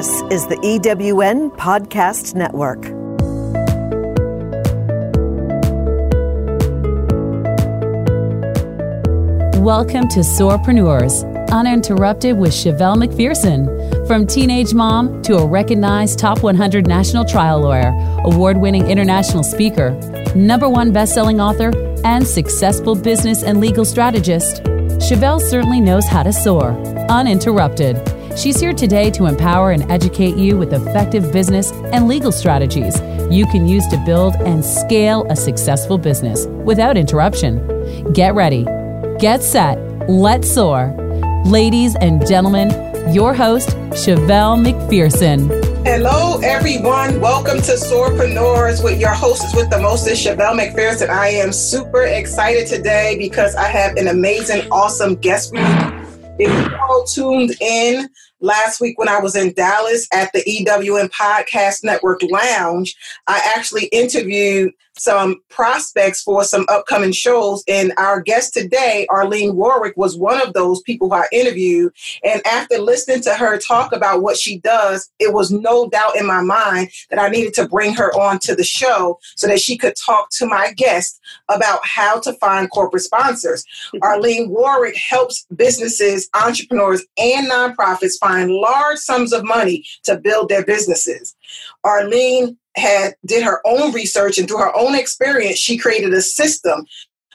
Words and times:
This 0.00 0.22
is 0.30 0.46
the 0.46 0.56
EWN 0.56 1.54
Podcast 1.58 2.34
Network. 2.34 2.80
Welcome 9.62 10.08
to 10.08 10.20
Soarpreneurs, 10.20 11.22
uninterrupted 11.50 12.38
with 12.38 12.52
Chevelle 12.52 12.96
McPherson. 12.96 14.06
From 14.06 14.26
teenage 14.26 14.72
mom 14.72 15.20
to 15.20 15.36
a 15.36 15.46
recognized 15.46 16.18
top 16.18 16.42
100 16.42 16.86
national 16.86 17.26
trial 17.26 17.60
lawyer, 17.60 17.92
award 18.24 18.56
winning 18.56 18.86
international 18.86 19.42
speaker, 19.42 19.90
number 20.34 20.66
one 20.66 20.94
best-selling 20.94 21.42
author, 21.42 21.72
and 22.06 22.26
successful 22.26 22.94
business 22.94 23.42
and 23.42 23.60
legal 23.60 23.84
strategist, 23.84 24.62
Chevelle 24.96 25.42
certainly 25.42 25.82
knows 25.82 26.06
how 26.06 26.22
to 26.22 26.32
soar, 26.32 26.70
uninterrupted. 27.10 27.98
She's 28.36 28.60
here 28.60 28.72
today 28.72 29.10
to 29.10 29.26
empower 29.26 29.72
and 29.72 29.90
educate 29.90 30.36
you 30.36 30.56
with 30.56 30.72
effective 30.72 31.32
business 31.32 31.72
and 31.72 32.06
legal 32.06 32.32
strategies 32.32 32.98
you 33.30 33.44
can 33.46 33.66
use 33.66 33.86
to 33.88 33.96
build 34.06 34.34
and 34.36 34.64
scale 34.64 35.26
a 35.28 35.36
successful 35.36 35.98
business 35.98 36.46
without 36.46 36.96
interruption. 36.96 38.12
Get 38.12 38.34
ready, 38.34 38.64
get 39.18 39.42
set, 39.42 39.78
let's 40.08 40.50
soar. 40.50 40.94
Ladies 41.44 41.96
and 41.96 42.26
gentlemen, 42.26 42.70
your 43.12 43.34
host, 43.34 43.70
Chevelle 43.90 44.56
McPherson. 44.64 45.48
Hello, 45.84 46.38
everyone. 46.42 47.20
Welcome 47.20 47.58
to 47.62 47.72
Soarpreneurs 47.72 48.82
with 48.82 49.00
your 49.00 49.12
hostess 49.12 49.54
with 49.54 49.70
the 49.70 49.80
mostest, 49.80 50.24
Chevelle 50.24 50.58
McPherson. 50.58 51.08
I 51.10 51.28
am 51.28 51.52
super 51.52 52.04
excited 52.04 52.68
today 52.68 53.16
because 53.18 53.54
I 53.56 53.68
have 53.68 53.96
an 53.96 54.08
amazing, 54.08 54.70
awesome 54.70 55.16
guest 55.16 55.50
for 55.50 55.56
you. 55.56 55.89
If 56.42 56.70
you 56.70 56.78
all 56.78 57.04
tuned 57.04 57.54
in 57.60 58.08
last 58.40 58.80
week 58.80 58.98
when 58.98 59.10
I 59.10 59.20
was 59.20 59.36
in 59.36 59.52
Dallas 59.52 60.08
at 60.10 60.32
the 60.32 60.40
EWN 60.40 61.10
Podcast 61.10 61.84
Network 61.84 62.22
Lounge, 62.22 62.96
I 63.26 63.42
actually 63.54 63.88
interviewed 63.92 64.72
some 64.96 65.36
prospects 65.48 66.22
for 66.22 66.44
some 66.44 66.66
upcoming 66.68 67.12
shows. 67.12 67.62
And 67.68 67.92
our 67.96 68.20
guest 68.20 68.52
today, 68.54 69.06
Arline 69.10 69.56
Warwick, 69.56 69.96
was 69.96 70.16
one 70.16 70.40
of 70.40 70.52
those 70.52 70.82
people 70.82 71.08
who 71.08 71.14
I 71.14 71.26
interviewed. 71.32 71.92
And 72.24 72.46
after 72.46 72.78
listening 72.78 73.22
to 73.22 73.34
her 73.34 73.58
talk 73.58 73.92
about 73.92 74.22
what 74.22 74.36
she 74.36 74.58
does, 74.58 75.10
it 75.18 75.32
was 75.32 75.50
no 75.50 75.88
doubt 75.88 76.16
in 76.16 76.26
my 76.26 76.42
mind 76.42 76.90
that 77.10 77.18
I 77.18 77.28
needed 77.28 77.54
to 77.54 77.68
bring 77.68 77.94
her 77.94 78.12
on 78.14 78.38
to 78.40 78.54
the 78.54 78.64
show 78.64 79.18
so 79.36 79.46
that 79.46 79.60
she 79.60 79.76
could 79.76 79.94
talk 79.96 80.30
to 80.32 80.46
my 80.46 80.72
guest 80.76 81.20
about 81.48 81.80
how 81.84 82.20
to 82.20 82.32
find 82.34 82.70
corporate 82.70 83.02
sponsors. 83.02 83.64
Mm-hmm. 83.94 83.98
Arline 84.02 84.50
Warwick 84.50 84.96
helps 84.96 85.46
businesses, 85.56 86.28
entrepreneurs, 86.34 87.04
and 87.18 87.50
nonprofits 87.50 88.18
find 88.18 88.50
large 88.50 88.98
sums 88.98 89.32
of 89.32 89.44
money 89.44 89.84
to 90.04 90.18
build 90.18 90.48
their 90.48 90.64
businesses. 90.64 91.34
Arline 91.84 92.56
had 92.76 93.14
did 93.26 93.42
her 93.42 93.60
own 93.66 93.92
research 93.92 94.38
and 94.38 94.46
through 94.48 94.58
her 94.58 94.76
own 94.76 94.94
experience 94.94 95.58
she 95.58 95.76
created 95.76 96.14
a 96.14 96.22
system 96.22 96.86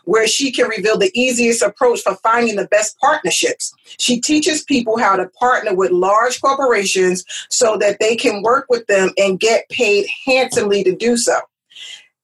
where 0.05 0.27
she 0.27 0.51
can 0.51 0.67
reveal 0.67 0.97
the 0.97 1.11
easiest 1.13 1.61
approach 1.61 2.01
for 2.01 2.15
finding 2.15 2.55
the 2.55 2.67
best 2.67 2.97
partnerships. 2.99 3.73
She 3.99 4.21
teaches 4.21 4.63
people 4.63 4.97
how 4.97 5.15
to 5.15 5.27
partner 5.39 5.75
with 5.75 5.91
large 5.91 6.39
corporations 6.41 7.25
so 7.49 7.77
that 7.77 7.99
they 7.99 8.15
can 8.15 8.41
work 8.43 8.67
with 8.69 8.85
them 8.87 9.09
and 9.17 9.39
get 9.39 9.67
paid 9.69 10.07
handsomely 10.25 10.83
to 10.83 10.95
do 10.95 11.17
so. 11.17 11.35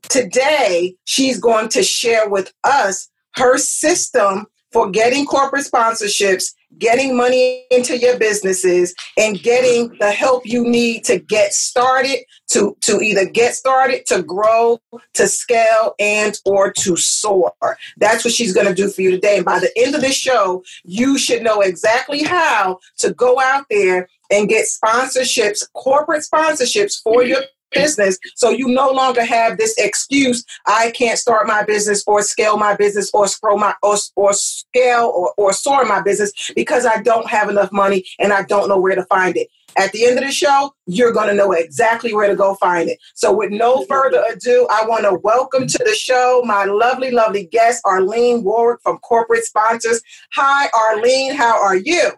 Today, 0.09 0.95
she's 1.05 1.39
going 1.39 1.69
to 1.69 1.83
share 1.83 2.29
with 2.29 2.53
us 2.63 3.09
her 3.35 3.57
system 3.57 4.45
for 4.71 4.89
getting 4.89 5.25
corporate 5.25 5.65
sponsorships, 5.65 6.53
getting 6.77 7.15
money 7.15 7.65
into 7.71 7.97
your 7.97 8.17
businesses, 8.17 8.93
and 9.17 9.41
getting 9.41 9.95
the 9.99 10.11
help 10.11 10.45
you 10.45 10.67
need 10.67 11.03
to 11.05 11.19
get 11.19 11.53
started, 11.53 12.19
to, 12.49 12.75
to 12.81 12.99
either 12.99 13.25
get 13.25 13.53
started, 13.53 14.05
to 14.07 14.23
grow, 14.23 14.79
to 15.13 15.27
scale, 15.27 15.93
and 15.99 16.39
or 16.45 16.71
to 16.71 16.95
soar. 16.97 17.53
That's 17.97 18.25
what 18.25 18.33
she's 18.33 18.53
going 18.53 18.67
to 18.67 18.73
do 18.73 18.89
for 18.89 19.01
you 19.01 19.11
today. 19.11 19.37
And 19.37 19.45
by 19.45 19.59
the 19.59 19.71
end 19.77 19.95
of 19.95 20.01
this 20.01 20.15
show, 20.15 20.63
you 20.83 21.17
should 21.17 21.43
know 21.43 21.61
exactly 21.61 22.23
how 22.23 22.79
to 22.97 23.13
go 23.13 23.39
out 23.39 23.65
there 23.69 24.09
and 24.31 24.49
get 24.49 24.65
sponsorships, 24.65 25.63
corporate 25.73 26.23
sponsorships 26.23 27.01
for 27.01 27.23
your 27.23 27.41
business. 27.71 28.17
So 28.35 28.49
you 28.49 28.67
no 28.67 28.89
longer 28.91 29.23
have 29.23 29.57
this 29.57 29.75
excuse, 29.77 30.43
I 30.67 30.91
can't 30.91 31.19
start 31.19 31.47
my 31.47 31.63
business 31.63 32.03
or 32.05 32.21
scale 32.21 32.57
my 32.57 32.75
business 32.75 33.09
or 33.13 33.27
scroll 33.27 33.57
my 33.57 33.73
or, 33.83 33.95
or 34.15 34.33
scale 34.33 35.11
or, 35.15 35.33
or 35.37 35.53
soar 35.53 35.85
my 35.85 36.01
business 36.01 36.31
because 36.55 36.85
I 36.85 37.01
don't 37.01 37.29
have 37.29 37.49
enough 37.49 37.71
money 37.71 38.05
and 38.19 38.33
I 38.33 38.43
don't 38.43 38.69
know 38.69 38.79
where 38.79 38.95
to 38.95 39.05
find 39.05 39.35
it. 39.37 39.47
At 39.77 39.93
the 39.93 40.05
end 40.05 40.17
of 40.17 40.25
the 40.25 40.31
show, 40.31 40.73
you're 40.85 41.13
going 41.13 41.29
to 41.29 41.33
know 41.33 41.53
exactly 41.53 42.13
where 42.13 42.27
to 42.27 42.35
go 42.35 42.55
find 42.55 42.89
it. 42.89 42.99
So, 43.13 43.33
with 43.33 43.51
no 43.51 43.85
further 43.85 44.21
ado, 44.29 44.67
I 44.69 44.85
want 44.85 45.05
to 45.05 45.15
welcome 45.23 45.65
to 45.65 45.77
the 45.77 45.95
show 45.95 46.41
my 46.45 46.65
lovely, 46.65 47.11
lovely 47.11 47.45
guest, 47.45 47.81
Arline 47.85 48.43
Warwick 48.43 48.81
from 48.83 48.97
Corporate 48.97 49.45
Sponsors. 49.45 50.01
Hi, 50.33 50.67
Arline. 50.73 51.35
How 51.35 51.61
are 51.61 51.77
you? 51.77 52.11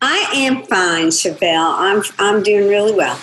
I 0.00 0.28
am 0.34 0.64
fine, 0.64 1.08
Chevelle. 1.08 1.74
I'm 1.78 2.02
I'm 2.18 2.42
doing 2.42 2.68
really 2.68 2.92
well. 2.92 3.18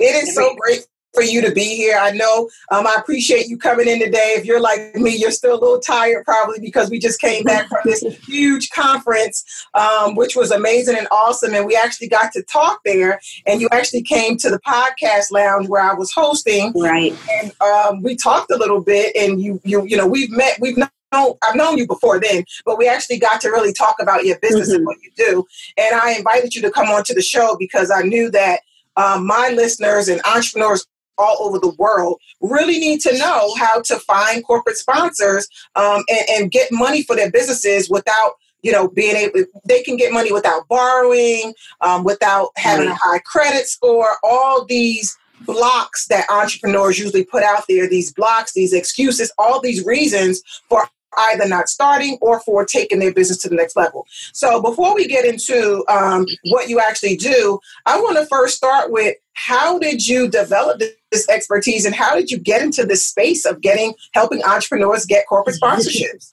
It 0.00 0.22
is 0.22 0.34
so 0.34 0.54
great 0.56 0.86
for 1.12 1.22
you 1.22 1.40
to 1.42 1.52
be 1.52 1.76
here. 1.76 1.98
I 1.98 2.10
know 2.12 2.48
um, 2.70 2.86
I 2.86 2.96
appreciate 2.98 3.48
you 3.48 3.58
coming 3.58 3.88
in 3.88 4.00
today. 4.00 4.34
If 4.36 4.44
you're 4.44 4.60
like 4.60 4.94
me, 4.94 5.16
you're 5.16 5.30
still 5.30 5.58
a 5.58 5.60
little 5.60 5.80
tired 5.80 6.24
probably 6.24 6.58
because 6.60 6.90
we 6.90 6.98
just 6.98 7.20
came 7.20 7.44
back 7.44 7.68
from 7.68 7.80
this 7.84 8.02
huge 8.26 8.70
conference, 8.70 9.44
um, 9.74 10.14
which 10.14 10.36
was 10.36 10.50
amazing 10.50 10.96
and 10.96 11.08
awesome. 11.10 11.54
And 11.54 11.66
we 11.66 11.76
actually 11.76 12.08
got 12.08 12.32
to 12.32 12.42
talk 12.42 12.80
there. 12.84 13.20
And 13.46 13.60
you 13.60 13.68
actually 13.72 14.02
came 14.02 14.36
to 14.38 14.50
the 14.50 14.60
podcast 14.60 15.30
lounge 15.30 15.68
where 15.68 15.82
I 15.82 15.94
was 15.94 16.12
hosting. 16.12 16.72
Right. 16.74 17.14
And 17.30 17.52
um, 17.60 18.02
we 18.02 18.16
talked 18.16 18.50
a 18.50 18.56
little 18.56 18.80
bit. 18.80 19.14
And 19.16 19.40
you, 19.40 19.60
you, 19.64 19.84
you 19.84 19.96
know, 19.96 20.06
we've 20.06 20.30
met. 20.30 20.58
We've 20.60 20.76
known 20.76 20.88
I've 21.12 21.54
known 21.54 21.76
you 21.76 21.86
before 21.86 22.18
then, 22.18 22.44
but 22.64 22.78
we 22.78 22.88
actually 22.88 23.18
got 23.18 23.40
to 23.42 23.50
really 23.50 23.74
talk 23.74 23.96
about 24.00 24.24
your 24.24 24.38
business 24.38 24.68
mm-hmm. 24.68 24.76
and 24.76 24.86
what 24.86 24.96
you 25.02 25.10
do. 25.14 25.44
And 25.76 25.94
I 25.94 26.12
invited 26.14 26.54
you 26.54 26.62
to 26.62 26.70
come 26.70 26.88
on 26.88 27.04
to 27.04 27.14
the 27.14 27.20
show 27.20 27.54
because 27.58 27.90
I 27.90 28.00
knew 28.00 28.30
that 28.30 28.60
um, 28.96 29.26
my 29.26 29.50
listeners 29.54 30.08
and 30.08 30.20
entrepreneurs 30.24 30.86
all 31.18 31.36
over 31.40 31.58
the 31.58 31.74
world 31.78 32.20
really 32.40 32.78
need 32.78 33.00
to 33.00 33.16
know 33.18 33.54
how 33.56 33.80
to 33.82 33.98
find 34.00 34.44
corporate 34.44 34.76
sponsors 34.76 35.46
um, 35.76 36.02
and, 36.08 36.24
and 36.30 36.50
get 36.50 36.70
money 36.72 37.02
for 37.02 37.16
their 37.16 37.30
businesses 37.30 37.88
without 37.90 38.34
you 38.62 38.72
know 38.72 38.88
being 38.88 39.16
able 39.16 39.44
they 39.66 39.82
can 39.82 39.96
get 39.96 40.12
money 40.12 40.32
without 40.32 40.66
borrowing 40.68 41.52
um, 41.80 42.04
without 42.04 42.50
having 42.56 42.88
a 42.88 42.94
high 42.94 43.20
credit 43.26 43.66
score 43.66 44.16
all 44.22 44.64
these 44.64 45.16
blocks 45.40 46.06
that 46.06 46.28
entrepreneurs 46.30 46.98
usually 46.98 47.24
put 47.24 47.42
out 47.42 47.64
there 47.68 47.88
these 47.88 48.12
blocks 48.12 48.52
these 48.52 48.72
excuses 48.72 49.32
all 49.38 49.60
these 49.60 49.84
reasons 49.84 50.42
for 50.68 50.86
either 51.18 51.46
not 51.46 51.68
starting 51.68 52.18
or 52.20 52.40
for 52.40 52.64
taking 52.64 52.98
their 52.98 53.12
business 53.12 53.38
to 53.38 53.48
the 53.48 53.54
next 53.54 53.76
level. 53.76 54.06
So 54.32 54.60
before 54.60 54.94
we 54.94 55.06
get 55.06 55.24
into 55.24 55.84
um, 55.88 56.26
what 56.44 56.68
you 56.68 56.80
actually 56.80 57.16
do, 57.16 57.58
I 57.86 58.00
want 58.00 58.16
to 58.18 58.26
first 58.26 58.56
start 58.56 58.90
with 58.90 59.16
how 59.34 59.78
did 59.78 60.06
you 60.06 60.28
develop 60.28 60.80
this 61.10 61.28
expertise 61.28 61.84
and 61.84 61.94
how 61.94 62.14
did 62.14 62.30
you 62.30 62.38
get 62.38 62.62
into 62.62 62.84
this 62.84 63.06
space 63.06 63.44
of 63.44 63.60
getting 63.60 63.94
helping 64.12 64.42
entrepreneurs 64.44 65.06
get 65.06 65.26
corporate 65.26 65.56
sponsorships? 65.62 66.32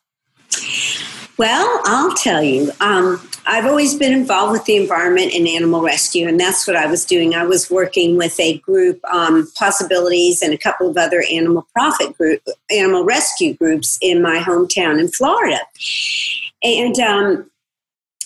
Well, 1.40 1.80
I'll 1.86 2.14
tell 2.16 2.44
you. 2.44 2.70
Um, 2.82 3.26
I've 3.48 3.66
always 3.66 3.96
been 3.96 4.12
involved 4.12 4.52
with 4.52 4.66
the 4.66 4.76
environment 4.76 5.34
and 5.34 5.48
animal 5.48 5.82
rescue, 5.82 6.28
and 6.28 6.38
that's 6.38 6.68
what 6.68 6.76
I 6.76 6.86
was 6.86 7.06
doing. 7.06 7.34
I 7.34 7.46
was 7.46 7.72
working 7.72 8.18
with 8.18 8.38
a 8.42 8.58
group, 8.58 9.00
um, 9.06 9.50
Possibilities, 9.58 10.42
and 10.42 10.54
a 10.54 10.58
couple 10.58 10.90
of 10.90 10.98
other 10.98 11.24
animal 11.32 11.66
profit 11.74 12.18
group, 12.18 12.42
animal 12.70 13.06
rescue 13.06 13.54
groups 13.54 13.98
in 14.02 14.22
my 14.22 14.40
hometown 14.40 15.00
in 15.00 15.08
Florida. 15.08 15.62
And 16.62 17.00
um, 17.00 17.50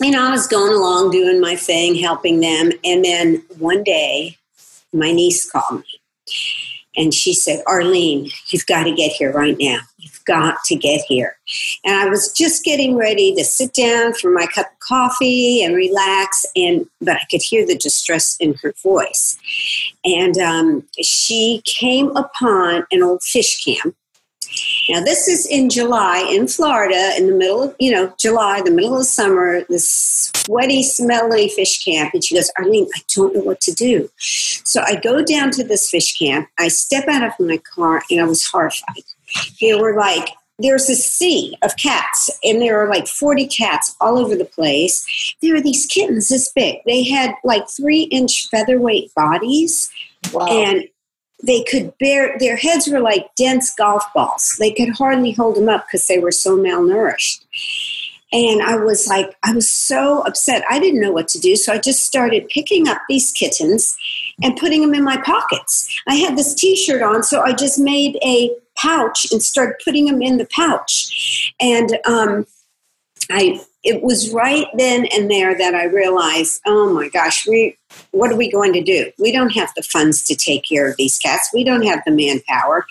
you 0.01 0.09
know, 0.09 0.28
I 0.28 0.31
was 0.31 0.47
going 0.47 0.74
along 0.74 1.12
doing 1.12 1.40
my 1.40 1.56
thing, 1.56 1.94
helping 1.94 2.40
them, 2.40 2.72
and 2.84 3.06
then 3.06 3.44
one 3.59 3.83
day, 3.83 4.38
my 4.92 5.12
niece 5.12 5.48
called 5.48 5.81
me 5.81 6.62
and 6.95 7.13
she 7.13 7.34
said, 7.34 7.63
Arline, 7.68 8.30
you've 8.48 8.66
got 8.66 8.84
to 8.84 8.92
get 8.92 9.12
here 9.12 9.31
right 9.31 9.56
now. 9.60 9.80
You've 9.98 10.24
got 10.25 10.63
to 10.66 10.75
get 10.75 11.01
here. 11.07 11.38
And 11.84 11.95
I 11.95 12.07
was 12.07 12.31
just 12.31 12.63
getting 12.63 12.95
ready 12.95 13.34
to 13.36 13.44
sit 13.44 13.74
down 13.74 14.13
for 14.13 14.31
my 14.31 14.45
cup 14.48 14.68
of 14.68 14.80
coffee 14.80 15.63
and 15.63 15.75
relax, 15.75 16.45
and 16.56 16.86
but 17.01 17.16
I 17.16 17.25
could 17.31 17.42
hear 17.42 17.66
the 17.66 17.78
distress 17.78 18.36
in 18.40 18.54
her 18.62 18.74
voice. 18.84 19.38
And 20.06 20.38
um, 20.38 20.88
she 21.01 21.62
came 21.66 22.16
upon 22.16 22.86
an 22.92 23.04
old 23.04 23.24
fish 23.24 23.63
camp 23.63 23.95
now, 24.89 25.01
this 25.01 25.27
is 25.27 25.45
in 25.45 25.69
July 25.69 26.27
in 26.30 26.47
Florida, 26.47 27.13
in 27.18 27.27
the 27.27 27.35
middle 27.35 27.63
of, 27.63 27.75
you 27.80 27.91
know, 27.91 28.13
July, 28.19 28.62
the 28.63 28.71
middle 28.71 28.97
of 29.00 29.06
summer, 29.06 29.63
this 29.69 30.31
sweaty, 30.35 30.83
smelly 30.83 31.50
fish 31.50 31.83
camp. 31.83 32.13
And 32.13 32.24
she 32.24 32.35
goes, 32.35 32.51
Arline, 32.57 32.88
I 32.95 33.01
don't 33.15 33.33
know 33.35 33.41
what 33.41 33.62
to 33.62 33.71
do. 33.74 34.09
So 34.18 34.81
I 34.81 34.95
go 34.95 35.24
down 35.24 35.51
to 35.51 35.63
this 35.63 35.89
fish 35.89 36.18
camp. 36.18 36.50
I 36.59 36.68
step 36.68 37.07
out 37.07 37.24
of 37.24 37.33
my 37.39 37.57
car 37.57 38.03
and 38.09 38.19
I 38.21 38.25
was 38.25 38.45
horrified. 38.45 39.03
There 39.62 39.80
were 39.80 39.95
like 39.95 40.30
there's 40.59 40.88
a 40.88 40.95
sea 40.95 41.57
of 41.63 41.75
cats, 41.77 42.30
and 42.44 42.62
there 42.62 42.80
are 42.80 42.88
like 42.88 43.07
40 43.07 43.47
cats 43.47 43.95
all 44.00 44.19
over 44.19 44.35
the 44.35 44.45
place. 44.45 45.35
There 45.41 45.56
are 45.56 45.62
these 45.62 45.88
kittens 45.88 46.30
this 46.30 46.51
big. 46.53 46.77
They 46.85 47.03
had 47.03 47.33
like 47.44 47.68
three 47.68 48.03
inch 48.03 48.47
featherweight 48.50 49.13
bodies, 49.15 49.89
Wow. 50.31 50.45
and 50.47 50.88
they 51.44 51.63
could 51.63 51.95
bear, 51.98 52.38
their 52.40 52.56
heads 52.56 52.88
were 52.88 53.01
like 53.01 53.36
dense 53.36 53.74
golf 53.75 54.04
balls. 54.16 54.56
They 54.60 54.72
could 54.72 54.90
hardly 54.90 55.34
hold 55.34 55.57
them 55.57 55.69
up 55.69 55.86
because 55.86 56.07
they 56.07 56.18
were 56.18 56.31
so 56.31 56.57
malnourished. 56.57 57.44
And 58.31 58.63
I 58.63 58.78
was 58.78 59.07
like, 59.07 59.36
I 59.44 59.54
was 59.54 59.69
so 59.69 60.22
upset. 60.22 60.63
I 60.68 60.80
didn't 60.80 61.01
know 61.01 61.12
what 61.12 61.28
to 61.30 61.40
do. 61.40 61.56
So 61.56 61.74
I 61.74 61.78
just 61.78 62.06
started 62.06 62.48
picking 62.48 62.88
up 62.88 63.00
these 63.07 63.31
kittens 63.31 63.95
and 64.42 64.57
putting 64.57 64.81
them 64.81 64.95
in 64.95 65.04
my 65.04 65.18
pockets. 65.18 65.88
I 66.07 66.16
had 66.16 66.36
this 66.36 66.56
t 66.56 66.75
shirt 66.75 67.04
on, 67.04 67.22
so 67.22 67.42
I 67.42 67.54
just 67.54 67.78
made 67.78 68.18
a 68.25 68.50
pouch 68.75 69.28
and 69.31 69.44
started 69.44 69.75
putting 69.84 70.06
them 70.06 70.22
in 70.22 70.38
the 70.38 70.48
pouch. 70.48 71.54
And 71.60 72.00
um, 72.06 72.48
I, 73.30 73.62
it 73.84 74.01
was 74.01 74.31
right 74.31 74.66
then 74.78 75.06
and 75.16 75.30
there 75.30 75.56
that 75.56 75.75
I 75.75 75.86
realized, 75.86 76.62
oh 76.66 76.92
my 76.92 77.10
gosh, 77.10 77.45
we, 77.48 77.78
what 78.12 78.31
are 78.31 78.38
we 78.38 78.51
going 78.51 78.74
to 78.74 78.81
do? 78.81 79.12
We 79.18 79.31
don't 79.31 79.51
have 79.51 79.72
the 79.75 79.84
funds 79.84 80.24
to 80.28 80.36
take 80.36 80.63
care 80.68 80.90
of 80.90 80.98
these 80.98 81.18
cats. 81.18 81.50
We 81.54 81.63
don't 81.63 81.84
have 81.84 82.01
the 82.06 82.12
manpower. 82.12 82.86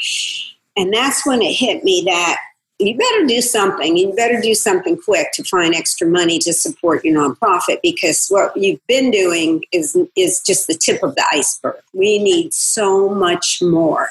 And 0.77 0.93
that's 0.93 1.27
when 1.27 1.43
it 1.43 1.55
hit 1.55 1.85
me 1.85 2.03
that 2.07 2.39
you 2.79 2.97
better 2.97 3.27
do 3.27 3.41
something. 3.41 3.97
You 3.97 4.13
better 4.15 4.41
do 4.41 4.55
something 4.55 4.97
quick 4.97 5.29
to 5.35 5.45
find 5.45 5.75
extra 5.75 6.07
money 6.07 6.39
to 6.41 6.53
support 6.53 7.05
your 7.05 7.17
nonprofit 7.17 7.81
because 7.83 8.27
what 8.29 8.57
you've 8.57 8.85
been 8.87 9.11
doing 9.11 9.65
is 9.73 9.97
is 10.17 10.41
just 10.41 10.67
the 10.67 10.75
tip 10.75 11.03
of 11.03 11.15
the 11.15 11.25
iceberg. 11.33 11.77
We 11.93 12.19
need 12.19 12.53
so 12.53 13.09
much 13.09 13.61
more. 13.63 14.09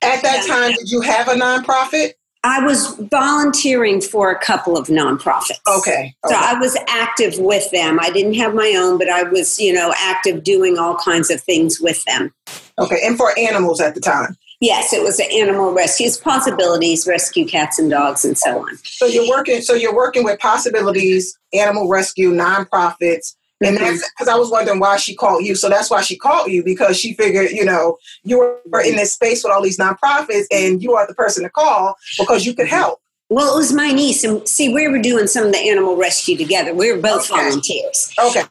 At 0.00 0.22
that 0.22 0.46
time, 0.46 0.72
did 0.72 0.90
you 0.90 1.00
have 1.02 1.28
a 1.28 1.34
nonprofit? 1.34 2.14
I 2.44 2.64
was 2.64 2.96
volunteering 3.10 4.00
for 4.00 4.30
a 4.30 4.38
couple 4.38 4.76
of 4.76 4.88
nonprofits. 4.88 5.60
Okay. 5.78 6.14
So 6.26 6.34
okay. 6.34 6.44
I 6.44 6.54
was 6.58 6.76
active 6.88 7.38
with 7.38 7.70
them. 7.70 8.00
I 8.00 8.10
didn't 8.10 8.34
have 8.34 8.54
my 8.54 8.74
own, 8.76 8.98
but 8.98 9.08
I 9.08 9.22
was, 9.22 9.60
you 9.60 9.72
know, 9.72 9.94
active 9.96 10.42
doing 10.42 10.76
all 10.76 10.96
kinds 10.96 11.30
of 11.30 11.40
things 11.40 11.80
with 11.80 12.04
them. 12.04 12.34
okay. 12.78 12.98
And 13.04 13.16
for 13.16 13.38
animals 13.38 13.80
at 13.80 13.94
the 13.94 14.00
time. 14.00 14.36
Yes, 14.60 14.92
it 14.92 15.02
was 15.02 15.18
an 15.18 15.26
animal 15.32 15.72
rescues, 15.72 16.16
possibilities, 16.16 17.04
rescue 17.06 17.44
cats 17.46 17.80
and 17.80 17.90
dogs, 17.90 18.24
and 18.24 18.38
so 18.38 18.60
on. 18.60 18.76
So 18.84 19.06
you're 19.06 19.28
working. 19.28 19.60
So 19.60 19.74
you're 19.74 19.94
working 19.94 20.22
with 20.22 20.38
possibilities, 20.38 21.36
animal 21.52 21.88
rescue, 21.88 22.32
nonprofits, 22.32 23.34
and 23.64 23.76
Mm-hmm. 23.76 23.84
that's 23.84 24.10
because 24.10 24.28
I 24.28 24.36
was 24.36 24.50
wondering 24.50 24.80
why 24.80 24.96
she 24.96 25.14
called 25.14 25.44
you. 25.44 25.54
So 25.54 25.68
that's 25.68 25.90
why 25.90 26.02
she 26.02 26.16
called 26.16 26.50
you 26.50 26.62
because 26.64 26.98
she 26.98 27.14
figured, 27.14 27.50
you 27.50 27.64
know, 27.64 27.98
you 28.24 28.38
were 28.38 28.80
in 28.80 28.96
this 28.96 29.12
space 29.12 29.42
with 29.44 29.52
all 29.52 29.62
these 29.62 29.78
nonprofits, 29.78 30.46
and 30.50 30.82
you 30.82 30.94
are 30.94 31.06
the 31.06 31.14
person 31.14 31.42
to 31.44 31.50
call 31.50 31.96
because 32.18 32.44
you 32.46 32.54
could 32.54 32.68
help. 32.68 33.00
Well, 33.28 33.54
it 33.54 33.56
was 33.56 33.72
my 33.72 33.92
niece, 33.92 34.24
and 34.24 34.46
see, 34.46 34.74
we 34.74 34.88
were 34.88 35.00
doing 35.00 35.26
some 35.26 35.46
of 35.46 35.52
the 35.52 35.58
animal 35.58 35.96
rescue 35.96 36.36
together. 36.36 36.74
We 36.74 36.92
were 36.92 37.00
both 37.00 37.30
Okay. 37.30 37.42
volunteers. 37.42 38.12
Okay. 38.18 38.42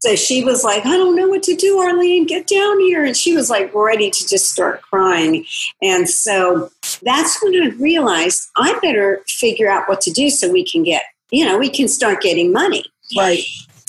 So 0.00 0.14
she 0.14 0.44
was 0.44 0.62
like, 0.62 0.84
I 0.84 0.96
don't 0.96 1.16
know 1.16 1.26
what 1.26 1.42
to 1.44 1.54
do, 1.56 1.78
Arline, 1.78 2.26
get 2.26 2.46
down 2.46 2.80
here. 2.80 3.02
And 3.02 3.16
she 3.16 3.34
was 3.34 3.48
like 3.48 3.74
ready 3.74 4.10
to 4.10 4.28
just 4.28 4.50
start 4.50 4.82
crying. 4.82 5.46
And 5.80 6.06
so 6.08 6.70
that's 7.02 7.42
when 7.42 7.54
I 7.62 7.68
realized 7.76 8.48
I 8.58 8.78
better 8.82 9.22
figure 9.26 9.70
out 9.70 9.88
what 9.88 10.02
to 10.02 10.10
do 10.10 10.28
so 10.28 10.50
we 10.50 10.66
can 10.66 10.82
get, 10.82 11.04
you 11.30 11.46
know, 11.46 11.56
we 11.56 11.70
can 11.70 11.88
start 11.88 12.20
getting 12.20 12.52
money. 12.52 12.84
Right. 13.16 13.40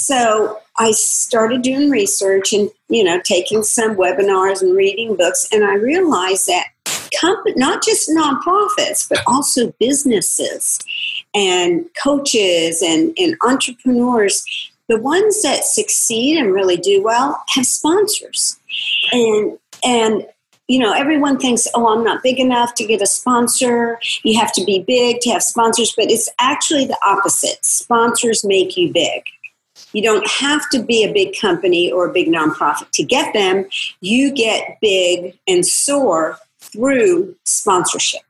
So 0.02 0.60
I 0.78 0.92
started 0.92 1.62
doing 1.62 1.92
research 1.92 2.54
and, 2.54 2.72
you 2.90 3.04
know, 3.04 3.22
taking 3.24 3.62
some 3.62 3.96
webinars 3.96 4.62
and 4.62 4.76
reading 4.76 5.16
books. 5.16 5.48
And 5.52 5.64
I 5.64 5.76
realized 5.76 6.48
that 6.48 6.68
comp- 7.20 7.56
not 7.56 7.84
just 7.84 8.10
nonprofits, 8.10 9.08
but 9.08 9.22
also 9.28 9.74
businesses 9.80 10.80
and 11.36 11.86
coaches 12.02 12.82
and, 12.82 13.14
and 13.18 13.38
entrepreneurs, 13.46 14.44
the 14.90 15.00
ones 15.00 15.44
that 15.44 15.64
succeed 15.66 16.38
and 16.38 16.52
really 16.52 16.78
do 16.78 17.04
well 17.04 17.44
have 17.50 17.68
sponsors. 17.68 18.60
And, 19.12 19.60
and, 19.84 20.26
you 20.68 20.80
know, 20.80 20.94
everyone 20.94 21.38
thinks, 21.38 21.68
oh, 21.76 21.94
I'm 21.94 22.04
not 22.04 22.24
big 22.24 22.40
enough 22.40 22.74
to 22.76 22.86
get 22.86 23.04
a 23.04 23.06
sponsor. 23.06 24.00
You 24.24 24.40
have 24.40 24.52
to 24.54 24.64
be 24.64 24.84
big 24.88 25.20
to 25.22 25.30
have 25.30 25.44
sponsors, 25.44 25.94
but 25.96 26.10
it's 26.10 26.28
actually 26.40 26.86
the 26.86 26.98
opposite. 27.06 27.64
Sponsors 27.64 28.44
make 28.44 28.76
you 28.78 28.92
big. 28.92 29.24
You 29.94 30.02
don't 30.02 30.28
have 30.28 30.70
to 30.72 30.84
be 30.84 31.04
a 31.04 31.14
big 31.14 31.40
company 31.40 31.92
or 31.92 32.10
a 32.10 32.14
big 32.14 32.28
nonprofit 32.28 32.90
to 32.92 33.04
get 33.04 33.34
them. 33.34 33.66
You 34.00 34.34
get 34.34 34.78
big 34.82 35.38
and 35.48 35.66
soar 35.66 36.38
through 36.60 37.36
sponsorship. 37.46 38.22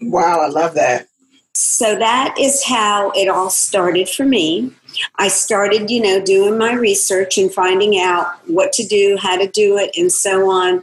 Wow, 0.00 0.40
I 0.40 0.48
love 0.48 0.74
that. 0.74 1.06
So 1.54 1.96
that 1.96 2.36
is 2.38 2.64
how 2.64 3.10
it 3.10 3.28
all 3.28 3.50
started 3.50 4.08
for 4.08 4.24
me. 4.24 4.72
I 5.16 5.28
started, 5.28 5.90
you 5.90 6.00
know, 6.00 6.20
doing 6.20 6.56
my 6.56 6.72
research 6.72 7.38
and 7.38 7.52
finding 7.52 8.00
out 8.00 8.34
what 8.46 8.72
to 8.74 8.86
do, 8.86 9.18
how 9.20 9.36
to 9.36 9.48
do 9.48 9.76
it, 9.76 9.90
and 9.96 10.10
so 10.10 10.50
on 10.50 10.82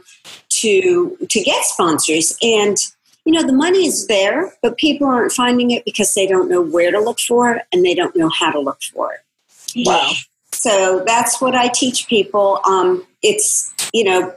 to 0.50 1.16
to 1.28 1.40
get 1.42 1.64
sponsors. 1.64 2.36
And 2.42 2.76
you 3.24 3.32
know, 3.32 3.42
the 3.42 3.52
money 3.52 3.86
is 3.86 4.06
there, 4.06 4.54
but 4.62 4.78
people 4.78 5.06
aren't 5.06 5.32
finding 5.32 5.70
it 5.70 5.84
because 5.84 6.14
they 6.14 6.26
don't 6.26 6.48
know 6.48 6.62
where 6.62 6.90
to 6.90 7.00
look 7.00 7.20
for 7.20 7.52
it 7.52 7.62
and 7.72 7.84
they 7.84 7.94
don't 7.94 8.16
know 8.16 8.30
how 8.30 8.50
to 8.50 8.60
look 8.60 8.80
for 8.82 9.12
it. 9.12 9.20
Wow. 9.86 10.12
So 10.52 11.02
that's 11.06 11.40
what 11.40 11.54
I 11.54 11.68
teach 11.68 12.08
people. 12.08 12.60
Um, 12.64 13.06
it's, 13.22 13.72
you 13.92 14.04
know, 14.04 14.34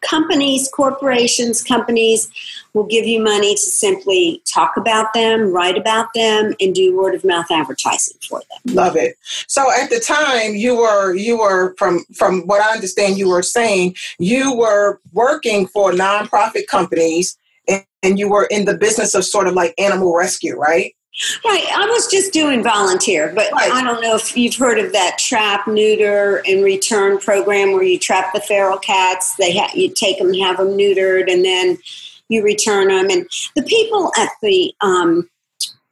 companies, 0.00 0.68
corporations, 0.68 1.62
companies 1.62 2.28
will 2.74 2.84
give 2.84 3.06
you 3.06 3.22
money 3.22 3.54
to 3.54 3.60
simply 3.60 4.42
talk 4.44 4.76
about 4.76 5.12
them, 5.14 5.52
write 5.52 5.76
about 5.76 6.08
them, 6.14 6.54
and 6.60 6.74
do 6.74 6.96
word 6.96 7.14
of 7.14 7.24
mouth 7.24 7.46
advertising 7.50 8.16
for 8.28 8.40
them. 8.40 8.74
Love 8.74 8.96
it. 8.96 9.16
So 9.48 9.70
at 9.72 9.90
the 9.90 9.98
time 9.98 10.54
you 10.54 10.76
were 10.76 11.14
you 11.14 11.38
were 11.38 11.74
from 11.76 12.04
from 12.14 12.42
what 12.46 12.60
I 12.60 12.74
understand 12.74 13.18
you 13.18 13.28
were 13.28 13.42
saying, 13.42 13.96
you 14.18 14.54
were 14.54 15.00
working 15.12 15.66
for 15.66 15.92
nonprofit 15.92 16.66
companies 16.68 17.36
and, 17.66 17.84
and 18.02 18.18
you 18.18 18.28
were 18.28 18.46
in 18.50 18.66
the 18.66 18.76
business 18.76 19.14
of 19.14 19.24
sort 19.24 19.48
of 19.48 19.54
like 19.54 19.74
animal 19.78 20.14
rescue, 20.14 20.56
right? 20.56 20.94
Right. 21.44 21.64
I 21.74 21.86
was 21.86 22.08
just 22.08 22.32
doing 22.32 22.62
volunteer, 22.62 23.32
but 23.34 23.50
Right. 23.52 23.72
I 23.72 23.82
don't 23.82 24.02
know 24.02 24.16
if 24.16 24.36
you've 24.36 24.56
heard 24.56 24.78
of 24.78 24.92
that 24.92 25.16
trap, 25.18 25.66
neuter, 25.66 26.42
and 26.46 26.62
return 26.62 27.18
program 27.18 27.72
where 27.72 27.82
you 27.82 27.98
trap 27.98 28.34
the 28.34 28.40
feral 28.40 28.76
cats. 28.76 29.34
They 29.36 29.56
ha- 29.56 29.70
you 29.74 29.88
take 29.88 30.18
them, 30.18 30.34
have 30.34 30.58
them 30.58 30.76
neutered, 30.76 31.32
and 31.32 31.42
then 31.42 31.78
you 32.28 32.42
return 32.42 32.88
them. 32.88 33.08
And 33.08 33.26
the 33.54 33.62
people 33.62 34.12
at 34.18 34.28
the 34.42 34.74
um, 34.82 35.30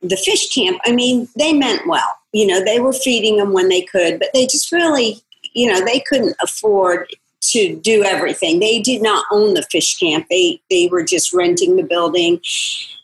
the 0.03 0.17
fish 0.17 0.53
camp, 0.53 0.79
I 0.85 0.93
mean, 0.93 1.27
they 1.37 1.55
meant 1.55 1.87
well. 1.87 2.19
You 2.33 2.47
know, 2.47 2.63
they 2.63 2.81
were 2.81 2.93
feeding 2.93 3.39
them 3.39 3.53
when 3.55 3.71
they 3.71 3.81
could, 3.81 4.19
but 4.19 4.29
they 4.35 4.47
just 4.47 4.73
really, 4.73 5.23
you 5.55 5.73
know, 5.73 5.83
they 5.83 6.01
couldn't 6.01 6.37
afford 6.43 7.09
to 7.41 7.77
do 7.77 8.03
everything. 8.05 8.59
They 8.59 8.81
did 8.81 9.03
not 9.03 9.25
own 9.31 9.55
the 9.55 9.63
fish 9.71 9.99
camp. 9.99 10.27
They 10.29 10.61
they 10.69 10.89
were 10.91 11.05
just 11.05 11.33
renting 11.33 11.77
the 11.77 11.83
building. 11.83 12.41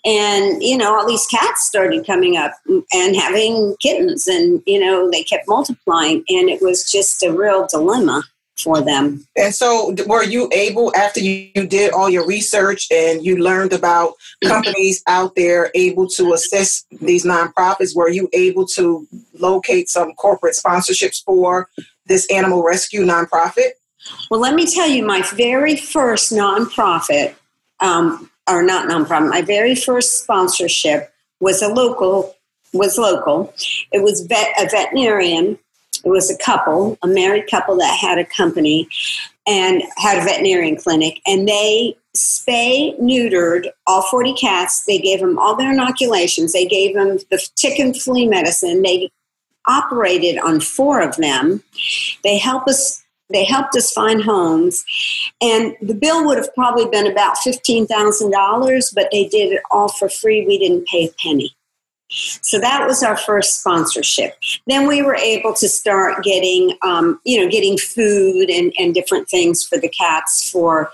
And 0.05 0.63
you 0.63 0.77
know, 0.77 0.95
all 0.95 1.07
these 1.07 1.27
cats 1.27 1.67
started 1.67 2.07
coming 2.07 2.37
up 2.37 2.53
and 2.93 3.17
having 3.17 3.77
kittens 3.81 4.27
and 4.27 4.63
you 4.67 4.81
know, 4.81 5.11
they 5.11 5.23
kept 5.23 5.49
multiplying 5.49 6.25
and 6.29 6.49
it 6.49 6.63
was 6.63 6.91
just 6.91 7.23
a 7.23 7.33
real 7.33 7.67
dilemma 7.67 8.25
for 8.61 8.81
them. 8.81 9.27
And 9.37 9.55
so 9.55 9.95
were 10.07 10.23
you 10.23 10.49
able 10.53 10.95
after 10.95 11.21
you, 11.21 11.51
did 11.67 11.93
all 11.93 12.09
your 12.09 12.27
research 12.27 12.89
and 12.91 13.25
you 13.25 13.37
learned 13.37 13.73
about 13.73 14.15
companies 14.45 15.03
out 15.07 15.35
there 15.35 15.71
able 15.75 16.09
to 16.09 16.33
assist 16.33 16.87
these 17.01 17.25
nonprofits, 17.25 17.95
were 17.95 18.11
you 18.11 18.29
able 18.33 18.67
to 18.67 19.07
locate 19.39 19.89
some 19.89 20.13
corporate 20.15 20.57
sponsorships 20.57 21.23
for 21.25 21.69
this 22.07 22.31
animal 22.31 22.63
rescue 22.63 23.05
nonprofit? 23.05 23.71
Well, 24.31 24.41
let 24.41 24.55
me 24.55 24.67
tell 24.67 24.89
you, 24.89 25.05
my 25.05 25.23
very 25.35 25.77
first 25.77 26.33
nonprofit, 26.33 27.35
um, 27.81 28.30
or 28.49 28.63
not 28.63 28.89
nonprofit, 28.89 29.29
my 29.29 29.43
very 29.43 29.75
first 29.75 30.23
sponsorship 30.23 31.13
was 31.41 31.63
a 31.63 31.69
local. 31.69 32.35
Was 32.73 32.99
local. 32.99 33.53
It 33.91 34.05
was 34.05 34.21
vet, 34.21 34.55
a 34.61 34.69
veterinarian. 34.69 35.59
It 36.05 36.09
was 36.09 36.31
a 36.31 36.39
couple, 36.39 36.97
a 37.03 37.09
married 37.09 37.51
couple 37.51 37.77
that 37.79 37.99
had 37.99 38.17
a 38.17 38.25
company 38.25 38.89
and 39.47 39.83
had 39.97 40.19
a 40.19 40.25
veterinarian 40.25 40.77
clinic, 40.77 41.21
and 41.27 41.49
they 41.49 41.97
spay 42.17 42.99
neutered 43.01 43.69
all 43.87 44.03
40 44.03 44.35
cats. 44.35 44.85
They 44.85 44.99
gave 44.99 45.21
them 45.21 45.39
all 45.39 45.57
their 45.57 45.73
inoculations. 45.73 46.53
They 46.53 46.67
gave 46.67 46.95
them 46.95 47.19
the 47.31 47.45
tick 47.57 47.79
and 47.79 47.97
flea 48.01 48.29
medicine. 48.29 48.83
They 48.83 49.11
operated 49.67 50.39
on 50.39 50.61
four 50.61 51.01
of 51.01 51.17
them. 51.17 51.63
They 52.25 52.39
help 52.39 52.67
us 52.67 53.05
they 53.33 53.45
helped 53.45 53.77
us 53.77 53.93
find 53.93 54.23
homes 54.23 54.85
and 55.41 55.75
the 55.81 55.95
bill 55.95 56.25
would 56.27 56.39
have 56.39 56.53
probably 56.55 56.87
been 56.87 57.07
about 57.07 57.37
$15000 57.37 58.95
but 58.95 59.09
they 59.13 59.29
did 59.29 59.53
it 59.53 59.63
all 59.71 59.89
for 59.89 60.09
free 60.09 60.45
we 60.47 60.59
didn't 60.59 60.87
pay 60.87 61.07
a 61.07 61.13
penny 61.23 61.55
so 62.09 62.59
that 62.59 62.87
was 62.87 63.03
our 63.03 63.17
first 63.17 63.61
sponsorship 63.61 64.35
then 64.67 64.89
we 64.89 65.03
were 65.03 65.17
able 65.17 65.53
to 65.55 65.69
start 65.69 66.23
getting 66.25 66.77
um, 66.83 67.21
you 67.25 67.41
know 67.41 67.51
getting 67.51 67.79
food 67.79 68.51
and, 68.51 68.73
and 68.79 68.95
different 68.95 69.29
things 69.29 69.65
for 69.65 69.79
the 69.79 69.89
cats 69.89 70.51
for 70.51 70.91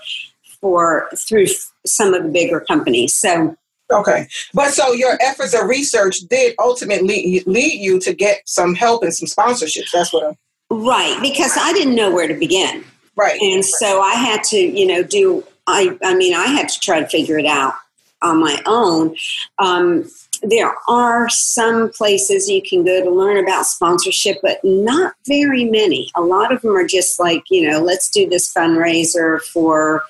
for 0.61 1.09
through 1.15 1.47
some 1.85 2.13
of 2.13 2.23
the 2.23 2.29
bigger 2.29 2.59
companies 2.59 3.15
so 3.15 3.55
Okay. 3.91 4.27
But 4.53 4.71
so 4.71 4.91
your 4.93 5.17
efforts 5.21 5.53
of 5.53 5.67
research 5.67 6.19
did 6.29 6.55
ultimately 6.59 7.41
lead 7.45 7.79
you 7.79 7.99
to 8.01 8.13
get 8.13 8.41
some 8.45 8.75
help 8.75 9.03
and 9.03 9.13
some 9.13 9.27
sponsorships. 9.27 9.91
That's 9.93 10.11
what 10.11 10.27
I'm. 10.27 10.37
Right, 10.69 11.17
because 11.21 11.57
I 11.57 11.73
didn't 11.73 11.95
know 11.95 12.13
where 12.13 12.27
to 12.27 12.33
begin. 12.33 12.83
Right. 13.15 13.41
And 13.41 13.65
so 13.65 14.01
I 14.01 14.13
had 14.13 14.43
to, 14.45 14.57
you 14.57 14.85
know, 14.85 15.01
do, 15.01 15.43
I, 15.65 15.97
I 16.03 16.15
mean, 16.15 16.33
I 16.33 16.47
had 16.47 16.69
to 16.69 16.79
try 16.79 16.99
to 16.99 17.07
figure 17.07 17.39
it 17.39 17.45
out 17.45 17.73
on 18.21 18.39
my 18.39 18.61
own. 18.65 19.15
Um, 19.59 20.09
there 20.43 20.71
are 20.87 21.29
some 21.29 21.89
places 21.91 22.49
you 22.49 22.61
can 22.61 22.83
go 22.83 23.03
to 23.03 23.09
learn 23.09 23.37
about 23.37 23.65
sponsorship, 23.65 24.37
but 24.41 24.59
not 24.63 25.15
very 25.27 25.65
many. 25.65 26.11
A 26.15 26.21
lot 26.21 26.53
of 26.53 26.61
them 26.61 26.75
are 26.75 26.85
just 26.85 27.19
like, 27.19 27.43
you 27.49 27.69
know, 27.69 27.79
let's 27.79 28.09
do 28.09 28.29
this 28.29 28.53
fundraiser 28.53 29.41
for 29.41 30.03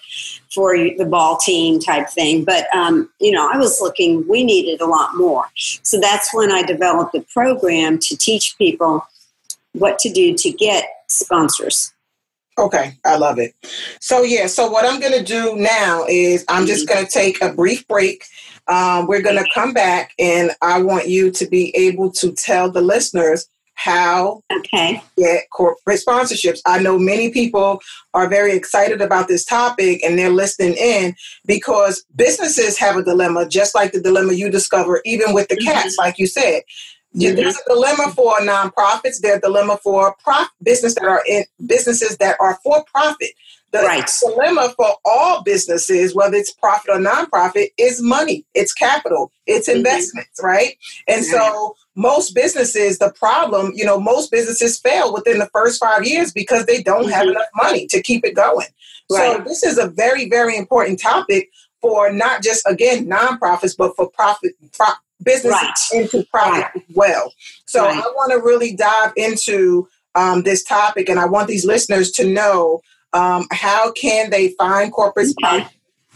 for 0.54 0.76
the 0.76 1.06
ball 1.06 1.38
team 1.38 1.80
type 1.80 2.10
thing. 2.10 2.44
But 2.44 2.74
um, 2.76 3.10
you 3.20 3.32
know, 3.32 3.50
I 3.52 3.58
was 3.58 3.80
looking. 3.80 4.28
We 4.28 4.44
needed 4.44 4.82
a 4.82 4.86
lot 4.86 5.16
more, 5.16 5.46
so 5.56 6.00
that's 6.00 6.34
when 6.34 6.52
I 6.52 6.64
developed 6.64 7.16
a 7.16 7.22
program 7.22 8.00
to 8.00 8.18
teach 8.18 8.58
people 8.58 9.06
what 9.74 10.00
to 10.00 10.10
do 10.12 10.36
to 10.36 10.52
get 10.52 10.86
sponsors. 11.08 11.94
Okay, 12.60 12.98
I 13.06 13.18
love 13.18 13.38
it. 13.38 13.54
So 14.02 14.24
yeah, 14.24 14.48
so 14.48 14.70
what 14.70 14.84
I'm 14.84 15.00
going 15.00 15.14
to 15.14 15.24
do 15.24 15.56
now 15.56 16.06
is 16.10 16.44
I'm 16.50 16.66
just 16.66 16.88
going 16.88 17.06
to 17.06 17.12
take 17.12 17.42
a 17.42 17.54
brief 17.54 17.88
break. 17.88 18.24
Um, 18.68 19.06
we're 19.06 19.22
going 19.22 19.38
to 19.38 19.50
come 19.54 19.74
back, 19.74 20.14
and 20.18 20.52
I 20.62 20.82
want 20.82 21.08
you 21.08 21.30
to 21.32 21.46
be 21.46 21.76
able 21.76 22.12
to 22.14 22.32
tell 22.32 22.72
the 22.72 22.82
listeners 22.82 23.48
how 23.78 24.42
okay 24.52 25.02
get 25.18 25.44
corporate 25.52 26.02
sponsorships. 26.06 26.60
I 26.66 26.80
know 26.80 26.98
many 26.98 27.30
people 27.30 27.80
are 28.16 28.28
very 28.28 28.54
excited 28.54 29.02
about 29.02 29.28
this 29.28 29.46
topic 29.46 30.04
and 30.04 30.18
they're 30.18 30.32
listening 30.32 30.74
in 30.74 31.16
because 31.46 32.04
businesses 32.16 32.80
have 32.80 32.96
a 32.96 33.04
dilemma, 33.04 33.48
just 33.48 33.76
like 33.76 33.92
the 33.92 34.02
dilemma 34.02 34.34
you 34.34 34.50
discover 34.50 35.00
even 35.06 35.32
with 35.32 35.48
the 35.50 35.58
cats, 35.58 35.96
mm-hmm. 35.96 36.08
like 36.08 36.18
you 36.18 36.26
said. 36.26 36.64
Mm-hmm. 37.16 37.36
There's 37.36 37.56
a 37.56 37.74
dilemma 37.74 38.12
for 38.16 38.40
nonprofits. 38.40 39.20
There's 39.22 39.38
a 39.38 39.42
dilemma 39.42 39.80
for 39.84 40.16
prof- 40.24 40.50
business 40.62 40.96
that 40.96 41.06
are 41.06 41.24
in 41.28 41.46
businesses 41.66 42.18
that 42.18 42.38
are 42.40 42.60
for 42.64 42.84
profit. 42.86 43.30
The 43.72 43.80
right. 43.80 44.10
dilemma 44.22 44.74
for 44.78 44.96
all 45.04 45.44
businesses, 45.44 46.16
whether 46.16 46.38
it's 46.38 46.54
profit 46.54 46.90
or 46.90 47.00
nonprofit, 47.00 47.70
is 47.78 48.02
money. 48.02 48.46
It's 48.54 48.74
capital. 48.74 49.32
It's 49.46 49.68
mm-hmm. 49.68 49.78
investments, 49.78 50.40
mm-hmm. 50.40 50.48
right? 50.48 50.78
And 51.08 51.26
so 51.26 51.76
most 51.96 52.34
businesses, 52.34 53.00
the 53.00 53.12
problem, 53.12 53.74
you 53.76 53.84
know, 53.84 54.00
most 54.00 54.32
businesses 54.32 54.80
fail 54.80 55.14
within 55.14 55.40
the 55.40 55.50
first 55.52 55.82
five 55.82 56.06
years 56.06 56.32
because 56.32 56.66
they 56.66 56.82
don't 56.82 57.04
mm-hmm. 57.04 57.12
have 57.12 57.28
enough 57.28 57.48
money 57.56 57.88
to 57.88 58.02
keep 58.02 58.24
it 58.24 58.36
going. 58.36 58.68
Right. 59.12 59.38
So 59.38 59.44
this 59.44 59.64
is 59.64 59.78
a 59.78 59.88
very, 59.88 60.30
very 60.30 60.56
important 60.56 61.00
topic 61.00 61.50
for 61.82 62.12
not 62.12 62.44
just 62.44 62.66
again 62.68 63.08
nonprofits, 63.08 63.76
but 63.78 63.96
for 63.96 64.10
profit 64.10 64.54
pro- 64.74 64.94
business 65.24 65.54
right. 65.54 65.74
into 65.94 66.26
profit 66.32 66.64
right. 66.64 66.72
as 66.76 66.96
well. 66.96 67.34
So 67.66 67.84
right. 67.84 67.98
I 67.98 68.00
want 68.00 68.32
to 68.32 68.38
really 68.38 68.76
dive 68.76 69.14
into 69.16 69.88
um, 70.16 70.44
this 70.44 70.64
topic, 70.64 71.10
and 71.10 71.20
I 71.20 71.26
want 71.26 71.48
these 71.48 71.66
listeners 71.66 72.12
to 72.12 72.28
know 72.28 72.82
um, 73.14 73.48
how 73.52 73.92
can 73.92 74.30
they 74.30 74.50
find 74.58 74.92
corporate 74.92 75.30
okay. 75.44 75.68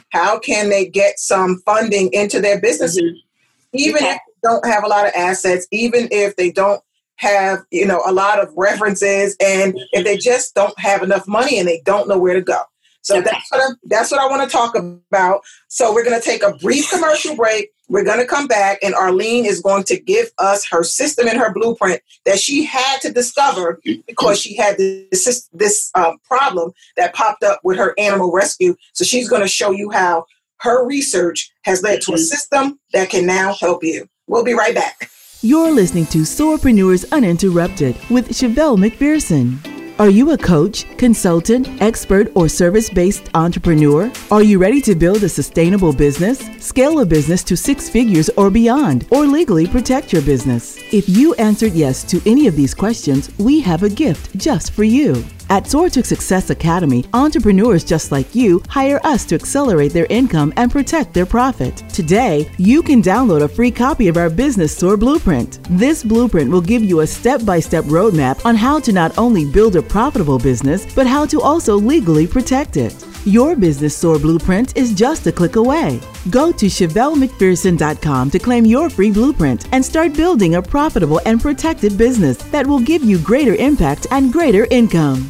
How 0.10 0.39
can 0.39 0.70
they 0.70 0.86
get 0.86 1.20
some 1.20 1.62
funding 1.65 2.12
into 2.12 2.41
their 2.41 2.60
businesses, 2.60 3.01
mm-hmm. 3.01 3.77
even 3.77 4.03
okay. 4.03 4.12
if 4.12 4.17
they 4.17 4.50
don't 4.50 4.65
have 4.65 4.84
a 4.84 4.88
lot 4.88 5.05
of 5.05 5.13
assets, 5.15 5.67
even 5.72 6.10
if 6.12 6.36
they 6.36 6.51
don't 6.51 6.81
have 7.15 7.60
you 7.72 7.86
know 7.86 8.01
a 8.05 8.12
lot 8.12 8.39
of 8.39 8.51
references, 8.58 9.38
and 9.39 9.79
if 9.93 10.03
they 10.03 10.17
just 10.17 10.53
don't 10.53 10.77
have 10.79 11.01
enough 11.01 11.27
money 11.27 11.60
and 11.60 11.67
they 11.67 11.81
don't 11.86 12.10
know 12.10 12.17
where 12.17 12.34
to 12.34 12.41
go. 12.41 12.62
So 13.03 13.17
okay. 13.17 13.29
that's 13.31 13.51
what 13.51 13.62
I, 13.62 13.74
that's 13.86 14.12
what 14.12 14.22
I 14.22 14.27
want 14.27 14.43
to 14.43 14.50
talk 14.50 14.75
about. 14.75 15.41
So 15.67 15.93
we're 15.93 16.03
going 16.03 16.20
to 16.20 16.25
take 16.25 16.43
a 16.43 16.53
brief 16.58 16.89
commercial 16.89 17.36
break. 17.36 17.70
We're 17.91 18.05
going 18.05 18.21
to 18.21 18.25
come 18.25 18.48
back, 18.48 18.79
and 18.81 18.95
Arline 18.95 19.43
is 19.43 19.60
going 19.60 19.83
to 19.83 20.00
give 20.00 20.31
us 20.38 20.65
her 20.71 20.81
system 20.81 21.27
and 21.27 21.38
her 21.38 21.51
blueprint 21.51 22.01
that 22.24 22.39
she 22.39 22.63
had 22.63 23.01
to 23.01 23.12
discover 23.12 23.81
because 24.07 24.39
she 24.39 24.55
had 24.55 24.77
this 24.77 25.50
this 25.51 25.91
um, 25.93 26.17
problem 26.24 26.71
that 26.95 27.13
popped 27.13 27.43
up 27.43 27.60
with 27.65 27.77
her 27.77 27.93
animal 27.98 28.31
rescue. 28.31 28.77
So 28.93 29.03
she's 29.03 29.27
going 29.27 29.41
to 29.41 29.48
show 29.48 29.71
you 29.71 29.91
how 29.91 30.24
her 30.62 30.88
research 30.88 31.51
has 31.63 31.83
led 31.83 32.01
to 32.03 32.13
a 32.13 32.15
mm-hmm. 32.15 32.24
system 32.24 32.79
that 32.93 33.10
can 33.10 33.25
now 33.25 33.53
help 33.55 33.83
you. 33.83 34.07
We'll 34.25 34.45
be 34.45 34.53
right 34.53 34.74
back. 34.74 35.12
You're 35.41 35.71
listening 35.71 36.05
to 36.07 36.19
Soarpreneurs 36.19 37.12
Uninterrupted 37.12 37.98
with 38.10 38.29
Chevelle 38.29 38.77
McPherson. 38.77 39.80
Are 40.00 40.10
you 40.10 40.31
a 40.31 40.38
coach, 40.38 40.86
consultant, 40.98 41.67
expert, 41.81 42.31
or 42.33 42.50
service 42.50 42.89
based 42.89 43.29
entrepreneur? 43.36 44.12
Are 44.31 44.41
you 44.41 44.57
ready 44.57 44.81
to 44.81 44.95
build 44.95 45.24
a 45.24 45.29
sustainable 45.29 45.93
business, 45.93 46.39
scale 46.57 47.01
a 47.01 47.05
business 47.05 47.43
to 47.43 47.55
six 47.55 47.89
figures 47.89 48.29
or 48.38 48.50
beyond, 48.50 49.05
or 49.12 49.25
legally 49.25 49.67
protect 49.67 50.12
your 50.12 50.24
business? 50.24 50.77
If 50.91 51.07
you 51.07 51.36
answered 51.36 51.74
yes 51.74 52.03
to 52.05 52.21
any 52.25 52.48
of 52.48 52.55
these 52.55 52.74
questions, 52.74 53.29
we 53.38 53.60
have 53.60 53.83
a 53.83 53.89
gift 53.89 54.36
just 54.38 54.71
for 54.71 54.83
you. 54.83 55.24
At 55.51 55.67
Soar 55.67 55.89
to 55.89 56.01
Success 56.01 56.50
Academy, 56.50 57.03
entrepreneurs 57.13 57.84
just 57.84 58.10
like 58.10 58.34
you 58.34 58.63
hire 58.70 59.01
us 59.03 59.25
to 59.25 59.36
accelerate 59.36 59.91
their 59.91 60.05
income 60.10 60.53
and 60.55 60.72
protect 60.72 61.13
their 61.13 61.25
profit. 61.25 61.75
Today, 61.89 62.50
you 62.58 62.81
can 62.81 63.03
download 63.03 63.41
a 63.41 63.50
free 63.50 63.70
copy 63.70 64.08
of 64.08 64.15
our 64.15 64.29
Business 64.29 64.74
Soar 64.74 64.96
Blueprint. 64.96 65.60
This 65.72 66.05
blueprint 66.05 66.50
will 66.50 66.62
give 66.62 66.86
you 66.86 67.01
a 67.01 67.05
step 67.05 67.43
by 67.43 67.60
step 67.60 67.84
roadmap 67.84 68.46
on 68.46 68.55
how 68.55 68.79
to 68.79 68.93
not 68.93 69.17
only 69.17 69.43
build 69.43 69.75
a 69.75 69.81
profitable 69.81 70.39
business, 70.39 70.88
but 70.96 71.05
how 71.05 71.25
to 71.25 71.41
also 71.41 71.75
legally 71.75 72.25
protect 72.25 72.77
it. 72.77 72.96
Your 73.25 73.58
Business 73.58 73.93
Soar 73.93 74.20
Blueprint 74.20 74.77
is 74.77 74.93
just 74.93 75.27
a 75.27 75.34
click 75.34 75.58
away. 75.58 76.00
Go 76.29 76.53
to 76.53 76.67
ChevelleMcPherson.com 76.67 78.31
to 78.31 78.39
claim 78.39 78.65
your 78.65 78.89
free 78.89 79.12
blueprint 79.12 79.67
and 79.74 79.84
start 79.84 80.13
building 80.13 80.55
a 80.55 80.62
profitable 80.62 81.20
and 81.25 81.41
protected 81.41 81.98
business 81.98 82.38
that 82.38 82.65
will 82.65 82.79
give 82.79 83.03
you 83.03 83.20
greater 83.20 83.55
impact 83.55 84.08
and 84.12 84.31
greater 84.31 84.65
income. 84.72 85.29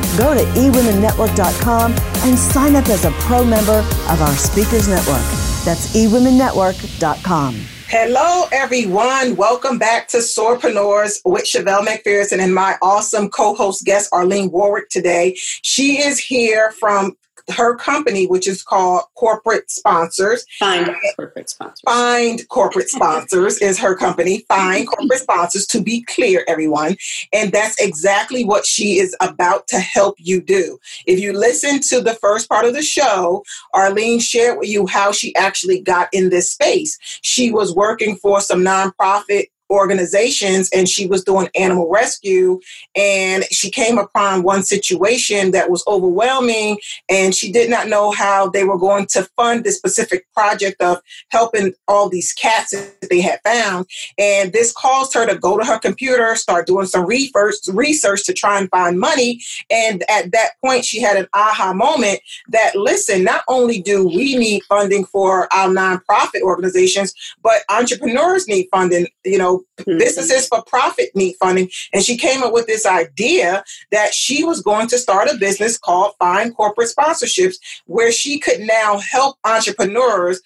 go 0.17 0.33
to 0.33 0.43
eWomenNetwork.com 0.59 1.93
and 1.93 2.37
sign 2.37 2.75
up 2.75 2.87
as 2.89 3.05
a 3.05 3.11
pro 3.11 3.43
member 3.43 3.79
of 4.09 4.21
our 4.21 4.33
Speakers 4.35 4.87
Network. 4.87 5.23
That's 5.63 5.95
eWomenNetwork.com. 5.95 7.61
Hello, 7.87 8.47
everyone. 8.53 9.35
Welcome 9.35 9.77
back 9.77 10.07
to 10.09 10.19
Soarpreneurs 10.19 11.19
with 11.25 11.43
Chevelle 11.43 11.85
McPherson 11.85 12.39
and 12.39 12.55
my 12.55 12.77
awesome 12.81 13.29
co-host 13.29 13.83
guest, 13.83 14.09
Arline 14.13 14.49
Warwick 14.49 14.87
today. 14.87 15.33
She 15.35 15.99
is 15.99 16.17
here 16.17 16.71
from 16.71 17.17
her 17.49 17.75
company, 17.75 18.27
which 18.27 18.47
is 18.47 18.63
called 18.63 19.03
Corporate 19.15 19.69
Sponsors. 19.69 20.45
Find 20.59 20.95
Corporate 21.15 21.49
Sponsors. 21.49 21.81
Find 21.85 22.47
Corporate 22.49 22.89
Sponsors 22.95 23.57
is 23.59 23.79
her 23.79 23.95
company. 23.95 24.45
Find 24.47 24.87
Corporate 24.87 25.19
Sponsors, 25.19 25.65
to 25.67 25.81
be 25.81 26.03
clear, 26.03 26.43
everyone. 26.47 26.95
And 27.33 27.51
that's 27.51 27.79
exactly 27.79 28.43
what 28.43 28.65
she 28.65 28.99
is 28.99 29.15
about 29.21 29.67
to 29.67 29.79
help 29.79 30.15
you 30.19 30.41
do. 30.41 30.77
If 31.05 31.19
you 31.19 31.33
listen 31.33 31.79
to 31.89 32.01
the 32.01 32.15
first 32.15 32.49
part 32.49 32.65
of 32.65 32.73
the 32.73 32.81
show, 32.81 33.43
Arline 33.73 34.19
shared 34.19 34.57
with 34.57 34.69
you 34.69 34.87
how 34.87 35.11
she 35.11 35.35
actually 35.35 35.81
got 35.81 36.09
in 36.11 36.29
this 36.29 36.51
space. 36.51 36.97
She 37.21 37.51
was 37.51 37.73
working 37.73 38.15
for 38.15 38.41
some 38.41 38.61
nonprofit 38.61 39.45
organizations 39.71 40.69
and 40.73 40.87
she 40.87 41.07
was 41.07 41.23
doing 41.23 41.49
animal 41.55 41.89
rescue 41.89 42.59
and 42.95 43.45
she 43.45 43.71
came 43.71 43.97
upon 43.97 44.43
one 44.43 44.63
situation 44.63 45.51
that 45.51 45.71
was 45.71 45.83
overwhelming 45.87 46.77
and 47.09 47.33
she 47.33 47.51
did 47.51 47.69
not 47.69 47.87
know 47.87 48.11
how 48.11 48.49
they 48.49 48.63
were 48.63 48.77
going 48.77 49.05
to 49.07 49.27
fund 49.35 49.63
this 49.63 49.77
specific 49.77 50.25
project 50.33 50.81
of 50.81 50.99
helping 51.29 51.73
all 51.87 52.09
these 52.09 52.33
cats 52.33 52.71
that 52.71 53.09
they 53.09 53.21
had 53.21 53.39
found. 53.43 53.85
And 54.17 54.51
this 54.51 54.73
caused 54.73 55.13
her 55.13 55.25
to 55.25 55.37
go 55.37 55.57
to 55.57 55.65
her 55.65 55.79
computer 55.79 56.35
start 56.35 56.67
doing 56.67 56.85
some 56.85 57.05
research 57.05 57.55
research 57.69 58.25
to 58.25 58.33
try 58.33 58.59
and 58.59 58.69
find 58.69 58.99
money. 58.99 59.41
And 59.69 60.03
at 60.09 60.31
that 60.33 60.51
point 60.63 60.85
she 60.85 61.01
had 61.01 61.17
an 61.17 61.27
aha 61.33 61.73
moment 61.73 62.19
that 62.49 62.75
listen 62.75 63.23
not 63.23 63.43
only 63.47 63.81
do 63.81 64.05
we 64.05 64.35
need 64.35 64.63
funding 64.63 65.05
for 65.05 65.51
our 65.53 65.69
nonprofit 65.69 66.41
organizations 66.41 67.13
but 67.41 67.61
entrepreneurs 67.69 68.47
need 68.47 68.67
funding 68.71 69.07
you 69.23 69.37
know 69.37 69.60
mm-hmm. 69.79 69.97
businesses 69.97 70.47
for 70.47 70.63
profit 70.63 71.09
need 71.15 71.35
funding. 71.39 71.69
And 71.93 72.03
she 72.03 72.17
came 72.17 72.43
up 72.43 72.53
with 72.53 72.67
this 72.67 72.85
idea 72.85 73.63
that 73.91 74.13
she 74.13 74.43
was 74.43 74.61
going 74.61 74.87
to 74.87 74.97
start 74.97 75.29
a 75.29 75.37
business 75.37 75.77
called 75.77 76.13
Find 76.19 76.55
Corporate 76.55 76.89
Sponsorships, 76.89 77.55
where 77.85 78.11
she 78.11 78.39
could 78.39 78.59
now 78.61 78.99
help 78.99 79.37
entrepreneurs 79.43 80.41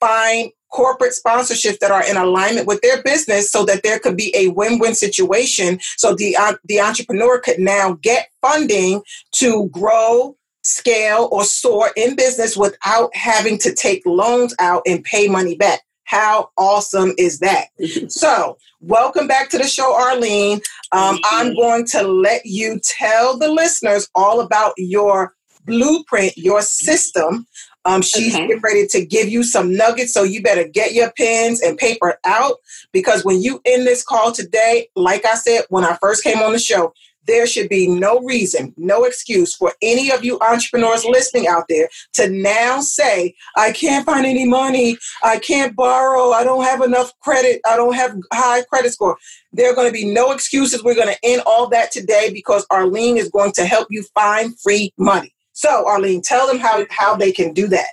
find 0.00 0.52
corporate 0.70 1.14
sponsorships 1.14 1.78
that 1.78 1.90
are 1.90 2.04
in 2.08 2.16
alignment 2.16 2.66
with 2.66 2.80
their 2.82 3.02
business 3.02 3.50
so 3.50 3.64
that 3.64 3.82
there 3.82 3.98
could 3.98 4.16
be 4.16 4.34
a 4.36 4.48
win-win 4.48 4.94
situation 4.94 5.78
so 5.96 6.14
the 6.14 6.36
uh, 6.36 6.54
the 6.66 6.78
entrepreneur 6.78 7.40
could 7.40 7.58
now 7.58 7.94
get 8.02 8.28
funding 8.42 9.02
to 9.32 9.68
grow 9.70 10.36
scale 10.62 11.28
or 11.32 11.44
soar 11.44 11.90
in 11.96 12.14
business 12.14 12.56
without 12.56 13.14
having 13.14 13.56
to 13.56 13.74
take 13.74 14.02
loans 14.04 14.54
out 14.58 14.82
and 14.86 15.02
pay 15.04 15.26
money 15.26 15.54
back 15.54 15.80
how 16.08 16.48
awesome 16.56 17.12
is 17.18 17.38
that? 17.40 17.66
so, 18.08 18.56
welcome 18.80 19.28
back 19.28 19.50
to 19.50 19.58
the 19.58 19.66
show, 19.66 19.94
Arline. 19.94 20.62
Um, 20.92 21.18
I'm 21.24 21.54
going 21.54 21.84
to 21.88 22.02
let 22.02 22.46
you 22.46 22.80
tell 22.82 23.36
the 23.36 23.52
listeners 23.52 24.08
all 24.14 24.40
about 24.40 24.72
your 24.78 25.34
blueprint, 25.66 26.34
your 26.38 26.62
system. 26.62 27.46
Um, 27.84 28.00
she's 28.00 28.34
okay. 28.34 28.46
getting 28.46 28.62
ready 28.62 28.86
to 28.86 29.04
give 29.04 29.28
you 29.28 29.42
some 29.42 29.76
nuggets, 29.76 30.14
so 30.14 30.22
you 30.22 30.42
better 30.42 30.66
get 30.66 30.94
your 30.94 31.12
pens 31.12 31.60
and 31.60 31.76
paper 31.76 32.18
out 32.24 32.56
because 32.90 33.22
when 33.22 33.42
you 33.42 33.60
end 33.66 33.86
this 33.86 34.02
call 34.02 34.32
today, 34.32 34.88
like 34.96 35.26
I 35.26 35.34
said 35.34 35.64
when 35.68 35.84
I 35.84 35.98
first 36.00 36.24
came 36.24 36.38
on 36.38 36.52
the 36.52 36.58
show, 36.58 36.94
there 37.28 37.46
should 37.46 37.68
be 37.68 37.86
no 37.86 38.20
reason, 38.20 38.74
no 38.76 39.04
excuse 39.04 39.54
for 39.54 39.72
any 39.82 40.10
of 40.10 40.24
you 40.24 40.40
entrepreneurs 40.40 41.04
listening 41.04 41.46
out 41.46 41.64
there 41.68 41.88
to 42.14 42.28
now 42.30 42.80
say, 42.80 43.34
I 43.56 43.70
can't 43.70 44.04
find 44.04 44.26
any 44.26 44.46
money, 44.46 44.96
I 45.22 45.38
can't 45.38 45.76
borrow, 45.76 46.32
I 46.32 46.42
don't 46.42 46.64
have 46.64 46.80
enough 46.80 47.12
credit, 47.20 47.60
I 47.66 47.76
don't 47.76 47.94
have 47.94 48.16
high 48.32 48.62
credit 48.62 48.92
score. 48.94 49.16
There 49.52 49.70
are 49.70 49.74
going 49.74 49.88
to 49.88 49.92
be 49.92 50.12
no 50.12 50.32
excuses. 50.32 50.82
We're 50.82 50.94
going 50.94 51.14
to 51.14 51.18
end 51.22 51.42
all 51.46 51.68
that 51.68 51.92
today 51.92 52.30
because 52.32 52.66
Arline 52.70 53.18
is 53.18 53.28
going 53.30 53.52
to 53.52 53.64
help 53.64 53.88
you 53.90 54.02
find 54.14 54.58
free 54.60 54.92
money. 54.98 55.34
So, 55.52 55.86
Arline, 55.86 56.22
tell 56.22 56.46
them 56.46 56.58
how, 56.58 56.86
how 56.90 57.14
they 57.14 57.32
can 57.32 57.52
do 57.52 57.66
that. 57.68 57.88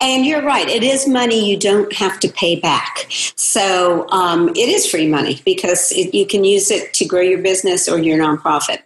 And 0.00 0.26
you're 0.26 0.42
right, 0.42 0.68
it 0.68 0.82
is 0.82 1.06
money 1.08 1.48
you 1.48 1.58
don't 1.58 1.92
have 1.92 2.18
to 2.20 2.28
pay 2.28 2.58
back. 2.58 3.06
So 3.36 4.08
um, 4.10 4.48
it 4.50 4.68
is 4.68 4.86
free 4.86 5.08
money 5.08 5.40
because 5.44 5.92
it, 5.92 6.14
you 6.14 6.26
can 6.26 6.44
use 6.44 6.70
it 6.70 6.92
to 6.94 7.04
grow 7.04 7.20
your 7.20 7.42
business 7.42 7.88
or 7.88 7.98
your 7.98 8.18
nonprofit. 8.18 8.78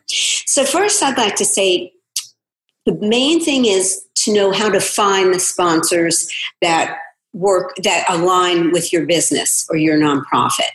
So, 0.47 0.65
first, 0.65 1.03
I'd 1.03 1.19
like 1.19 1.37
to 1.37 1.45
say 1.45 1.93
the 2.87 2.95
main 2.95 3.43
thing 3.43 3.67
is 3.67 4.05
to 4.17 4.33
know 4.33 4.51
how 4.51 4.71
to 4.71 4.81
find 4.81 5.33
the 5.33 5.41
sponsors 5.41 6.31
that 6.63 6.99
work 7.35 7.77
that 7.83 8.05
align 8.09 8.73
with 8.73 8.93
your 8.93 9.07
business 9.07 9.67
or 9.69 9.77
your 9.77 9.99
nonprofit. 9.99 10.71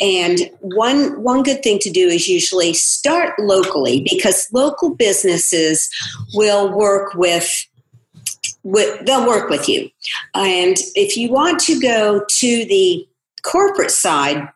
And 0.00 0.50
one 0.60 1.22
one 1.22 1.42
good 1.42 1.62
thing 1.62 1.78
to 1.80 1.90
do 1.90 2.06
is 2.06 2.28
usually 2.28 2.72
start 2.72 3.38
locally 3.38 4.06
because 4.08 4.48
local 4.52 4.94
businesses 4.94 5.90
will 6.34 6.72
work 6.72 7.14
with 7.14 7.66
they'll 8.64 9.26
work 9.26 9.48
with 9.50 9.68
you. 9.68 9.90
And 10.34 10.76
if 10.94 11.16
you 11.16 11.30
want 11.30 11.60
to 11.60 11.80
go 11.80 12.24
to 12.28 12.64
the 12.64 13.06
corporate 13.42 13.90
side, 13.90 14.48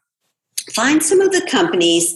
find 0.73 1.03
some 1.03 1.21
of 1.21 1.31
the 1.31 1.47
companies. 1.51 2.15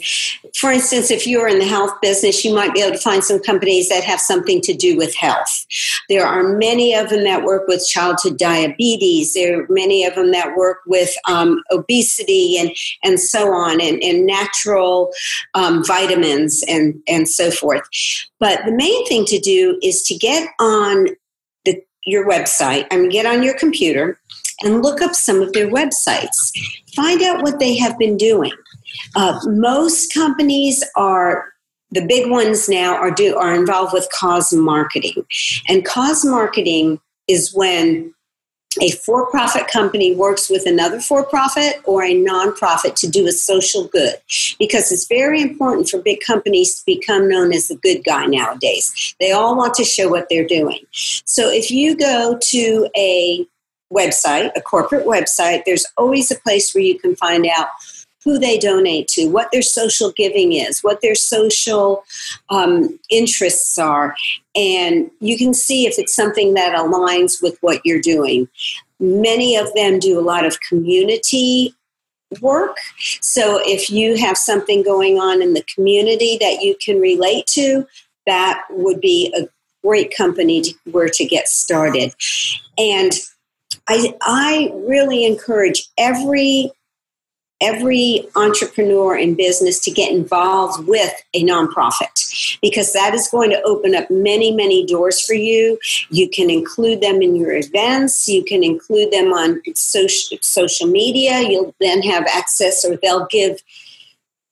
For 0.57 0.73
instance, 0.73 1.11
if 1.11 1.27
you're 1.27 1.49
in 1.49 1.59
the 1.59 1.67
health 1.67 1.93
business, 2.01 2.45
you 2.45 2.55
might 2.55 2.73
be 2.73 2.81
able 2.81 2.97
to 2.97 3.03
find 3.03 3.23
some 3.23 3.41
companies 3.41 3.89
that 3.91 4.05
have 4.05 4.21
something 4.21 4.61
to 4.63 4.75
do 4.75 4.97
with 4.97 5.15
health. 5.15 5.67
There 6.09 6.27
are 6.27 6.57
many 6.57 6.95
of 6.95 7.11
them 7.11 7.25
that 7.25 7.45
work 7.45 7.69
with 7.69 7.87
childhood 7.87 8.39
diabetes. 8.39 9.35
There 9.35 9.61
are 9.61 9.67
many 9.69 10.05
of 10.05 10.15
them 10.15 10.31
that 10.33 10.57
work 10.57 10.79
with 10.87 11.15
um, 11.29 11.63
obesity 11.71 12.57
and, 12.59 12.71
and 13.05 13.21
so 13.21 13.53
on, 13.53 13.81
and, 13.81 14.03
and 14.03 14.25
natural 14.25 15.13
um, 15.55 15.85
vitamins 15.85 16.65
and, 16.67 17.01
and 17.07 17.29
so 17.29 17.51
forth. 17.51 17.83
But 18.41 18.65
the 18.65 18.73
main 18.73 19.07
thing 19.07 19.27
to 19.27 19.39
do 19.39 19.79
is 19.83 20.03
to 20.05 20.17
get 20.17 20.49
on 20.59 21.09
your 22.09 22.29
website, 22.29 22.87
I 22.91 22.97
mean, 22.97 23.11
get 23.11 23.27
on 23.27 23.43
your 23.43 23.59
computer 23.59 24.19
and 24.63 24.83
look 24.83 25.01
up 25.01 25.15
some 25.15 25.41
of 25.41 25.53
their 25.53 25.69
websites. 25.69 26.53
Find 26.95 27.23
out 27.23 27.43
what 27.43 27.59
they 27.61 27.77
have 27.77 27.99
been 27.99 28.17
doing. 28.17 28.53
Uh, 29.15 29.39
most 29.45 30.13
companies 30.13 30.85
are 30.97 31.53
the 31.91 32.05
big 32.05 32.31
ones 32.31 32.69
now 32.69 32.95
are 32.95 33.11
do 33.11 33.37
are 33.37 33.55
involved 33.55 33.93
with 33.93 34.09
cause 34.13 34.53
marketing, 34.53 35.25
and 35.69 35.85
cause 35.85 36.25
marketing 36.25 37.01
is 37.29 37.55
when 37.55 38.13
a 38.81 38.91
for 38.93 39.27
profit 39.31 39.69
company 39.69 40.15
works 40.15 40.49
with 40.49 40.67
another 40.67 41.01
for 41.01 41.25
profit 41.25 41.81
or 41.85 42.03
a 42.03 42.15
nonprofit 42.15 42.95
to 42.97 43.09
do 43.09 43.27
a 43.27 43.33
social 43.33 43.87
good 43.89 44.15
because 44.59 44.93
it's 44.93 45.07
very 45.07 45.41
important 45.41 45.89
for 45.89 46.01
big 46.01 46.21
companies 46.21 46.79
to 46.79 46.87
become 46.87 47.29
known 47.29 47.53
as 47.53 47.69
the 47.69 47.77
good 47.77 48.05
guy 48.05 48.27
nowadays. 48.27 49.15
They 49.21 49.33
all 49.33 49.57
want 49.57 49.75
to 49.75 49.85
show 49.85 50.09
what 50.09 50.29
they're 50.29 50.47
doing. 50.47 50.81
So 50.93 51.51
if 51.51 51.71
you 51.71 51.97
go 51.97 52.39
to 52.41 52.89
a 52.97 53.47
website, 53.93 54.51
a 54.55 54.61
corporate 54.61 55.07
website, 55.07 55.65
there's 55.65 55.87
always 55.97 56.31
a 56.31 56.39
place 56.39 56.75
where 56.75 56.85
you 56.85 56.99
can 56.99 57.17
find 57.17 57.47
out 57.47 57.69
who 58.25 58.39
they 58.39 58.59
donate 58.59 59.09
to, 59.09 59.29
what 59.29 59.49
their 59.53 59.63
social 59.63 60.13
giving 60.13 60.53
is, 60.53 60.81
what 60.81 61.01
their 61.01 61.15
social 61.15 62.05
um, 62.51 62.99
interests 63.11 63.79
are, 63.79 64.15
and 64.55 65.11
you 65.21 65.39
can 65.39 65.55
see 65.55 65.87
if 65.87 65.99
it's 65.99 66.15
something 66.15 66.55
that 66.55 66.77
aligns 66.77 67.43
with 67.43 67.57
what 67.61 67.81
you're 67.85 68.01
doing. 68.01 68.49
Many 69.01 69.57
of 69.57 69.73
them 69.75 69.99
do 69.99 70.19
a 70.19 70.23
lot 70.23 70.45
of 70.45 70.61
community 70.61 71.75
work. 72.41 72.77
So 73.21 73.61
if 73.65 73.89
you 73.89 74.17
have 74.17 74.37
something 74.37 74.83
going 74.83 75.19
on 75.19 75.41
in 75.41 75.55
the 75.55 75.65
community 75.75 76.37
that 76.41 76.61
you 76.61 76.77
can 76.85 77.01
relate 77.01 77.47
to, 77.49 77.87
that 78.27 78.65
would 78.71 79.01
be 79.01 79.33
a 79.37 79.49
great 79.87 80.15
company 80.15 80.61
to, 80.61 80.75
where 80.91 81.09
to 81.09 81.25
get 81.25 81.49
started. 81.49 82.13
And 82.77 83.13
I, 83.89 84.15
I 84.23 84.71
really 84.75 85.25
encourage 85.25 85.89
every 85.97 86.71
every 87.61 88.29
entrepreneur 88.37 89.17
in 89.17 89.35
business 89.35 89.81
to 89.81 89.91
get 89.91 90.13
involved 90.13 90.87
with 90.87 91.13
a 91.35 91.45
nonprofit 91.45 92.59
because 92.63 92.93
that 92.93 93.15
is 93.15 93.29
going 93.29 93.51
to 93.51 93.61
open 93.63 93.95
up 93.95 94.11
many, 94.11 94.53
many 94.53 94.87
doors 94.87 95.21
for 95.25 95.35
you. 95.35 95.79
You 96.11 96.29
can 96.29 96.51
include 96.51 97.01
them 97.01 97.21
in 97.21 97.35
your 97.35 97.53
events, 97.53 98.29
you 98.29 98.45
can 98.45 98.63
include 98.63 99.13
them 99.13 99.33
on 99.33 99.61
social, 99.75 100.39
social 100.41 100.87
media. 100.87 101.41
You'll 101.41 101.75
then 101.81 102.03
have 102.03 102.25
access, 102.33 102.85
or 102.85 102.97
they'll 103.03 103.27
give. 103.27 103.63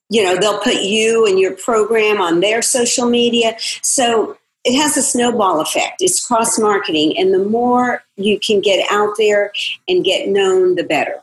You 0.09 0.23
know, 0.23 0.37
they'll 0.37 0.61
put 0.61 0.83
you 0.83 1.27
and 1.27 1.37
your 1.37 1.57
program 1.57 2.21
on 2.21 2.39
their 2.39 2.63
social 2.63 3.11
media. 3.11 3.57
So 3.83 4.39
it 4.65 4.81
has 4.81 4.97
a 4.97 5.03
snowball 5.03 5.61
effect. 5.61 6.01
It's 6.01 6.25
cross 6.25 6.61
marketing. 6.61 7.19
And 7.19 7.35
the 7.35 7.45
more 7.45 8.05
you 8.17 8.39
can 8.39 8.61
get 8.61 8.87
out 8.91 9.15
there 9.19 9.53
and 9.89 10.05
get 10.05 10.29
known, 10.29 10.77
the 10.77 10.85
better. 10.85 11.23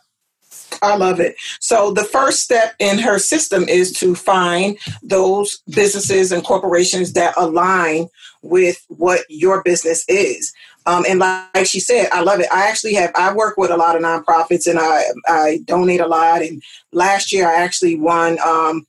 I 0.81 0.95
love 0.95 1.19
it. 1.19 1.35
So 1.59 1.91
the 1.91 2.03
first 2.03 2.41
step 2.41 2.75
in 2.79 2.99
her 2.99 3.19
system 3.19 3.63
is 3.63 3.91
to 3.93 4.15
find 4.15 4.77
those 5.01 5.61
businesses 5.69 6.31
and 6.31 6.43
corporations 6.43 7.13
that 7.13 7.33
align 7.37 8.07
with 8.41 8.83
what 8.89 9.21
your 9.29 9.63
business 9.63 10.03
is. 10.07 10.53
Um, 10.85 11.05
and 11.07 11.19
like 11.19 11.65
she 11.65 11.79
said, 11.79 12.09
I 12.11 12.21
love 12.21 12.39
it. 12.39 12.47
I 12.51 12.67
actually 12.67 12.93
have 12.95 13.11
I 13.15 13.33
work 13.33 13.57
with 13.57 13.71
a 13.71 13.77
lot 13.77 13.95
of 13.95 14.01
nonprofits 14.01 14.67
and 14.67 14.79
I 14.79 15.03
I 15.27 15.59
donate 15.65 16.01
a 16.01 16.07
lot. 16.07 16.41
And 16.41 16.61
last 16.91 17.31
year 17.31 17.47
I 17.47 17.55
actually 17.55 17.95
won 17.95 18.37
um, 18.45 18.85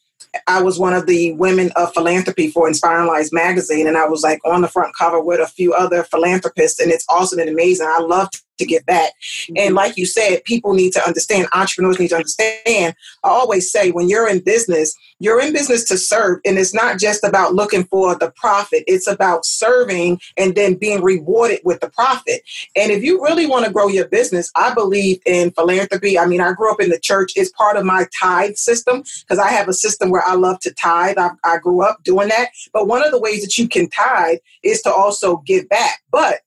I 0.46 0.62
was 0.62 0.78
one 0.78 0.94
of 0.94 1.06
the 1.06 1.32
women 1.34 1.70
of 1.76 1.92
philanthropy 1.94 2.50
for 2.50 2.66
Inspiring 2.66 3.06
Lives 3.06 3.32
magazine, 3.32 3.86
and 3.86 3.96
I 3.96 4.06
was 4.06 4.22
like 4.22 4.40
on 4.44 4.62
the 4.62 4.68
front 4.68 4.94
cover 4.98 5.20
with 5.20 5.40
a 5.40 5.46
few 5.46 5.72
other 5.72 6.02
philanthropists, 6.02 6.80
and 6.80 6.90
it's 6.90 7.06
awesome 7.08 7.38
and 7.38 7.48
amazing. 7.48 7.86
I 7.88 8.00
love 8.00 8.30
to 8.58 8.66
give 8.66 8.84
back. 8.86 9.12
Mm-hmm. 9.12 9.54
And 9.58 9.74
like 9.74 9.96
you 9.96 10.06
said, 10.06 10.44
people 10.44 10.74
need 10.74 10.92
to 10.92 11.06
understand, 11.06 11.48
entrepreneurs 11.52 11.98
need 11.98 12.08
to 12.08 12.16
understand. 12.16 12.94
I 13.22 13.28
always 13.28 13.70
say 13.70 13.90
when 13.90 14.08
you're 14.08 14.28
in 14.28 14.40
business, 14.40 14.94
you're 15.18 15.40
in 15.40 15.52
business 15.52 15.84
to 15.84 15.96
serve, 15.96 16.40
and 16.44 16.58
it's 16.58 16.74
not 16.74 16.98
just 16.98 17.24
about 17.24 17.54
looking 17.54 17.84
for 17.84 18.14
the 18.14 18.30
profit, 18.36 18.84
it's 18.86 19.06
about 19.06 19.44
serving 19.44 20.20
and 20.36 20.54
then 20.54 20.74
being 20.74 21.02
rewarded 21.02 21.60
with 21.64 21.80
the 21.80 21.90
profit. 21.90 22.42
And 22.76 22.90
if 22.90 23.02
you 23.02 23.22
really 23.22 23.46
want 23.46 23.64
to 23.64 23.72
grow 23.72 23.88
your 23.88 24.08
business, 24.08 24.50
I 24.54 24.74
believe 24.74 25.20
in 25.26 25.50
philanthropy. 25.52 26.18
I 26.18 26.26
mean, 26.26 26.40
I 26.40 26.52
grew 26.52 26.70
up 26.70 26.80
in 26.80 26.90
the 26.90 26.98
church, 26.98 27.32
it's 27.36 27.50
part 27.52 27.76
of 27.76 27.84
my 27.84 28.06
tithe 28.20 28.56
system 28.56 29.02
because 29.20 29.38
I 29.38 29.48
have 29.48 29.68
a 29.68 29.72
system 29.72 30.10
where 30.10 30.24
I 30.24 30.34
love 30.34 30.60
to 30.60 30.72
tithe. 30.74 31.18
I, 31.18 31.30
I 31.44 31.58
grew 31.58 31.82
up 31.82 32.02
doing 32.02 32.28
that. 32.28 32.50
But 32.72 32.86
one 32.86 33.04
of 33.04 33.10
the 33.10 33.20
ways 33.20 33.42
that 33.42 33.56
you 33.58 33.68
can 33.68 33.88
tithe 33.90 34.38
is 34.62 34.82
to 34.82 34.92
also 34.92 35.38
give 35.38 35.68
back. 35.68 36.02
But 36.10 36.40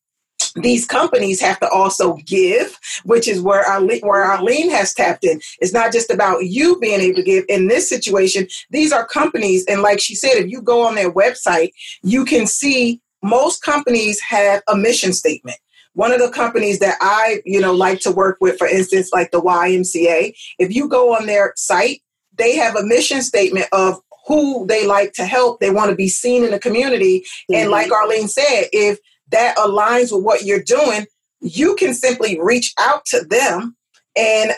these 0.61 0.85
companies 0.85 1.41
have 1.41 1.59
to 1.59 1.69
also 1.69 2.15
give, 2.25 2.79
which 3.03 3.27
is 3.27 3.41
where 3.41 3.63
our 3.63 3.81
where 3.83 4.23
Arline 4.23 4.69
has 4.71 4.93
tapped 4.93 5.23
in. 5.23 5.39
It's 5.59 5.73
not 5.73 5.91
just 5.91 6.11
about 6.11 6.45
you 6.45 6.79
being 6.79 6.99
able 6.99 7.15
to 7.15 7.23
give. 7.23 7.45
In 7.49 7.67
this 7.67 7.89
situation, 7.89 8.47
these 8.69 8.91
are 8.91 9.05
companies, 9.05 9.65
and 9.67 9.81
like 9.81 9.99
she 9.99 10.15
said, 10.15 10.33
if 10.33 10.49
you 10.49 10.61
go 10.61 10.85
on 10.85 10.95
their 10.95 11.11
website, 11.11 11.71
you 12.03 12.25
can 12.25 12.47
see 12.47 13.01
most 13.23 13.61
companies 13.63 14.19
have 14.21 14.61
a 14.67 14.75
mission 14.75 15.13
statement. 15.13 15.57
One 15.93 16.11
of 16.11 16.19
the 16.19 16.29
companies 16.29 16.79
that 16.79 16.97
I, 17.01 17.41
you 17.45 17.59
know, 17.59 17.73
like 17.73 17.99
to 18.01 18.11
work 18.11 18.37
with, 18.39 18.57
for 18.57 18.67
instance, 18.67 19.09
like 19.11 19.31
the 19.31 19.41
YMCA, 19.41 20.35
if 20.59 20.75
you 20.75 20.87
go 20.87 21.15
on 21.15 21.25
their 21.25 21.53
site, 21.55 22.01
they 22.37 22.55
have 22.55 22.75
a 22.75 22.83
mission 22.83 23.23
statement 23.23 23.65
of 23.71 23.99
who 24.27 24.67
they 24.67 24.85
like 24.85 25.13
to 25.13 25.25
help. 25.25 25.59
They 25.59 25.71
want 25.71 25.89
to 25.89 25.95
be 25.95 26.07
seen 26.07 26.43
in 26.43 26.51
the 26.51 26.59
community. 26.59 27.21
Mm-hmm. 27.21 27.55
And 27.55 27.71
like 27.71 27.91
Arline 27.91 28.27
said, 28.27 28.65
if 28.71 28.99
that 29.31 29.55
aligns 29.57 30.15
with 30.15 30.23
what 30.23 30.43
you're 30.43 30.63
doing, 30.63 31.05
you 31.41 31.75
can 31.75 31.93
simply 31.93 32.39
reach 32.41 32.73
out 32.79 33.05
to 33.05 33.23
them 33.29 33.75
and 34.15 34.51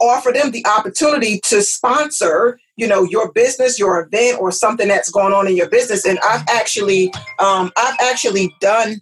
offer 0.00 0.32
them 0.32 0.50
the 0.50 0.64
opportunity 0.66 1.40
to 1.44 1.62
sponsor 1.62 2.58
you 2.76 2.86
know 2.86 3.04
your 3.04 3.30
business 3.32 3.78
your 3.78 4.00
event 4.00 4.40
or 4.40 4.50
something 4.50 4.88
that's 4.88 5.10
going 5.10 5.32
on 5.32 5.46
in 5.46 5.56
your 5.56 5.68
business. 5.68 6.04
And 6.04 6.18
i've 6.20 6.44
actually 6.48 7.12
um, 7.38 7.70
i've 7.76 7.96
actually 8.00 8.54
done 8.60 9.00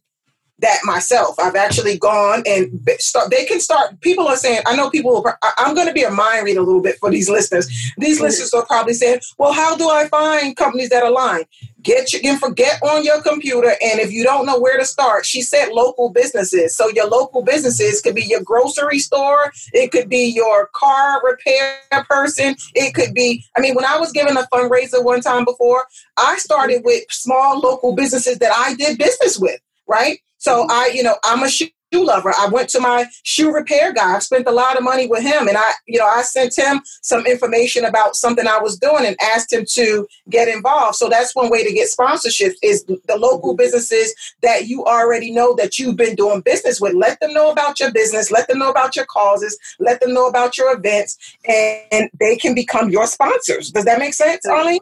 that 0.61 0.79
myself. 0.85 1.39
I've 1.39 1.57
actually 1.57 1.99
gone 1.99 2.43
and 2.47 2.81
start. 2.99 3.31
They 3.31 3.45
can 3.45 3.61
start. 3.61 4.01
People 4.01 4.27
are 4.29 4.37
saying, 4.37 4.63
I 4.67 4.77
know 4.77 4.91
people. 4.91 5.13
Will, 5.13 5.33
I'm 5.59 5.75
going 5.75 5.89
to 5.89 5.93
be 5.93 6.03
a 6.03 6.11
mind 6.11 6.45
read 6.45 6.57
a 6.57 6.63
little 6.63 6.81
bit 6.81 6.99
for 6.99 7.11
these 7.11 7.29
listeners. 7.29 7.67
These 7.99 8.17
mm-hmm. 8.17 8.25
listeners 8.25 8.53
are 8.55 8.67
probably 8.67 8.95
saying, 8.95 9.21
"Well, 9.39 9.53
how 9.53 9.77
do 9.77 9.89
I 9.89 10.09
find 10.09 10.57
companies 10.57 10.91
that 10.91 11.03
align?" 11.03 11.45
Get 11.83 12.13
your 12.13 12.21
info, 12.23 12.51
get 12.51 12.83
on 12.83 13.05
your 13.05 13.23
computer, 13.23 13.71
and 13.71 14.01
if 14.01 14.13
you 14.13 14.23
don't 14.23 14.45
know 14.45 14.61
where 14.61 14.77
to 14.77 14.85
start, 14.85 15.25
she 15.25 15.41
said 15.41 15.71
local 15.73 16.11
businesses. 16.11 16.77
So 16.77 16.91
your 16.91 17.09
local 17.09 17.43
businesses 17.43 18.03
could 18.03 18.15
be 18.15 18.25
your 18.25 18.43
grocery 18.43 18.99
store, 18.99 19.51
it 19.73 19.91
could 19.91 20.11
be 20.11 20.27
your 20.27 20.69
car 20.75 21.23
repair 21.25 21.79
person, 22.09 22.55
it 22.75 22.95
could 22.95 23.15
be. 23.15 23.45
I 23.57 23.61
mean, 23.61 23.75
when 23.75 23.87
I 23.87 23.99
was 23.99 24.13
giving 24.13 24.37
a 24.37 24.47
fundraiser 24.53 25.03
one 25.03 25.23
time 25.23 25.47
before, 25.47 25.87
I 26.17 26.37
started 26.37 26.83
with 26.85 27.05
small 27.11 27.59
local 27.59 27.95
businesses 27.95 28.39
that 28.39 28.53
I 28.53 28.75
did 28.75 28.99
business 28.99 29.39
with, 29.39 29.61
right? 29.91 30.21
So 30.39 30.63
mm-hmm. 30.63 30.71
I, 30.71 30.91
you 30.95 31.03
know, 31.03 31.17
I'm 31.25 31.43
a 31.43 31.51
shoe 31.51 31.69
lover. 31.93 32.33
I 32.39 32.47
went 32.47 32.69
to 32.71 32.81
my 32.81 33.07
shoe 33.25 33.53
repair 33.53 33.93
guy. 33.93 34.15
I 34.15 34.19
spent 34.21 34.47
a 34.47 34.53
lot 34.53 34.77
of 34.77 34.85
money 34.85 35.09
with 35.09 35.23
him, 35.25 35.49
and 35.49 35.57
I, 35.59 35.73
you 35.87 35.99
know, 35.99 36.07
I 36.07 36.23
sent 36.23 36.57
him 36.57 36.81
some 37.03 37.27
information 37.27 37.85
about 37.85 38.15
something 38.15 38.47
I 38.47 38.59
was 38.59 38.79
doing 38.79 39.05
and 39.05 39.17
asked 39.21 39.53
him 39.53 39.65
to 39.73 40.07
get 40.31 40.47
involved. 40.47 40.95
So 40.95 41.09
that's 41.09 41.35
one 41.35 41.51
way 41.51 41.65
to 41.65 41.73
get 41.73 41.91
sponsorships 41.91 42.55
is 42.63 42.85
the 42.85 43.17
local 43.19 43.51
mm-hmm. 43.51 43.57
businesses 43.57 44.15
that 44.43 44.69
you 44.69 44.85
already 44.85 45.33
know 45.33 45.55
that 45.57 45.81
you've 45.81 45.97
been 45.97 46.15
doing 46.15 46.43
business 46.43 46.81
with. 46.81 46.95
Let 46.95 47.19
them 47.19 47.35
know 47.35 47.51
about 47.51 47.81
your 47.81 47.93
business. 47.93 48.31
Let 48.31 48.47
them 48.47 48.61
know 48.61 48.71
about 48.71 48.95
your 48.95 49.07
causes. 49.07 49.59
Let 49.81 50.01
them 50.01 50.15
know 50.15 50.29
about 50.29 50.57
your 50.57 50.73
events, 50.73 51.19
and 51.47 52.09
they 52.21 52.37
can 52.37 52.55
become 52.55 52.91
your 52.91 53.09
sponsors. 53.09 53.73
Does 53.73 53.85
that 53.85 53.99
make 53.99 54.15
sense, 54.15 54.47
Arline? 54.47 54.79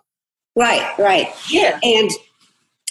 Right, 0.54 0.86
right. 0.98 1.28
Yeah, 1.50 1.80
and 1.82 2.10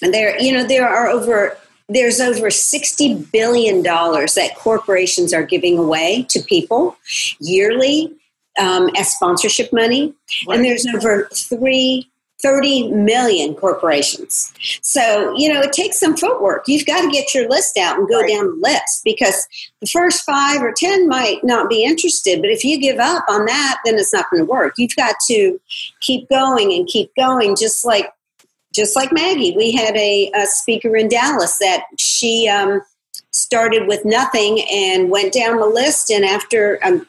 there, 0.01 0.41
you 0.41 0.53
know, 0.53 0.63
there 0.63 0.87
are 0.87 1.07
over 1.07 1.57
there's 1.89 2.19
over 2.19 2.47
$60 2.47 3.31
billion 3.31 3.81
that 3.81 4.51
corporations 4.57 5.33
are 5.33 5.43
giving 5.43 5.77
away 5.77 6.25
to 6.29 6.41
people 6.41 6.97
yearly 7.39 8.13
um, 8.59 8.89
as 8.97 9.11
sponsorship 9.11 9.71
money. 9.71 10.13
Right. 10.47 10.55
And 10.55 10.65
there's 10.65 10.85
over 10.87 11.29
three 11.33 12.09
30 12.43 12.91
million 12.91 13.55
corporations. 13.55 14.53
So, 14.83 15.33
you 15.35 15.51
know, 15.51 15.59
it 15.59 15.73
takes 15.73 15.99
some 15.99 16.15
footwork. 16.15 16.65
You've 16.67 16.85
got 16.85 17.01
to 17.01 17.09
get 17.09 17.33
your 17.33 17.49
list 17.49 17.77
out 17.77 17.97
and 17.97 18.07
go 18.07 18.21
right. 18.21 18.29
down 18.29 18.45
the 18.45 18.59
list 18.61 19.01
because 19.03 19.47
the 19.81 19.87
first 19.87 20.23
five 20.23 20.61
or 20.61 20.71
10 20.71 21.07
might 21.07 21.43
not 21.43 21.67
be 21.67 21.83
interested. 21.83 22.39
But 22.39 22.51
if 22.51 22.63
you 22.63 22.79
give 22.79 22.99
up 22.99 23.23
on 23.27 23.45
that, 23.45 23.79
then 23.85 23.95
it's 23.95 24.13
not 24.13 24.29
going 24.29 24.45
to 24.45 24.49
work. 24.49 24.75
You've 24.77 24.95
got 24.95 25.15
to 25.27 25.59
keep 25.99 26.29
going 26.29 26.71
and 26.73 26.87
keep 26.87 27.11
going, 27.15 27.55
just 27.55 27.83
like 27.83 28.11
just 28.77 28.95
like 28.95 29.11
Maggie, 29.11 29.55
we 29.57 29.71
had 29.71 29.97
a, 29.97 30.31
a 30.35 30.45
speaker 30.45 30.95
in 30.95 31.09
Dallas 31.09 31.57
that 31.57 31.83
she 31.97 32.47
um, 32.47 32.81
started 33.33 33.87
with 33.87 34.05
nothing 34.05 34.61
and 34.71 35.09
went 35.09 35.33
down 35.33 35.57
the 35.57 35.65
list. 35.65 36.11
And 36.11 36.23
after 36.23 36.79
um, 36.85 37.07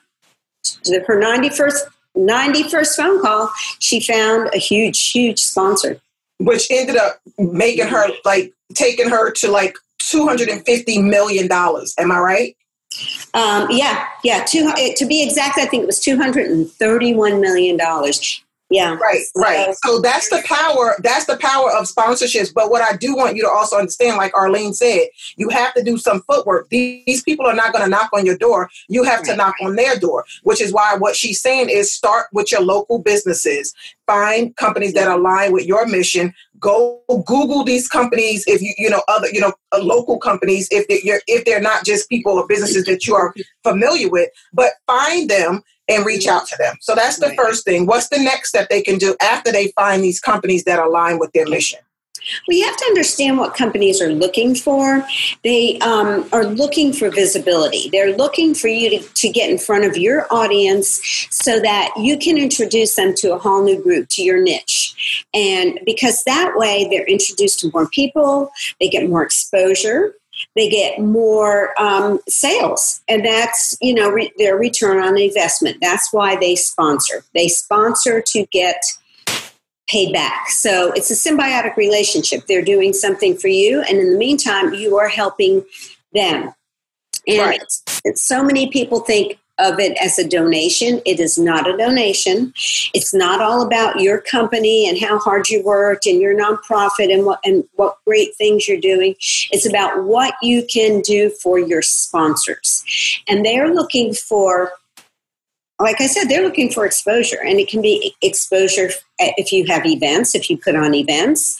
her 1.06 1.20
91st, 1.20 1.78
91st 2.16 2.96
phone 2.96 3.22
call, 3.22 3.50
she 3.78 4.00
found 4.00 4.50
a 4.54 4.58
huge, 4.58 5.10
huge 5.10 5.40
sponsor. 5.40 6.00
Which 6.40 6.68
ended 6.70 6.96
up 6.96 7.20
making 7.36 7.88
her 7.88 8.08
like 8.24 8.52
taking 8.74 9.10
her 9.10 9.30
to 9.32 9.50
like 9.50 9.76
$250 10.00 11.04
million. 11.04 11.48
Am 11.50 12.12
I 12.12 12.18
right? 12.18 12.56
Um, 13.34 13.66
yeah, 13.70 14.06
yeah. 14.24 14.44
Two, 14.44 14.72
to 14.96 15.06
be 15.06 15.22
exact, 15.22 15.58
I 15.58 15.66
think 15.66 15.82
it 15.82 15.86
was 15.86 16.00
$231 16.00 17.40
million 17.40 17.78
yeah. 18.70 18.94
Right 18.94 19.22
right. 19.34 19.74
So 19.84 20.00
that's 20.00 20.28
the 20.28 20.42
power 20.44 20.96
that's 21.02 21.24
the 21.26 21.36
power 21.38 21.70
of 21.72 21.86
sponsorships. 21.86 22.52
But 22.52 22.70
what 22.70 22.82
i 22.82 22.96
do 22.96 23.16
want 23.16 23.36
you 23.36 23.42
to 23.42 23.48
also 23.48 23.76
understand 23.76 24.16
like 24.16 24.36
arline 24.36 24.74
said 24.74 25.06
you 25.36 25.48
have 25.48 25.74
to 25.74 25.82
do 25.82 25.96
some 25.96 26.22
footwork. 26.22 26.68
These 26.68 27.22
people 27.22 27.46
are 27.46 27.54
not 27.54 27.72
going 27.72 27.84
to 27.84 27.90
knock 27.90 28.10
on 28.12 28.26
your 28.26 28.36
door. 28.36 28.68
You 28.88 29.04
have 29.04 29.22
to 29.24 29.36
knock 29.36 29.54
on 29.62 29.76
their 29.76 29.98
door 29.98 30.24
which 30.42 30.60
is 30.60 30.72
why 30.72 30.96
what 30.96 31.16
she's 31.16 31.40
saying 31.40 31.68
is 31.70 31.92
start 31.92 32.26
with 32.32 32.52
your 32.52 32.60
local 32.60 32.98
businesses. 32.98 33.74
Find 34.06 34.54
companies 34.56 34.94
that 34.94 35.08
align 35.08 35.52
with 35.52 35.66
your 35.66 35.86
mission. 35.86 36.34
Go 36.58 37.02
google 37.26 37.64
these 37.64 37.88
companies 37.88 38.44
if 38.46 38.60
you 38.60 38.74
you 38.76 38.90
know 38.90 39.02
other 39.08 39.28
you 39.30 39.40
know 39.40 39.52
uh, 39.72 39.78
local 39.78 40.18
companies 40.18 40.68
if 40.70 40.88
they're 40.88 41.20
if 41.26 41.44
they're 41.44 41.60
not 41.60 41.84
just 41.84 42.08
people 42.08 42.32
or 42.32 42.46
businesses 42.48 42.84
that 42.86 43.06
you 43.06 43.14
are 43.14 43.32
familiar 43.62 44.08
with 44.08 44.28
but 44.52 44.72
find 44.86 45.30
them 45.30 45.62
and 45.88 46.04
reach 46.04 46.26
out 46.26 46.46
to 46.46 46.56
them. 46.58 46.76
So 46.80 46.94
that's 46.94 47.18
the 47.18 47.28
right. 47.28 47.36
first 47.36 47.64
thing. 47.64 47.86
What's 47.86 48.08
the 48.08 48.18
next 48.18 48.50
step 48.50 48.68
they 48.68 48.82
can 48.82 48.98
do 48.98 49.16
after 49.20 49.50
they 49.50 49.68
find 49.68 50.02
these 50.02 50.20
companies 50.20 50.64
that 50.64 50.78
align 50.78 51.18
with 51.18 51.32
their 51.32 51.46
mission? 51.46 51.80
We 52.46 52.60
have 52.60 52.76
to 52.76 52.84
understand 52.86 53.38
what 53.38 53.54
companies 53.54 54.00
are 54.02 54.12
looking 54.12 54.54
for. 54.54 55.06
They 55.44 55.78
um, 55.78 56.28
are 56.32 56.44
looking 56.44 56.92
for 56.92 57.10
visibility. 57.10 57.88
They're 57.90 58.16
looking 58.16 58.54
for 58.54 58.68
you 58.68 58.90
to, 58.90 59.08
to 59.14 59.28
get 59.28 59.50
in 59.50 59.58
front 59.58 59.84
of 59.84 59.96
your 59.96 60.26
audience 60.30 61.00
so 61.30 61.60
that 61.60 61.92
you 61.96 62.18
can 62.18 62.36
introduce 62.36 62.96
them 62.96 63.14
to 63.18 63.34
a 63.34 63.38
whole 63.38 63.62
new 63.62 63.82
group, 63.82 64.08
to 64.10 64.22
your 64.22 64.42
niche. 64.42 65.24
And 65.32 65.80
because 65.86 66.22
that 66.24 66.52
way 66.56 66.86
they're 66.90 67.06
introduced 67.06 67.60
to 67.60 67.70
more 67.72 67.88
people, 67.88 68.50
they 68.80 68.88
get 68.88 69.08
more 69.08 69.22
exposure, 69.22 70.14
they 70.54 70.68
get 70.68 71.00
more 71.00 71.80
um, 71.80 72.20
sales. 72.28 73.00
And 73.08 73.24
that's 73.24 73.76
you 73.80 73.94
know 73.94 74.10
re- 74.10 74.32
their 74.38 74.56
return 74.56 75.02
on 75.02 75.18
investment. 75.18 75.78
That's 75.80 76.12
why 76.12 76.36
they 76.36 76.54
sponsor. 76.54 77.24
They 77.34 77.48
sponsor 77.48 78.22
to 78.26 78.46
get 78.50 78.82
paid 79.88 80.12
back. 80.12 80.50
So 80.50 80.92
it's 80.92 81.10
a 81.10 81.14
symbiotic 81.14 81.76
relationship. 81.76 82.46
They're 82.46 82.62
doing 82.62 82.92
something 82.92 83.36
for 83.36 83.48
you 83.48 83.80
and 83.80 83.98
in 83.98 84.12
the 84.12 84.18
meantime 84.18 84.74
you 84.74 84.98
are 84.98 85.08
helping 85.08 85.64
them. 86.12 86.52
And 87.26 87.38
right. 87.38 87.62
so 88.14 88.42
many 88.42 88.70
people 88.70 89.00
think 89.00 89.38
of 89.58 89.78
it 89.78 89.96
as 90.02 90.18
a 90.18 90.28
donation. 90.28 91.00
It 91.04 91.20
is 91.20 91.38
not 91.38 91.68
a 91.68 91.76
donation. 91.76 92.52
It's 92.94 93.12
not 93.12 93.40
all 93.40 93.62
about 93.62 94.00
your 94.00 94.20
company 94.20 94.88
and 94.88 94.98
how 94.98 95.18
hard 95.18 95.48
you 95.48 95.62
worked 95.62 96.06
and 96.06 96.20
your 96.20 96.38
nonprofit 96.38 97.12
and 97.12 97.24
what 97.24 97.40
and 97.44 97.64
what 97.74 97.98
great 98.06 98.36
things 98.36 98.68
you're 98.68 98.80
doing. 98.80 99.14
It's 99.50 99.68
about 99.68 100.04
what 100.04 100.34
you 100.42 100.64
can 100.64 101.00
do 101.00 101.30
for 101.30 101.58
your 101.58 101.82
sponsors. 101.82 102.84
And 103.28 103.44
they're 103.44 103.72
looking 103.74 104.14
for 104.14 104.72
like 105.80 106.00
I 106.00 106.06
said, 106.06 106.24
they're 106.24 106.42
looking 106.42 106.72
for 106.72 106.84
exposure, 106.84 107.38
and 107.40 107.60
it 107.60 107.68
can 107.68 107.80
be 107.80 108.12
exposure 108.20 108.90
if 109.20 109.52
you 109.52 109.64
have 109.66 109.86
events, 109.86 110.34
if 110.34 110.50
you 110.50 110.58
put 110.58 110.74
on 110.74 110.92
events, 110.92 111.56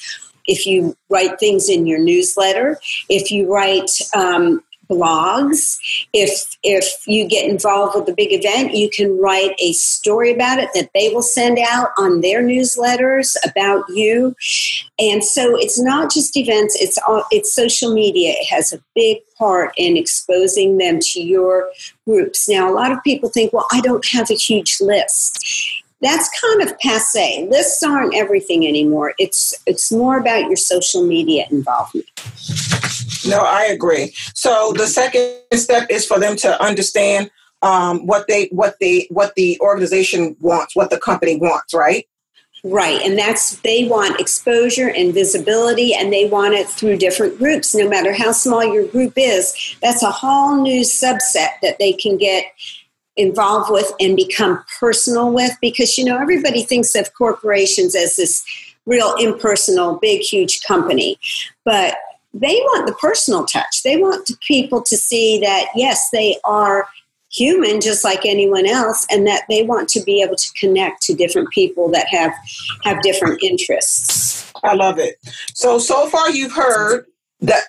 if 0.49 0.67
you 0.67 0.97
write 1.09 1.39
things 1.39 1.69
in 1.69 1.87
your 1.87 2.01
newsletter, 2.01 2.81
if 3.09 3.31
you 3.31 3.53
write 3.53 3.91
um, 4.17 4.63
blogs. 4.89 5.79
If 6.13 6.57
if 6.63 6.87
you 7.07 7.27
get 7.27 7.49
involved 7.49 7.95
with 7.95 8.07
the 8.07 8.15
big 8.15 8.33
event, 8.33 8.75
you 8.75 8.91
can 8.91 9.19
write 9.19 9.55
a 9.59 9.73
story 9.73 10.33
about 10.33 10.59
it 10.59 10.71
that 10.75 10.91
they 10.95 11.11
will 11.11 11.23
send 11.23 11.59
out 11.59 11.91
on 11.99 12.21
their 12.21 12.43
newsletters 12.43 13.37
about 13.47 13.85
you. 13.89 14.35
And 14.99 15.25
so 15.25 15.57
it's 15.57 15.81
not 15.81 16.13
just 16.13 16.37
events; 16.37 16.77
it's 16.81 16.99
all, 17.07 17.25
it's 17.31 17.55
social 17.55 17.93
media. 17.93 18.33
It 18.33 18.47
has 18.47 18.73
a 18.73 18.83
big 18.95 19.19
part 19.37 19.73
in 19.77 19.97
exposing 19.97 20.79
them 20.79 20.99
to 21.01 21.21
your 21.21 21.69
groups. 22.07 22.49
Now, 22.49 22.71
a 22.71 22.75
lot 22.75 22.93
of 22.93 23.03
people 23.05 23.29
think, 23.29 23.53
"Well, 23.53 23.67
I 23.73 23.81
don't 23.81 24.07
have 24.07 24.31
a 24.31 24.35
huge 24.35 24.79
list." 24.81 25.78
That's 26.01 26.31
kind 26.41 26.63
of 26.63 26.79
passe. 26.79 27.47
Lists 27.51 27.83
aren't 27.83 28.15
everything 28.15 28.67
anymore. 28.67 29.15
It's 29.19 29.55
it's 29.67 29.91
more 29.91 30.19
about 30.19 30.47
your 30.47 30.57
social 30.57 31.03
media 31.03 31.47
involvement. 31.51 32.07
No, 33.27 33.39
I 33.41 33.65
agree. 33.65 34.15
So 34.35 34.73
the 34.77 34.87
second 34.87 35.41
step 35.55 35.89
is 35.91 36.07
for 36.07 36.19
them 36.19 36.37
to 36.37 36.63
understand 36.63 37.31
um, 37.63 38.07
what 38.07 38.27
they 38.29 38.47
what 38.53 38.77
they 38.81 39.09
what 39.11 39.35
the 39.35 39.59
organization 39.61 40.37
wants, 40.41 40.77
what 40.77 40.91
the 40.91 40.99
company 40.99 41.37
wants, 41.37 41.75
right? 41.75 42.07
Right, 42.65 43.01
and 43.03 43.17
that's 43.17 43.57
they 43.61 43.87
want 43.87 44.21
exposure 44.21 44.91
and 44.91 45.15
visibility, 45.15 45.95
and 45.95 46.13
they 46.13 46.27
want 46.27 46.55
it 46.55 46.69
through 46.69 46.97
different 46.97 47.39
groups. 47.39 47.75
No 47.75 47.89
matter 47.89 48.13
how 48.13 48.33
small 48.33 48.65
your 48.65 48.87
group 48.87 49.13
is, 49.17 49.77
that's 49.81 50.03
a 50.03 50.11
whole 50.11 50.61
new 50.61 50.83
subset 50.83 51.51
that 51.63 51.79
they 51.79 51.93
can 51.93 52.17
get 52.17 52.45
involved 53.19 53.71
with 53.71 53.93
and 54.01 54.17
become 54.17 54.65
personal 54.81 55.33
with. 55.33 55.53
Because 55.61 55.99
you 55.99 56.05
know 56.05 56.19
everybody 56.19 56.63
thinks 56.63 56.95
of 56.95 57.13
corporations 57.15 57.95
as 57.95 58.17
this 58.17 58.45
real 58.87 59.15
impersonal, 59.17 59.97
big, 59.97 60.23
huge 60.23 60.63
company, 60.63 61.19
but 61.65 61.97
they 62.33 62.55
want 62.55 62.87
the 62.87 62.95
personal 62.95 63.45
touch. 63.45 63.83
They 63.83 63.97
want 63.97 64.31
people 64.47 64.83
to 64.83 64.97
see 64.97 65.41
that, 65.41 65.67
yes, 65.75 66.09
they 66.11 66.39
are 66.45 66.87
human 67.31 67.81
just 67.81 68.05
like 68.05 68.25
anyone 68.25 68.67
else 68.67 69.07
and 69.11 69.27
that 69.27 69.43
they 69.49 69.63
want 69.63 69.89
to 69.91 70.01
be 70.03 70.23
able 70.23 70.37
to 70.37 70.51
connect 70.55 71.03
to 71.03 71.15
different 71.15 71.51
people 71.51 71.91
that 71.91 72.07
have 72.09 72.33
have 72.85 73.03
different 73.03 73.43
interests 73.43 74.51
i 74.65 74.73
love 74.73 74.99
it 74.99 75.17
so 75.53 75.79
so 75.79 76.09
far 76.09 76.31
you've 76.31 76.53
heard 76.53 77.05
that 77.41 77.65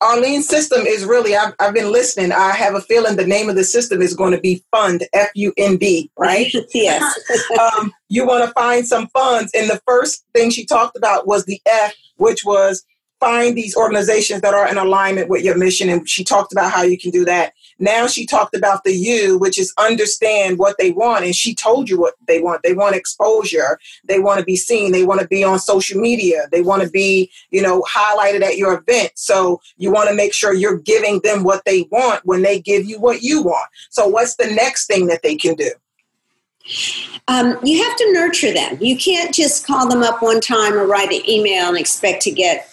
Arline's 0.00 0.48
system 0.48 0.86
is 0.86 1.04
really 1.04 1.34
I've, 1.34 1.54
I've 1.60 1.74
been 1.74 1.90
listening. 1.90 2.32
I 2.32 2.52
have 2.52 2.74
a 2.74 2.80
feeling 2.82 3.16
the 3.16 3.26
name 3.26 3.48
of 3.48 3.56
the 3.56 3.64
system 3.64 4.02
is 4.02 4.14
going 4.14 4.32
to 4.32 4.40
be 4.40 4.62
fund 4.70 5.04
F 5.14 5.30
U 5.34 5.52
N 5.56 5.76
D, 5.78 6.10
right? 6.18 6.52
yes. 6.74 7.18
um, 7.60 7.92
you 8.08 8.26
want 8.26 8.44
to 8.44 8.52
find 8.52 8.86
some 8.86 9.08
funds, 9.08 9.52
and 9.54 9.68
the 9.68 9.80
first 9.86 10.24
thing 10.34 10.50
she 10.50 10.66
talked 10.66 10.96
about 10.96 11.26
was 11.26 11.44
the 11.46 11.60
F, 11.66 11.94
which 12.16 12.44
was 12.44 12.84
find 13.20 13.56
these 13.56 13.76
organizations 13.76 14.42
that 14.42 14.54
are 14.54 14.68
in 14.68 14.78
alignment 14.78 15.28
with 15.28 15.42
your 15.42 15.56
mission. 15.56 15.88
And 15.88 16.08
she 16.08 16.22
talked 16.22 16.52
about 16.52 16.70
how 16.70 16.82
you 16.82 16.98
can 16.98 17.10
do 17.10 17.24
that. 17.24 17.52
Now 17.78 18.06
she 18.06 18.26
talked 18.26 18.56
about 18.56 18.84
the 18.84 18.92
you, 18.92 19.38
which 19.38 19.58
is 19.58 19.72
understand 19.78 20.58
what 20.58 20.76
they 20.78 20.90
want. 20.90 21.24
And 21.24 21.34
she 21.34 21.54
told 21.54 21.88
you 21.88 21.98
what 21.98 22.14
they 22.26 22.40
want. 22.40 22.62
They 22.62 22.74
want 22.74 22.96
exposure. 22.96 23.78
They 24.04 24.18
want 24.18 24.40
to 24.40 24.44
be 24.44 24.56
seen. 24.56 24.92
They 24.92 25.04
want 25.04 25.20
to 25.20 25.28
be 25.28 25.44
on 25.44 25.58
social 25.58 26.00
media. 26.00 26.48
They 26.50 26.62
want 26.62 26.82
to 26.82 26.90
be, 26.90 27.30
you 27.50 27.62
know, 27.62 27.82
highlighted 27.82 28.42
at 28.42 28.56
your 28.56 28.74
event. 28.74 29.12
So 29.14 29.60
you 29.76 29.90
want 29.90 30.08
to 30.08 30.14
make 30.14 30.34
sure 30.34 30.52
you're 30.52 30.78
giving 30.78 31.20
them 31.20 31.44
what 31.44 31.64
they 31.64 31.88
want 31.90 32.24
when 32.24 32.42
they 32.42 32.60
give 32.60 32.84
you 32.84 33.00
what 33.00 33.22
you 33.22 33.42
want. 33.42 33.68
So 33.90 34.06
what's 34.08 34.36
the 34.36 34.46
next 34.46 34.86
thing 34.86 35.06
that 35.06 35.22
they 35.22 35.36
can 35.36 35.54
do? 35.54 35.70
Um, 37.28 37.58
you 37.62 37.82
have 37.82 37.96
to 37.96 38.12
nurture 38.12 38.52
them. 38.52 38.78
You 38.80 38.96
can't 38.96 39.34
just 39.34 39.66
call 39.66 39.88
them 39.88 40.02
up 40.02 40.22
one 40.22 40.40
time 40.40 40.74
or 40.74 40.86
write 40.86 41.12
an 41.12 41.28
email 41.28 41.68
and 41.68 41.78
expect 41.78 42.22
to 42.22 42.30
get 42.30 42.68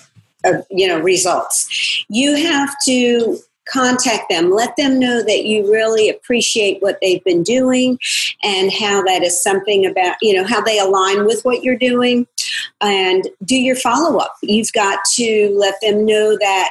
you 0.70 0.88
know 0.88 1.00
results 1.00 2.06
you 2.10 2.36
have 2.36 2.76
to 2.86 3.40
contact 3.68 4.30
them. 4.30 4.52
Let 4.52 4.76
them 4.78 5.00
know 5.00 5.24
that 5.24 5.46
you 5.46 5.72
really 5.72 6.10
appreciate 6.10 6.82
what 6.82 7.00
they've 7.02 7.24
been 7.24 7.44
doing 7.44 8.00
and 8.44 8.72
how 8.72 9.04
that 9.04 9.24
is 9.24 9.42
something 9.42 9.86
about 9.86 10.16
you 10.22 10.34
know 10.34 10.46
how 10.46 10.62
they 10.62 10.80
align 10.80 11.26
with 11.26 11.44
what 11.44 11.64
you're 11.64 11.78
doing. 11.78 12.28
And 12.82 13.28
do 13.44 13.56
your 13.56 13.76
follow-up. 13.76 14.36
You've 14.42 14.74
got 14.74 15.00
to 15.16 15.56
let 15.58 15.76
them 15.82 16.06
know 16.06 16.38
that 16.40 16.70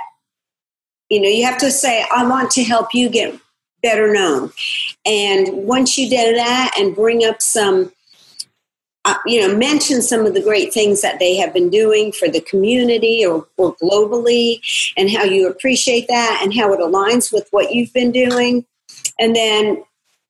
you 1.11 1.21
know 1.21 1.29
you 1.29 1.45
have 1.45 1.59
to 1.59 1.71
say 1.71 2.05
i 2.15 2.27
want 2.27 2.51
to 2.53 2.65
help 2.65 2.95
you 2.95 3.09
get 3.11 3.39
better 3.85 4.13
known. 4.13 4.51
And 5.05 5.67
once 5.67 5.97
you 5.99 6.09
do 6.09 6.35
that 6.35 6.75
and 6.79 6.97
bring 6.97 7.25
up 7.25 7.41
some 7.41 7.93
uh, 9.07 9.17
you 9.27 9.41
know, 9.41 9.55
mention 9.55 10.01
some 10.01 10.25
of 10.25 10.33
the 10.33 10.43
great 10.43 10.73
things 10.73 11.03
that 11.03 11.19
they 11.19 11.37
have 11.37 11.53
been 11.53 11.69
doing 11.69 12.11
for 12.11 12.29
the 12.29 12.41
community 12.41 13.25
or, 13.25 13.47
or 13.57 13.77
globally, 13.77 14.61
and 14.97 15.11
how 15.11 15.25
you 15.25 15.49
appreciate 15.49 16.07
that, 16.09 16.41
and 16.43 16.55
how 16.55 16.73
it 16.73 16.81
aligns 16.81 17.33
with 17.33 17.47
what 17.51 17.73
you've 17.73 17.93
been 17.93 18.13
doing, 18.13 18.65
and 19.19 19.37
then, 19.37 19.85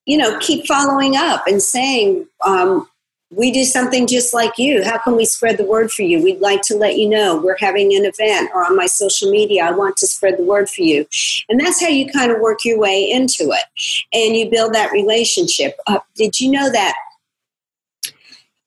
you 0.07 0.17
know, 0.17 0.39
keep 0.41 0.67
following 0.67 1.17
up 1.17 1.45
and 1.47 1.63
saying, 1.63 2.27
um, 2.45 2.89
"We 3.31 3.51
do 3.53 3.65
something 3.65 4.07
just 4.07 4.35
like 4.35 4.59
you. 4.59 4.83
How 4.85 4.99
can 4.99 5.17
we 5.17 5.25
spread 5.25 5.57
the 5.57 5.65
word 5.65 5.91
for 5.91 6.03
you? 6.03 6.23
We'd 6.23 6.41
like 6.41 6.63
to 6.63 6.77
let 6.77 6.97
you 6.97 7.09
know 7.09 7.37
we're 7.37 7.57
having 7.59 7.95
an 7.95 8.05
event, 8.05 8.51
or 8.55 8.65
on 8.65 8.77
my 8.77 8.87
social 8.87 9.31
media, 9.31 9.65
I 9.65 9.71
want 9.71 9.97
to 9.99 10.07
spread 10.07 10.37
the 10.37 10.45
word 10.45 10.69
for 10.69 10.83
you." 10.83 11.07
And 11.49 11.61
that's 11.61 11.81
how 11.81 11.89
you 11.89 12.11
kind 12.11 12.33
of 12.33 12.41
work 12.41 12.65
your 12.65 12.79
way 12.79 13.09
into 13.09 13.53
it, 13.53 13.65
and 14.13 14.37
you 14.37 14.51
build 14.51 14.75
that 14.75 14.93
relationship. 14.93 15.77
Uh, 15.87 16.01
did 16.17 16.41
you 16.41 16.51
know 16.51 16.71
that? 16.73 16.95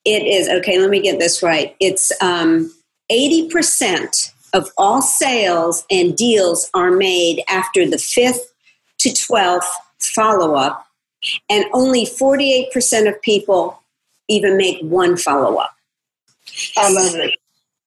It 0.08 0.26
is 0.26 0.48
okay 0.48 0.80
let 0.80 0.90
me 0.90 1.02
get 1.02 1.20
this 1.20 1.44
right. 1.44 1.76
It's 1.80 2.12
um, 2.22 2.74
80% 3.12 4.32
of 4.54 4.72
all 4.78 5.02
sales 5.02 5.86
and 5.92 6.16
deals 6.16 6.70
are 6.74 6.92
made 6.92 7.44
after 7.50 7.88
the 7.88 7.98
fifth 7.98 8.54
to 9.00 9.10
12th 9.10 9.68
follow-up 10.00 10.88
and 11.50 11.66
only 11.74 12.06
48% 12.06 13.10
of 13.10 13.22
people 13.22 13.82
even 14.30 14.56
make 14.56 14.82
one 14.82 15.18
follow-up. 15.18 15.76
I 16.78 16.92
love 16.92 17.16
it. 17.16 17.34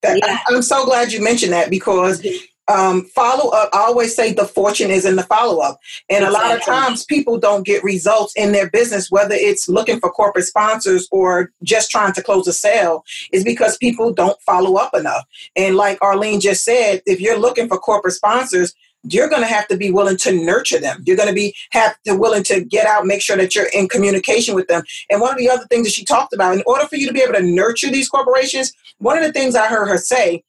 Yeah. 0.03 0.39
i'm 0.47 0.63
so 0.63 0.83
glad 0.83 1.11
you 1.11 1.23
mentioned 1.23 1.53
that 1.53 1.69
because 1.69 2.25
um, 2.67 3.05
follow 3.05 3.49
up, 3.51 3.69
I 3.73 3.79
always 3.79 4.15
say 4.15 4.33
the 4.33 4.45
fortune 4.45 4.91
is 4.91 5.05
in 5.05 5.15
the 5.15 5.23
follow 5.23 5.61
up. 5.61 5.79
And 6.09 6.23
exactly. 6.23 6.27
a 6.27 6.49
lot 6.49 6.57
of 6.57 6.63
times 6.63 7.05
people 7.05 7.37
don't 7.37 7.65
get 7.65 7.83
results 7.83 8.33
in 8.35 8.51
their 8.51 8.69
business, 8.69 9.11
whether 9.11 9.35
it's 9.35 9.67
looking 9.67 9.99
for 9.99 10.09
corporate 10.09 10.45
sponsors 10.45 11.07
or 11.11 11.51
just 11.63 11.89
trying 11.89 12.13
to 12.13 12.23
close 12.23 12.47
a 12.47 12.53
sale, 12.53 13.03
is 13.31 13.43
because 13.43 13.77
people 13.77 14.13
don't 14.13 14.39
follow 14.41 14.75
up 14.75 14.93
enough. 14.95 15.25
And 15.55 15.75
like 15.75 15.97
Arline 16.01 16.39
just 16.39 16.63
said, 16.63 17.01
if 17.05 17.19
you're 17.19 17.39
looking 17.39 17.67
for 17.67 17.77
corporate 17.77 18.13
sponsors, 18.13 18.73
you're 19.03 19.29
going 19.29 19.41
to 19.41 19.47
have 19.47 19.67
to 19.67 19.77
be 19.77 19.89
willing 19.89 20.17
to 20.17 20.31
nurture 20.31 20.79
them. 20.79 21.03
You're 21.05 21.17
going 21.17 21.29
to 21.29 21.33
be 21.33 21.55
have 21.71 21.95
to 22.05 22.15
willing 22.15 22.43
to 22.43 22.63
get 22.63 22.85
out, 22.85 23.05
make 23.05 23.21
sure 23.21 23.37
that 23.37 23.55
you're 23.55 23.69
in 23.73 23.87
communication 23.87 24.53
with 24.53 24.67
them. 24.67 24.83
And 25.09 25.21
one 25.21 25.31
of 25.31 25.39
the 25.39 25.49
other 25.49 25.65
things 25.65 25.87
that 25.87 25.93
she 25.93 26.05
talked 26.05 26.33
about, 26.33 26.53
in 26.53 26.61
order 26.67 26.85
for 26.85 26.97
you 26.97 27.07
to 27.07 27.13
be 27.13 27.21
able 27.21 27.33
to 27.33 27.41
nurture 27.41 27.89
these 27.89 28.07
corporations, 28.07 28.71
one 28.99 29.17
of 29.17 29.23
the 29.23 29.33
things 29.33 29.55
I 29.55 29.67
heard 29.67 29.87
her 29.87 29.97
say 29.97 30.43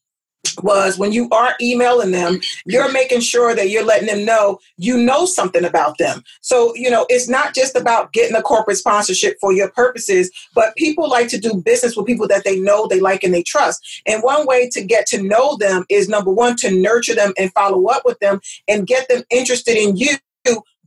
was 0.62 0.98
when 0.98 1.12
you 1.12 1.28
are 1.30 1.54
emailing 1.60 2.10
them, 2.10 2.40
you're 2.66 2.92
making 2.92 3.20
sure 3.20 3.54
that 3.54 3.70
you're 3.70 3.84
letting 3.84 4.08
them 4.08 4.24
know 4.24 4.58
you 4.76 4.96
know 4.96 5.24
something 5.24 5.64
about 5.64 5.98
them. 5.98 6.22
So, 6.40 6.74
you 6.74 6.90
know, 6.90 7.06
it's 7.08 7.28
not 7.28 7.54
just 7.54 7.76
about 7.76 8.12
getting 8.12 8.36
a 8.36 8.42
corporate 8.42 8.76
sponsorship 8.76 9.36
for 9.40 9.52
your 9.52 9.70
purposes, 9.70 10.30
but 10.54 10.74
people 10.76 11.08
like 11.08 11.28
to 11.28 11.38
do 11.38 11.62
business 11.64 11.96
with 11.96 12.06
people 12.06 12.28
that 12.28 12.44
they 12.44 12.58
know, 12.58 12.86
they 12.86 13.00
like, 13.00 13.22
and 13.24 13.32
they 13.32 13.42
trust. 13.42 14.02
And 14.06 14.22
one 14.22 14.46
way 14.46 14.68
to 14.70 14.84
get 14.84 15.06
to 15.08 15.22
know 15.22 15.56
them 15.56 15.84
is 15.88 16.08
number 16.08 16.30
one, 16.30 16.56
to 16.56 16.70
nurture 16.70 17.14
them 17.14 17.32
and 17.38 17.52
follow 17.52 17.86
up 17.86 18.02
with 18.04 18.18
them 18.18 18.40
and 18.68 18.86
get 18.86 19.08
them 19.08 19.22
interested 19.30 19.76
in 19.76 19.96
you 19.96 20.16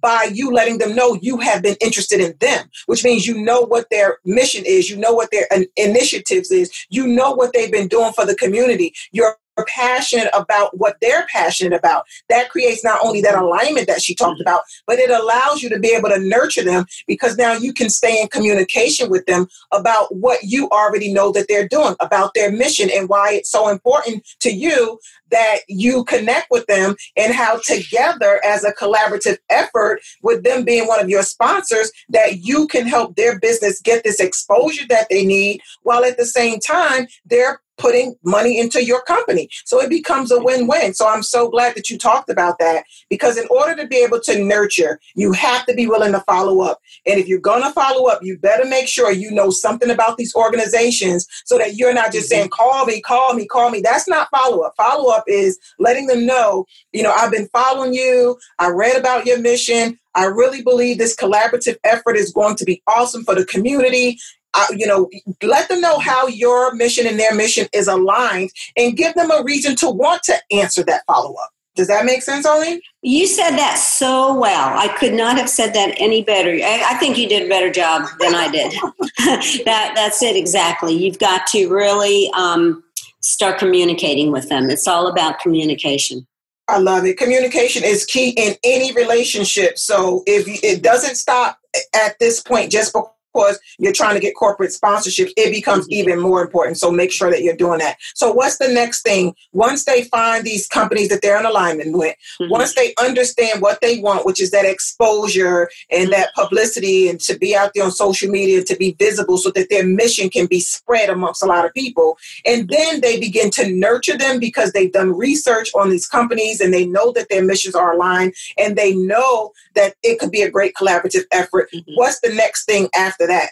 by 0.02 0.30
you 0.32 0.52
letting 0.52 0.78
them 0.78 0.96
know 0.96 1.18
you 1.20 1.38
have 1.38 1.64
been 1.64 1.76
interested 1.82 2.20
in 2.20 2.36
them, 2.40 2.70
which 2.86 3.04
means 3.04 3.26
you 3.26 3.42
know 3.42 3.62
what 3.62 3.90
their 3.90 4.20
mission 4.24 4.64
is, 4.64 4.88
you 4.88 4.96
know 4.96 5.14
what 5.14 5.32
their 5.32 5.48
initiatives 5.78 6.52
is, 6.52 6.72
you 6.90 7.08
know 7.08 7.32
what 7.32 7.54
they've 7.54 7.72
been 7.72 7.88
doing 7.88 8.14
for 8.14 8.24
the 8.24 8.36
community. 8.36 8.94
You're 9.12 9.36
passionate 9.64 10.30
about 10.34 10.78
what 10.78 10.98
they're 11.02 11.26
passionate 11.32 11.78
about. 11.78 12.06
That 12.30 12.50
creates 12.50 12.84
not 12.84 13.00
only 13.04 13.22
that 13.22 13.36
alignment 13.36 13.88
that 13.88 14.02
she 14.02 14.16
talked 14.16 14.42
about, 14.42 14.62
but 14.86 15.00
it 15.00 15.10
allows 15.10 15.62
you 15.62 15.70
to 15.70 15.80
be 15.80 15.90
able 15.90 16.10
to 16.10 16.20
nurture 16.20 16.64
them 16.64 16.86
because 17.08 17.38
now 17.38 17.54
you 17.54 17.74
can 17.74 17.90
stay 17.90 18.22
in 18.22 18.28
communication 18.28 19.10
with 19.10 19.26
them 19.26 19.48
about 19.72 20.14
what 20.16 20.40
you 20.44 20.70
already 20.70 21.14
know 21.14 21.32
that 21.32 21.48
they're 21.48 21.68
doing, 21.68 21.96
about 22.00 22.34
their 22.34 22.52
mission 22.52 22.90
and 22.94 23.10
why 23.10 23.32
it's 23.34 23.52
so 23.52 23.70
important 23.70 24.28
to 24.40 24.52
you 24.52 25.00
that 25.32 25.60
you 25.68 26.04
connect 26.06 26.48
with 26.52 26.66
them 26.68 26.96
and 27.18 27.34
how 27.34 27.60
together 27.66 28.40
as 28.46 28.64
a 28.64 28.74
collaborative 28.74 29.38
effort 29.50 30.02
with 30.22 30.44
them 30.44 30.64
being 30.64 30.88
one 30.88 31.00
of 31.00 31.10
your 31.10 31.24
sponsors 31.24 31.92
that 32.10 32.40
you 32.40 32.68
can 32.68 32.88
help 32.88 33.16
their 33.16 33.40
business 33.40 33.82
get 33.82 34.04
this 34.04 34.20
exposure 34.20 34.86
that 34.88 35.08
they 35.10 35.26
need 35.26 35.62
while 35.84 36.04
at 36.04 36.18
the 36.18 36.26
same 36.26 36.60
time 36.60 37.08
they're 37.26 37.62
putting 37.78 38.16
money 38.24 38.60
into 38.60 38.84
your 38.84 39.02
company. 39.02 39.50
So 39.66 39.82
it 39.82 39.90
becomes 39.90 40.32
a 40.32 40.42
win 40.42 40.68
win. 40.68 40.94
So 40.94 41.08
I'm 41.08 41.24
so 41.24 41.50
glad 41.50 41.76
that 41.76 41.90
you 41.90 41.98
talked 41.98 42.30
about 42.30 42.60
that 42.60 42.86
because 43.10 43.38
in 43.38 43.48
order 43.50 43.76
to 43.76 43.88
be 43.88 43.98
able 43.98 44.20
to 44.22 44.44
nurture, 44.44 45.00
you 45.16 45.34
have 45.34 45.66
to 45.66 45.74
be 45.74 45.88
willing 45.88 46.14
to 46.14 46.22
follow 46.22 46.62
up. 46.62 46.80
And 47.06 47.20
if 47.20 47.28
you're 47.28 47.40
going 47.40 47.64
to 47.64 47.72
follow 47.72 48.08
up, 48.08 48.20
you 48.22 48.38
better 48.38 48.66
make 48.66 48.88
sure 48.88 49.12
you 49.12 49.32
know 49.32 49.50
something 49.50 49.90
about 49.90 50.18
these 50.18 50.36
organizations 50.36 51.28
so 51.46 51.58
that 51.58 51.76
you're 51.76 51.94
not 51.94 52.12
just 52.12 52.30
saying, 52.30 52.50
mm-hmm. 52.50 52.64
call 52.64 52.86
me, 52.86 53.02
call 53.02 53.34
me, 53.34 53.46
call 53.46 53.70
me. 53.70 53.82
That's 53.82 54.08
not 54.08 54.30
follow 54.30 54.62
up. 54.62 54.74
Follow 54.78 55.12
up 55.12 55.24
is 55.28 55.60
letting 55.80 56.08
them 56.08 56.26
know, 56.26 56.66
you 56.94 57.04
know, 57.04 57.12
I've 57.12 57.32
been 57.32 57.48
following 57.50 57.94
you. 57.94 58.38
I 58.60 58.70
read 58.70 58.98
about 58.98 59.26
your 59.26 59.40
mission. 59.40 60.00
I 60.16 60.26
really 60.26 60.62
believe 60.62 60.98
this 60.98 61.16
collaborative 61.16 61.78
effort 61.84 62.16
is 62.16 62.32
going 62.32 62.56
to 62.56 62.66
be 62.66 62.82
awesome 62.88 63.26
for 63.26 63.36
the 63.36 63.46
community 63.46 64.18
uh, 64.56 64.66
you 64.72 64.88
know, 64.88 65.10
let 65.44 65.68
them 65.70 65.82
know 65.82 66.00
how 66.00 66.28
your 66.28 66.74
mission 66.74 67.06
and 67.06 67.20
their 67.20 67.36
mission 67.36 67.68
is 67.74 67.88
aligned 67.88 68.52
and 68.78 68.98
give 68.98 69.14
them 69.16 69.32
a 69.32 69.44
reason 69.44 69.76
to 69.76 69.90
want 69.90 70.24
to 70.24 70.36
answer 70.52 70.84
that 70.84 71.04
follow 71.08 71.34
up. 71.34 71.50
Does 71.76 71.88
that 71.88 72.06
make 72.06 72.22
sense, 72.22 72.46
Arline? 72.46 72.80
You 73.02 73.28
said 73.28 73.52
that 73.58 73.78
so 73.78 74.34
well. 74.34 74.78
I 74.78 74.88
could 74.98 75.14
not 75.14 75.38
have 75.38 75.50
said 75.50 75.74
that 75.74 75.94
any 75.98 76.24
better. 76.24 76.52
I, 76.52 76.84
I 76.92 76.98
think 77.00 77.18
you 77.18 77.28
did 77.28 77.46
a 77.46 77.50
better 77.50 77.70
job 77.70 78.08
than 78.20 78.34
I 78.34 78.50
did. 78.50 78.72
that 79.66 79.92
that's 79.94 80.24
it 80.24 80.38
exactly. 80.38 80.94
You've 80.94 81.20
got 81.20 81.46
to 81.48 81.68
really 81.68 82.32
um, 82.32 82.82
start 83.22 83.60
communicating 83.60 84.32
with 84.32 84.48
them. 84.48 84.70
It's 84.70 84.88
all 84.88 85.08
about 85.08 85.40
communication. 85.40 86.26
I 86.68 86.80
love 86.80 87.06
it. 87.06 87.18
Communication 87.18 87.84
is 87.84 88.06
key 88.06 88.30
in 88.30 88.56
any 88.64 88.94
relationship. 88.94 89.78
So 89.78 90.24
if 90.26 90.46
it 90.64 90.82
doesn't 90.82 91.16
stop 91.16 91.60
at 91.94 92.18
this 92.20 92.42
point 92.42 92.72
just 92.72 92.94
because 92.94 93.10
course, 93.36 93.60
you're 93.78 93.94
trying 93.94 94.16
to 94.16 94.22
get 94.22 94.34
corporate 94.36 94.72
sponsorships, 94.72 95.32
it 95.36 95.52
becomes 95.52 95.86
mm-hmm. 95.86 96.00
even 96.00 96.20
more 96.20 96.42
important. 96.42 96.78
So 96.78 96.90
make 96.90 97.12
sure 97.12 97.30
that 97.30 97.44
you're 97.44 97.56
doing 97.56 97.80
that. 97.80 97.98
So 98.16 98.32
what's 98.32 98.58
the 98.58 98.70
next 98.70 99.02
thing? 99.04 99.36
Once 99.52 99.84
they 99.86 100.06
find 100.06 100.44
these 100.44 100.68
companies 100.68 101.10
that 101.10 101.22
they're 101.22 101.40
in 101.40 101.46
alignment 101.46 101.98
with, 101.98 102.16
mm-hmm. 102.42 102.50
once 102.50 102.74
they 102.74 102.94
understand 102.98 103.62
what 103.62 103.82
they 103.82 104.00
want, 104.00 104.26
which 104.26 104.42
is 104.42 104.52
that 104.52 104.66
exposure 104.66 105.70
and 105.92 106.04
mm-hmm. 106.04 106.12
that 106.12 106.34
publicity 106.34 107.10
and 107.10 107.20
to 107.20 107.38
be 107.38 107.56
out 107.56 107.72
there 107.76 107.84
on 107.84 107.92
social 107.92 108.30
media, 108.30 108.64
to 108.64 108.76
be 108.78 108.96
visible 108.98 109.38
so 109.38 109.52
that 109.52 109.70
their 109.70 109.86
mission 109.86 110.30
can 110.30 110.46
be 110.46 110.62
spread 110.62 111.10
amongst 111.10 111.44
a 111.44 111.46
lot 111.46 111.66
of 111.66 111.74
people. 111.74 112.18
And 112.46 112.70
then 112.70 113.02
they 113.02 113.20
begin 113.20 113.52
to 113.52 113.70
nurture 113.70 114.18
them 114.18 114.40
because 114.40 114.72
they've 114.72 114.92
done 114.92 115.18
research 115.18 115.70
on 115.76 115.90
these 115.90 116.08
companies 116.08 116.62
and 116.62 116.74
they 116.74 116.86
know 116.86 117.12
that 117.12 117.28
their 117.30 117.44
missions 117.44 117.76
are 117.76 117.94
aligned 117.94 118.34
and 118.58 118.78
they 118.78 118.96
know 118.96 119.52
that 119.74 119.96
it 120.04 120.20
could 120.20 120.32
be 120.32 120.42
a 120.42 120.50
great 120.50 120.74
collaborative 120.74 121.26
effort. 121.32 121.70
Mm-hmm. 121.74 121.96
What's 121.96 122.22
the 122.22 122.34
next 122.34 122.66
thing 122.66 122.88
after 122.96 123.25
that? 123.28 123.52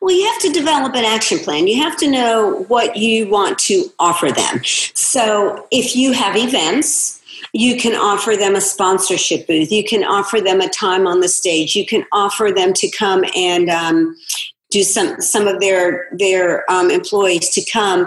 Well, 0.00 0.14
you 0.14 0.26
have 0.26 0.40
to 0.42 0.50
develop 0.50 0.94
an 0.94 1.04
action 1.04 1.38
plan. 1.38 1.66
You 1.66 1.82
have 1.82 1.96
to 1.98 2.10
know 2.10 2.64
what 2.68 2.96
you 2.96 3.28
want 3.28 3.58
to 3.60 3.86
offer 3.98 4.30
them. 4.30 4.60
So, 4.94 5.66
if 5.70 5.94
you 5.94 6.12
have 6.12 6.36
events, 6.36 7.20
you 7.52 7.76
can 7.76 7.94
offer 7.94 8.36
them 8.36 8.54
a 8.54 8.60
sponsorship 8.60 9.46
booth. 9.46 9.70
You 9.70 9.84
can 9.84 10.04
offer 10.04 10.40
them 10.40 10.60
a 10.60 10.68
time 10.68 11.06
on 11.06 11.20
the 11.20 11.28
stage. 11.28 11.76
You 11.76 11.86
can 11.86 12.04
offer 12.12 12.50
them 12.54 12.72
to 12.74 12.90
come 12.90 13.24
and 13.36 13.68
um, 13.68 14.16
do 14.70 14.82
some 14.82 15.20
some 15.20 15.48
of 15.48 15.60
their 15.60 16.08
their 16.12 16.70
um, 16.70 16.90
employees 16.90 17.50
to 17.50 17.64
come 17.70 18.06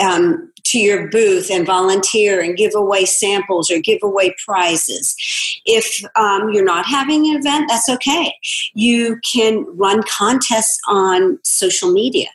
um, 0.00 0.51
to 0.72 0.78
your 0.78 1.08
booth 1.08 1.50
and 1.50 1.66
volunteer 1.66 2.40
and 2.40 2.56
give 2.56 2.74
away 2.74 3.04
samples 3.04 3.70
or 3.70 3.78
give 3.78 3.98
away 4.02 4.34
prizes. 4.44 5.14
If 5.64 6.02
um, 6.16 6.50
you're 6.52 6.64
not 6.64 6.86
having 6.86 7.28
an 7.28 7.36
event, 7.36 7.66
that's 7.68 7.88
okay. 7.88 8.34
You 8.74 9.18
can 9.22 9.66
run 9.76 10.02
contests 10.08 10.78
on 10.88 11.38
social 11.44 11.92
media. 11.92 12.28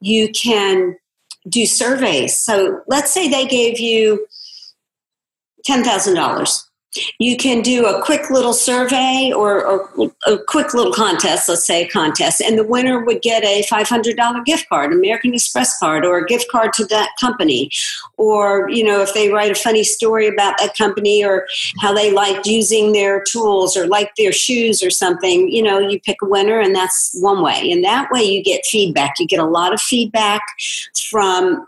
You 0.00 0.30
can 0.32 0.96
do 1.48 1.66
surveys. 1.66 2.38
So 2.38 2.80
let's 2.86 3.12
say 3.12 3.28
they 3.28 3.46
gave 3.46 3.78
you 3.78 4.26
ten 5.64 5.84
thousand 5.84 6.14
dollars 6.14 6.68
you 7.18 7.36
can 7.36 7.62
do 7.62 7.86
a 7.86 8.02
quick 8.02 8.30
little 8.30 8.52
survey 8.52 9.32
or, 9.34 9.64
or, 9.64 10.12
a 10.26 10.38
quick 10.46 10.74
little 10.74 10.92
contest, 10.92 11.48
let's 11.48 11.66
say 11.66 11.84
a 11.84 11.88
contest, 11.88 12.40
and 12.40 12.58
the 12.58 12.64
winner 12.64 13.04
would 13.04 13.22
get 13.22 13.42
a 13.44 13.62
$500 13.64 14.44
gift 14.44 14.68
card, 14.68 14.92
American 14.92 15.34
Express 15.34 15.78
card, 15.78 16.04
or 16.04 16.18
a 16.18 16.26
gift 16.26 16.50
card 16.50 16.72
to 16.74 16.84
that 16.86 17.10
company. 17.20 17.70
Or, 18.16 18.68
you 18.68 18.84
know, 18.84 19.00
if 19.00 19.14
they 19.14 19.30
write 19.30 19.50
a 19.50 19.54
funny 19.54 19.84
story 19.84 20.26
about 20.26 20.58
that 20.58 20.76
company 20.76 21.24
or 21.24 21.46
how 21.80 21.94
they 21.94 22.12
liked 22.12 22.46
using 22.46 22.92
their 22.92 23.22
tools 23.22 23.76
or 23.76 23.86
liked 23.86 24.16
their 24.16 24.32
shoes 24.32 24.82
or 24.82 24.90
something, 24.90 25.48
you 25.48 25.62
know, 25.62 25.78
you 25.78 26.00
pick 26.00 26.18
a 26.22 26.26
winner 26.26 26.60
and 26.60 26.74
that's 26.74 27.16
one 27.20 27.42
way. 27.42 27.70
And 27.70 27.82
that 27.84 28.10
way 28.10 28.22
you 28.22 28.42
get 28.42 28.66
feedback. 28.66 29.18
You 29.18 29.26
get 29.26 29.40
a 29.40 29.44
lot 29.44 29.72
of 29.72 29.80
feedback 29.80 30.42
from 31.10 31.66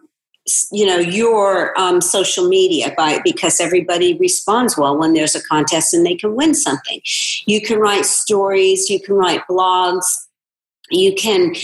you 0.71 0.85
know 0.85 0.99
your 0.99 1.79
um, 1.79 2.01
social 2.01 2.49
media 2.49 2.93
by 2.97 3.21
because 3.25 3.61
everybody 3.61 4.15
responds 4.15 4.77
well 4.77 4.97
when 4.97 5.15
there's 5.15 5.35
a 5.35 5.43
contest 5.43 5.95
and 5.95 6.05
they 6.05 6.15
can 6.15 6.35
win 6.35 6.55
something. 6.55 7.01
You 7.47 7.61
can 7.61 7.79
write 7.79 8.05
stories 8.07 8.91
you 8.91 9.01
can 9.01 9.15
write 9.15 9.41
blogs 9.49 10.24
you 10.95 11.15
can 11.15 11.55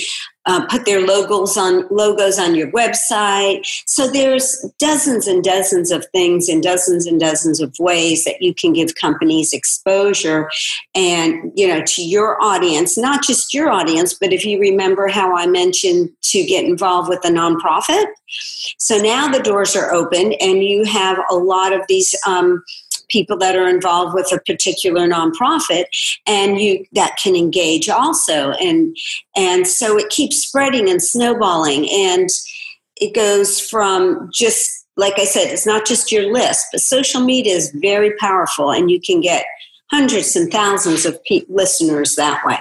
uh, 0.46 0.66
put 0.66 0.86
their 0.86 1.06
logos 1.06 1.56
on 1.56 1.86
logos 1.90 2.38
on 2.38 2.54
your 2.54 2.70
website. 2.72 3.60
So 3.86 4.08
there's 4.08 4.64
dozens 4.78 5.26
and 5.26 5.44
dozens 5.44 5.90
of 5.90 6.06
things 6.12 6.48
and 6.48 6.62
dozens 6.62 7.06
and 7.06 7.20
dozens 7.20 7.60
of 7.60 7.74
ways 7.78 8.24
that 8.24 8.40
you 8.40 8.54
can 8.54 8.72
give 8.72 8.94
companies 8.94 9.52
exposure 9.52 10.50
and 10.94 11.52
you 11.54 11.68
know 11.68 11.82
to 11.84 12.02
your 12.02 12.42
audience, 12.42 12.96
not 12.96 13.22
just 13.22 13.52
your 13.52 13.70
audience, 13.70 14.14
but 14.14 14.32
if 14.32 14.44
you 14.44 14.58
remember 14.58 15.08
how 15.08 15.36
I 15.36 15.46
mentioned 15.46 16.10
to 16.22 16.42
get 16.44 16.64
involved 16.64 17.08
with 17.08 17.24
a 17.24 17.28
nonprofit. 17.28 18.06
So 18.78 18.96
now 18.96 19.28
the 19.28 19.40
doors 19.40 19.76
are 19.76 19.92
open 19.92 20.32
and 20.40 20.62
you 20.62 20.84
have 20.84 21.18
a 21.30 21.34
lot 21.34 21.72
of 21.72 21.82
these 21.88 22.14
um, 22.26 22.62
people 23.10 23.36
that 23.38 23.56
are 23.56 23.68
involved 23.68 24.14
with 24.14 24.32
a 24.32 24.40
particular 24.40 25.06
nonprofit 25.06 25.84
and 26.26 26.60
you 26.60 26.84
that 26.92 27.16
can 27.22 27.36
engage 27.36 27.88
also 27.88 28.52
and 28.52 28.96
and 29.36 29.66
so 29.66 29.98
it 29.98 30.08
keeps 30.08 30.38
spreading 30.38 30.88
and 30.88 31.02
snowballing 31.02 31.88
and 31.90 32.28
it 32.96 33.14
goes 33.14 33.60
from 33.60 34.30
just 34.32 34.80
like 34.96 35.18
I 35.18 35.24
said, 35.24 35.46
it's 35.46 35.66
not 35.66 35.86
just 35.86 36.12
your 36.12 36.30
list, 36.30 36.66
but 36.70 36.80
social 36.80 37.22
media 37.22 37.54
is 37.54 37.70
very 37.70 38.14
powerful 38.18 38.70
and 38.70 38.90
you 38.90 39.00
can 39.00 39.20
get 39.20 39.46
hundreds 39.90 40.36
and 40.36 40.52
thousands 40.52 41.06
of 41.06 41.18
pe- 41.24 41.46
listeners 41.48 42.16
that 42.16 42.44
way. 42.44 42.58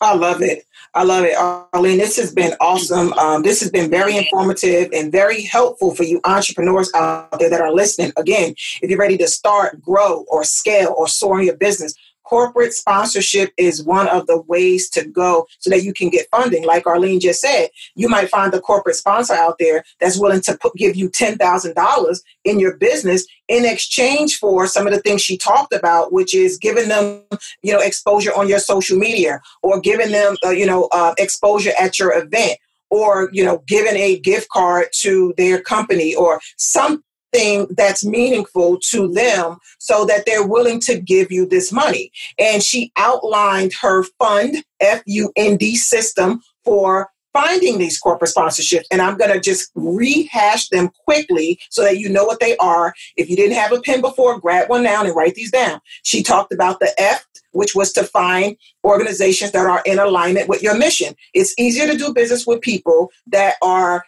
I 0.00 0.14
love 0.14 0.42
it. 0.42 0.64
I 0.92 1.04
love 1.04 1.24
it. 1.24 1.36
Arline, 1.36 1.98
this 1.98 2.16
has 2.16 2.34
been 2.34 2.52
awesome. 2.60 3.12
Um, 3.12 3.42
this 3.42 3.60
has 3.60 3.70
been 3.70 3.88
very 3.88 4.16
informative 4.16 4.90
and 4.92 5.12
very 5.12 5.42
helpful 5.42 5.94
for 5.94 6.02
you 6.02 6.20
entrepreneurs 6.24 6.90
out 6.94 7.38
there 7.38 7.48
that 7.48 7.60
are 7.60 7.72
listening. 7.72 8.12
Again, 8.16 8.54
if 8.82 8.90
you're 8.90 8.98
ready 8.98 9.16
to 9.18 9.28
start, 9.28 9.80
grow, 9.80 10.24
or 10.28 10.42
scale, 10.42 10.92
or 10.96 11.06
soar 11.06 11.38
in 11.38 11.46
your 11.46 11.56
business, 11.56 11.94
corporate 12.30 12.72
sponsorship 12.72 13.52
is 13.56 13.82
one 13.82 14.06
of 14.06 14.24
the 14.28 14.40
ways 14.42 14.88
to 14.88 15.04
go 15.04 15.48
so 15.58 15.68
that 15.68 15.82
you 15.82 15.92
can 15.92 16.08
get 16.08 16.28
funding. 16.30 16.64
Like 16.64 16.86
Arline 16.86 17.18
just 17.18 17.40
said, 17.40 17.70
you 17.96 18.08
might 18.08 18.28
find 18.28 18.54
a 18.54 18.60
corporate 18.60 18.94
sponsor 18.94 19.34
out 19.34 19.56
there 19.58 19.82
that's 19.98 20.16
willing 20.16 20.40
to 20.42 20.56
put, 20.56 20.72
give 20.76 20.94
you 20.94 21.10
$10,000 21.10 22.20
in 22.44 22.60
your 22.60 22.76
business 22.76 23.26
in 23.48 23.64
exchange 23.64 24.38
for 24.38 24.68
some 24.68 24.86
of 24.86 24.92
the 24.92 25.00
things 25.00 25.22
she 25.22 25.36
talked 25.36 25.74
about, 25.74 26.12
which 26.12 26.32
is 26.32 26.56
giving 26.56 26.88
them, 26.88 27.20
you 27.62 27.72
know, 27.72 27.80
exposure 27.80 28.32
on 28.36 28.48
your 28.48 28.60
social 28.60 28.96
media 28.96 29.40
or 29.62 29.80
giving 29.80 30.12
them, 30.12 30.36
uh, 30.44 30.50
you 30.50 30.66
know, 30.66 30.88
uh, 30.92 31.12
exposure 31.18 31.72
at 31.80 31.98
your 31.98 32.16
event 32.16 32.58
or 32.90 33.28
you 33.32 33.44
know 33.44 33.62
giving 33.68 33.94
a 33.96 34.18
gift 34.18 34.48
card 34.48 34.86
to 34.92 35.32
their 35.36 35.60
company 35.60 36.12
or 36.12 36.40
some 36.56 37.04
thing 37.32 37.66
that's 37.76 38.04
meaningful 38.04 38.78
to 38.90 39.08
them 39.12 39.58
so 39.78 40.04
that 40.04 40.24
they're 40.26 40.46
willing 40.46 40.80
to 40.80 41.00
give 41.00 41.30
you 41.30 41.46
this 41.46 41.72
money. 41.72 42.10
And 42.38 42.62
she 42.62 42.92
outlined 42.96 43.72
her 43.80 44.04
fund, 44.18 44.64
F 44.80 45.02
U 45.06 45.32
N 45.36 45.56
D 45.56 45.76
system 45.76 46.42
for 46.64 47.10
finding 47.32 47.78
these 47.78 47.96
corporate 47.96 48.32
sponsorships. 48.36 48.84
And 48.90 49.00
I'm 49.00 49.16
going 49.16 49.32
to 49.32 49.40
just 49.40 49.70
rehash 49.76 50.68
them 50.68 50.90
quickly 51.04 51.60
so 51.70 51.82
that 51.82 51.98
you 51.98 52.08
know 52.08 52.24
what 52.24 52.40
they 52.40 52.56
are. 52.56 52.92
If 53.16 53.30
you 53.30 53.36
didn't 53.36 53.56
have 53.56 53.72
a 53.72 53.80
pen 53.80 54.00
before, 54.00 54.40
grab 54.40 54.68
one 54.68 54.82
now 54.82 55.04
and 55.04 55.14
write 55.14 55.36
these 55.36 55.52
down. 55.52 55.80
She 56.02 56.24
talked 56.24 56.52
about 56.52 56.80
the 56.80 56.92
F, 56.98 57.24
which 57.52 57.74
was 57.74 57.92
to 57.92 58.02
find 58.02 58.56
organizations 58.84 59.52
that 59.52 59.66
are 59.66 59.82
in 59.86 60.00
alignment 60.00 60.48
with 60.48 60.60
your 60.60 60.76
mission. 60.76 61.14
It's 61.32 61.54
easier 61.56 61.86
to 61.86 61.96
do 61.96 62.12
business 62.12 62.48
with 62.48 62.62
people 62.62 63.12
that 63.28 63.54
are 63.62 64.04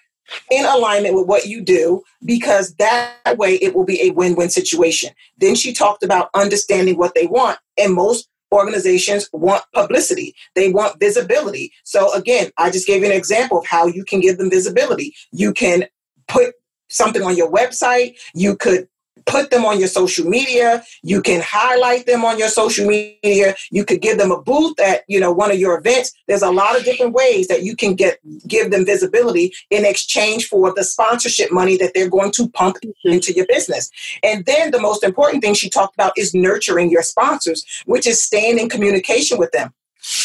in 0.51 0.65
alignment 0.65 1.15
with 1.15 1.27
what 1.27 1.47
you 1.47 1.61
do 1.61 2.03
because 2.25 2.75
that 2.77 3.37
way 3.37 3.57
it 3.57 3.75
will 3.75 3.85
be 3.85 4.01
a 4.03 4.11
win-win 4.11 4.51
situation. 4.51 5.11
Then 5.39 5.55
she 5.55 5.73
talked 5.73 6.03
about 6.03 6.31
understanding 6.35 6.97
what 6.97 7.15
they 7.15 7.27
want 7.27 7.59
and 7.79 7.95
most 7.95 8.29
organizations 8.53 9.29
want 9.33 9.65
publicity. 9.75 10.35
They 10.55 10.71
want 10.71 11.01
visibility. 11.01 11.73
So 11.85 12.13
again, 12.15 12.51
I 12.59 12.71
just 12.71 12.87
gave 12.87 13.01
you 13.01 13.07
an 13.07 13.17
example 13.17 13.59
of 13.59 13.67
how 13.67 13.87
you 13.87 14.05
can 14.05 14.21
give 14.21 14.39
them 14.39 14.51
visibility. 14.51 15.15
You 15.33 15.53
can 15.53 15.87
put 16.29 16.55
something 16.89 17.23
on 17.23 17.37
your 17.37 17.51
website. 17.51 18.17
You 18.35 18.57
could 18.57 18.89
put 19.27 19.51
them 19.51 19.65
on 19.65 19.79
your 19.79 19.89
social 19.89 20.27
media. 20.27 20.83
You 21.03 21.23
can 21.23 21.43
highlight 21.45 22.07
them 22.07 22.25
on 22.25 22.39
your 22.39 22.49
social 22.49 22.87
media. 22.87 23.55
You 23.71 23.85
could 23.85 24.01
give 24.01 24.19
them 24.19 24.31
a 24.31 24.41
booth 24.41 24.79
at 24.81 25.05
you 25.09 25.21
know 25.21 25.33
one 25.33 25.51
of 25.51 25.59
your 25.59 25.79
events. 25.79 26.13
There's 26.29 26.43
a 26.43 26.51
lot 26.51 26.77
of 26.77 26.85
different 26.85 27.13
ways 27.13 27.49
that 27.49 27.63
you 27.63 27.77
can 27.77 27.95
get 27.95 28.19
give 28.47 28.71
them 28.71 28.85
visibility 28.85 29.53
in 29.71 29.85
exchange 29.85 30.49
for 30.49 30.73
the 30.75 30.85
sponsorship 30.85 31.53
money 31.53 31.77
that 31.77 31.93
they're 31.95 32.09
going 32.09 32.33
to 32.33 32.49
pump 32.51 32.77
into 33.05 33.33
your 33.33 33.47
business. 33.47 33.91
And 34.23 34.45
then 34.47 34.71
the 34.71 34.81
most 34.81 35.05
important 35.05 35.43
thing 35.43 35.55
she 35.55 35.71
talked 35.71 35.95
about 35.95 36.13
is 36.17 36.35
nurturing 36.35 36.91
your 36.91 37.03
sponsors 37.03 37.65
which 37.87 38.07
is 38.07 38.23
staying 38.23 38.59
in 38.59 38.69
communication 38.69 39.39
with 39.39 39.53
them. 39.53 39.73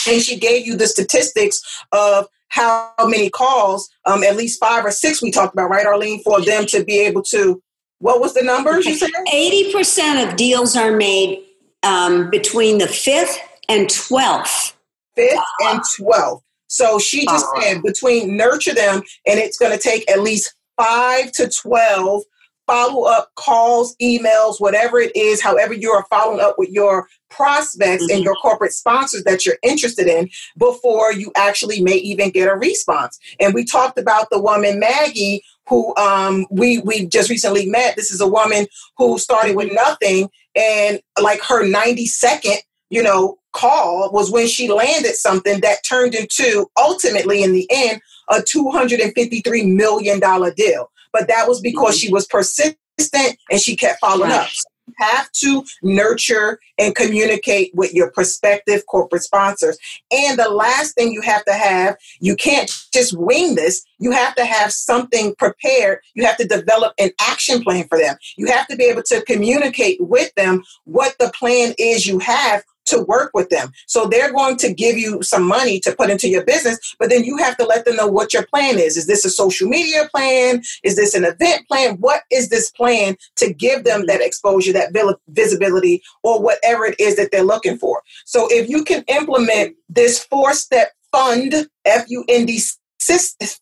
And 0.08 0.22
she 0.22 0.40
gave 0.40 0.66
you 0.66 0.76
the 0.76 0.88
statistics 0.88 1.62
of 1.92 2.28
how 2.50 2.94
many 3.02 3.30
calls, 3.30 3.90
um, 4.06 4.24
at 4.24 4.36
least 4.36 4.60
five 4.60 4.86
or 4.86 4.92
six 4.92 5.22
we 5.22 5.32
talked 5.32 5.54
about, 5.54 5.70
right, 5.70 5.86
Arline, 5.86 6.22
for 6.24 6.42
them 6.42 6.66
to 6.68 6.84
be 6.84 7.00
able 7.00 7.22
to 7.24 7.62
what 8.00 8.20
was 8.20 8.34
the 8.34 8.44
numbers 8.44 8.86
you 8.86 8.96
said? 8.96 9.10
80% 9.34 10.28
of 10.28 10.36
deals 10.36 10.76
are 10.76 10.96
made 10.96 11.44
um, 11.84 12.30
between 12.30 12.78
the 12.78 12.86
5th 12.86 13.38
and 13.70 13.88
12th. 13.88 14.74
5th 15.18 15.44
and 15.62 15.82
12th. 16.00 16.42
So 16.68 17.00
she 17.00 17.26
just 17.26 17.46
uh-huh. 17.46 17.62
said 17.62 17.84
between 17.84 18.36
nurture 18.38 18.74
them, 18.74 19.02
and 19.26 19.40
it's 19.40 19.58
going 19.58 19.72
to 19.72 19.82
take 19.82 20.10
at 20.12 20.22
least 20.22 20.54
5 20.80 21.32
to 21.34 21.50
12 21.50 22.24
follow 22.68 23.06
up 23.06 23.32
calls, 23.36 23.96
emails, 24.02 24.60
whatever 24.60 25.00
it 25.00 25.16
is, 25.16 25.42
however 25.42 25.74
you 25.74 25.90
are 25.90 26.06
following 26.10 26.42
up 26.42 26.56
with 26.58 26.70
your 26.70 27.08
prospects 27.30 28.04
mm-hmm. 28.04 28.16
and 28.16 28.24
your 28.24 28.36
corporate 28.36 28.74
sponsors 28.74 29.24
that 29.24 29.46
you're 29.46 29.58
interested 29.64 30.08
in 30.08 30.30
before 30.58 31.14
you 31.14 31.32
actually 31.38 31.82
may 31.82 31.96
even 31.96 32.30
get 32.30 32.50
a 32.50 32.56
response. 32.56 33.18
And 33.40 33.54
we 33.54 33.64
talked 33.64 33.98
about 33.98 34.30
the 34.30 34.42
woman 34.42 34.80
Maggie 34.80 35.42
who 35.68 35.96
um, 35.98 36.46
we 36.50 36.80
we 36.80 37.06
just 37.08 37.30
recently 37.30 37.70
met. 37.70 37.96
This 37.96 38.12
is 38.12 38.22
a 38.22 38.28
woman 38.28 38.68
who 38.98 39.18
started 39.18 39.56
with 39.56 39.72
nothing, 39.74 40.30
and 40.56 41.00
like 41.22 41.42
her 41.44 41.68
90 41.68 42.06
second, 42.08 42.58
you 42.90 43.04
know, 43.04 43.38
call 43.54 44.12
was 44.12 44.32
when 44.32 44.48
she 44.48 44.70
landed 44.72 45.16
something 45.16 45.62
that 45.62 45.80
turned 45.88 46.16
into 46.16 46.68
ultimately 46.78 47.44
in 47.44 47.54
the 47.54 47.68
end 47.72 48.02
a 48.30 48.42
253 48.42 49.66
million 49.66 50.20
dollar 50.20 50.54
deal. 50.54 50.92
But 51.14 51.28
that 51.28 51.48
was 51.48 51.62
because 51.62 51.98
she 51.98 52.12
was 52.12 52.28
persistent 52.28 52.78
and 53.50 53.60
she 53.60 53.76
kept 53.76 54.00
following 54.00 54.32
up 54.32 54.48
have 54.98 55.32
to 55.32 55.64
nurture 55.84 56.60
and 56.78 56.96
communicate 56.96 57.72
with 57.74 57.94
your 57.94 58.12
prospective 58.12 58.86
corporate 58.88 59.24
sponsors. 59.24 59.78
And 60.12 60.38
the 60.38 60.50
last 60.50 60.96
thing 60.96 61.12
you 61.12 61.22
have 61.22 61.46
to 61.46 61.54
have, 61.54 61.98
you 62.20 62.36
can't 62.36 62.72
just 62.94 63.18
wing 63.18 63.56
this. 63.56 63.84
You 64.00 64.12
have 64.12 64.36
to 64.36 64.46
have 64.46 64.72
something 64.72 65.36
prepared. 65.36 66.00
You 66.16 66.26
have 66.26 66.38
to 66.38 66.48
develop 66.48 66.94
an 67.00 67.12
action 67.22 67.64
plan 67.64 67.88
for 67.88 67.98
them. 67.98 68.16
You 68.38 68.48
have 68.48 68.68
to 68.68 68.76
be 68.76 68.86
able 68.86 69.04
to 69.04 69.24
communicate 69.24 69.98
with 70.00 70.34
them 70.36 70.64
what 70.86 71.16
the 71.20 71.32
plan 71.38 71.74
is 71.78 72.08
you 72.08 72.20
have 72.20 72.64
to 72.88 73.04
work 73.04 73.32
with 73.34 73.50
them. 73.50 73.72
So 73.86 74.06
they're 74.06 74.34
going 74.34 74.58
to 74.58 74.74
give 74.74 74.98
you 74.98 75.22
some 75.22 75.48
money 75.48 75.80
to 75.82 75.96
put 75.96 76.10
into 76.10 76.28
your 76.28 76.44
business, 76.44 76.80
but 77.00 77.10
then 77.10 77.24
you 77.24 77.38
have 77.38 77.58
to 77.58 77.66
let 77.66 77.86
them 77.86 77.96
know 77.96 78.08
what 78.08 78.34
your 78.34 78.46
plan 78.48 78.80
is. 78.80 78.98
Is 78.98 79.08
this 79.08 79.26
a 79.26 79.30
social 79.30 79.68
media 79.68 80.10
plan? 80.14 80.62
Is 80.84 80.96
this 80.96 81.14
an 81.14 81.24
event 81.24 81.68
plan? 81.68 81.98
What 81.98 82.22
is 82.32 82.50
this 82.50 82.72
plan 82.72 83.16
to 83.38 83.54
give 83.54 83.84
them 83.84 84.06
that 84.08 84.22
exposure, 84.22 84.74
that 84.74 84.94
visibility, 85.30 86.02
or 86.24 86.42
whatever 86.42 86.86
it 86.86 87.00
is 87.00 87.16
that 87.18 87.32
they're 87.32 87.44
looking 87.44 87.78
for? 87.78 88.02
So 88.26 88.48
if 88.50 88.70
you 88.70 88.84
can 88.84 89.04
implement 89.08 89.76
this 89.90 90.24
four 90.24 90.54
step 90.54 90.92
fund, 91.12 91.70
F 91.86 92.06
U 92.08 92.24
N 92.28 92.46
D 92.46 92.62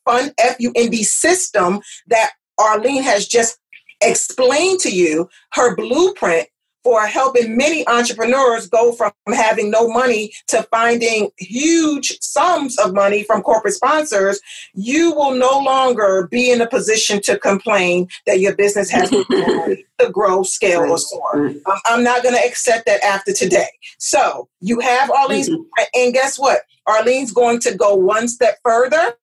fund, 0.06 0.34
F 0.38 0.56
U 0.60 0.72
N 0.76 0.90
D 0.90 1.04
system 1.04 1.82
that 2.08 2.32
Arline 2.58 3.04
has 3.04 3.28
just 3.28 3.60
explained 4.02 4.80
to 4.82 4.90
you, 4.90 5.30
her 5.54 5.76
blueprint 5.76 6.48
for 6.86 7.08
helping 7.08 7.58
many 7.58 7.86
entrepreneurs 7.88 8.68
go 8.68 8.92
from 8.92 9.12
having 9.34 9.72
no 9.72 9.90
money 9.90 10.32
to 10.46 10.62
finding 10.70 11.32
huge 11.40 12.16
sums 12.22 12.78
of 12.78 12.94
money 12.94 13.24
from 13.24 13.42
corporate 13.42 13.74
sponsors, 13.74 14.40
you 14.76 15.12
will 15.16 15.34
no 15.34 15.58
longer 15.58 16.28
be 16.30 16.52
in 16.52 16.62
a 16.62 16.70
position 16.70 17.20
to 17.24 17.40
complain 17.40 18.08
that 18.28 18.40
your 18.40 18.56
business 18.56 18.92
has 18.92 19.10
to 19.10 20.12
grow, 20.12 20.44
scale, 20.44 20.82
or 20.82 21.00
soar. 21.00 21.54
I'm 21.88 22.04
not 22.04 22.22
going 22.22 22.36
to 22.36 22.46
accept 22.46 22.86
that 22.86 23.04
after 23.04 23.34
today. 23.34 23.70
So 23.98 24.48
you 24.60 24.80
have 24.80 25.10
Arline's, 25.10 25.50
mm-hmm. 25.50 25.64
and 25.96 26.14
guess 26.14 26.38
what? 26.38 26.60
Arline's 26.86 27.32
going 27.32 27.62
to 27.62 27.74
go 27.74 27.96
one 27.96 28.28
step 28.28 28.60
further 28.64 29.18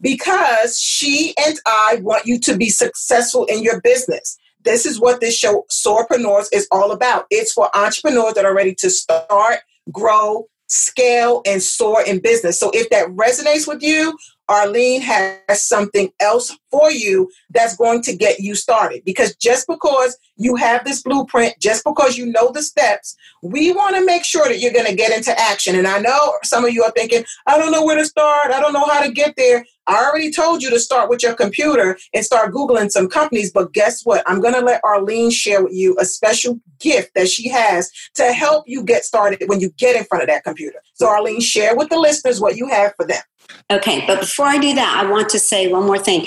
because 0.00 0.80
she 0.80 1.34
and 1.38 1.58
I 1.66 1.98
want 2.00 2.24
you 2.24 2.40
to 2.40 2.56
be 2.56 2.70
successful 2.70 3.44
in 3.44 3.62
your 3.62 3.82
business. 3.82 4.38
This 4.64 4.86
is 4.86 5.00
what 5.00 5.20
this 5.20 5.36
show, 5.36 5.66
Soarpreneurs, 5.70 6.48
is 6.52 6.66
all 6.70 6.92
about. 6.92 7.26
It's 7.30 7.52
for 7.52 7.74
entrepreneurs 7.76 8.34
that 8.34 8.44
are 8.44 8.54
ready 8.54 8.74
to 8.76 8.90
start, 8.90 9.58
grow, 9.90 10.48
scale, 10.66 11.42
and 11.46 11.62
soar 11.62 12.02
in 12.02 12.20
business. 12.20 12.60
So 12.60 12.70
if 12.74 12.90
that 12.90 13.08
resonates 13.08 13.66
with 13.66 13.82
you, 13.82 14.16
Arline 14.48 15.02
has 15.02 15.66
something 15.66 16.10
else 16.20 16.56
for 16.70 16.90
you 16.90 17.30
that's 17.50 17.76
going 17.76 18.02
to 18.02 18.16
get 18.16 18.40
you 18.40 18.54
started. 18.54 19.02
Because 19.04 19.34
just 19.36 19.66
because 19.66 20.16
you 20.36 20.56
have 20.56 20.84
this 20.84 21.02
blueprint, 21.02 21.54
just 21.60 21.84
because 21.84 22.16
you 22.16 22.26
know 22.26 22.50
the 22.50 22.62
steps, 22.62 23.14
we 23.42 23.72
want 23.72 23.96
to 23.96 24.04
make 24.04 24.24
sure 24.24 24.48
that 24.48 24.58
you're 24.58 24.72
going 24.72 24.86
to 24.86 24.94
get 24.94 25.14
into 25.14 25.38
action. 25.38 25.76
And 25.76 25.86
I 25.86 25.98
know 25.98 26.34
some 26.44 26.64
of 26.64 26.72
you 26.72 26.82
are 26.82 26.92
thinking, 26.92 27.24
I 27.46 27.58
don't 27.58 27.72
know 27.72 27.84
where 27.84 27.96
to 27.96 28.06
start. 28.06 28.50
I 28.50 28.60
don't 28.60 28.72
know 28.72 28.86
how 28.86 29.02
to 29.02 29.12
get 29.12 29.34
there. 29.36 29.64
I 29.88 30.04
already 30.04 30.30
told 30.30 30.62
you 30.62 30.70
to 30.70 30.78
start 30.78 31.08
with 31.08 31.22
your 31.22 31.34
computer 31.34 31.98
and 32.14 32.24
start 32.24 32.52
Googling 32.52 32.90
some 32.90 33.08
companies. 33.08 33.50
But 33.50 33.72
guess 33.72 34.04
what? 34.04 34.22
I'm 34.26 34.40
going 34.40 34.54
to 34.54 34.60
let 34.60 34.82
Arline 34.84 35.30
share 35.30 35.64
with 35.64 35.72
you 35.72 35.96
a 35.98 36.04
special 36.04 36.60
gift 36.78 37.12
that 37.14 37.28
she 37.28 37.48
has 37.48 37.90
to 38.14 38.32
help 38.32 38.64
you 38.68 38.84
get 38.84 39.04
started 39.04 39.42
when 39.46 39.60
you 39.60 39.70
get 39.78 39.96
in 39.96 40.04
front 40.04 40.22
of 40.22 40.28
that 40.28 40.44
computer. 40.44 40.80
So, 40.94 41.08
Arline, 41.08 41.40
share 41.40 41.74
with 41.74 41.88
the 41.88 41.98
listeners 41.98 42.40
what 42.40 42.56
you 42.56 42.68
have 42.68 42.94
for 42.96 43.06
them. 43.06 43.22
Okay, 43.70 44.04
but 44.06 44.20
before 44.20 44.46
I 44.46 44.58
do 44.58 44.74
that, 44.74 45.02
I 45.02 45.10
want 45.10 45.30
to 45.30 45.38
say 45.38 45.68
one 45.68 45.86
more 45.86 45.98
thing. 45.98 46.26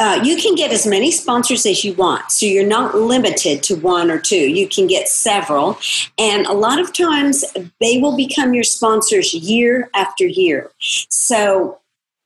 Uh, 0.00 0.20
you 0.22 0.36
can 0.36 0.54
get 0.54 0.72
as 0.72 0.86
many 0.86 1.10
sponsors 1.10 1.66
as 1.66 1.84
you 1.84 1.92
want. 1.94 2.30
So 2.30 2.46
you're 2.46 2.66
not 2.66 2.94
limited 2.94 3.64
to 3.64 3.74
one 3.76 4.12
or 4.12 4.18
two. 4.20 4.36
You 4.36 4.68
can 4.68 4.86
get 4.86 5.08
several. 5.08 5.76
And 6.16 6.46
a 6.46 6.52
lot 6.52 6.78
of 6.78 6.92
times 6.92 7.44
they 7.80 7.98
will 7.98 8.16
become 8.16 8.54
your 8.54 8.62
sponsors 8.62 9.34
year 9.34 9.90
after 9.94 10.24
year. 10.24 10.70
So 10.78 11.80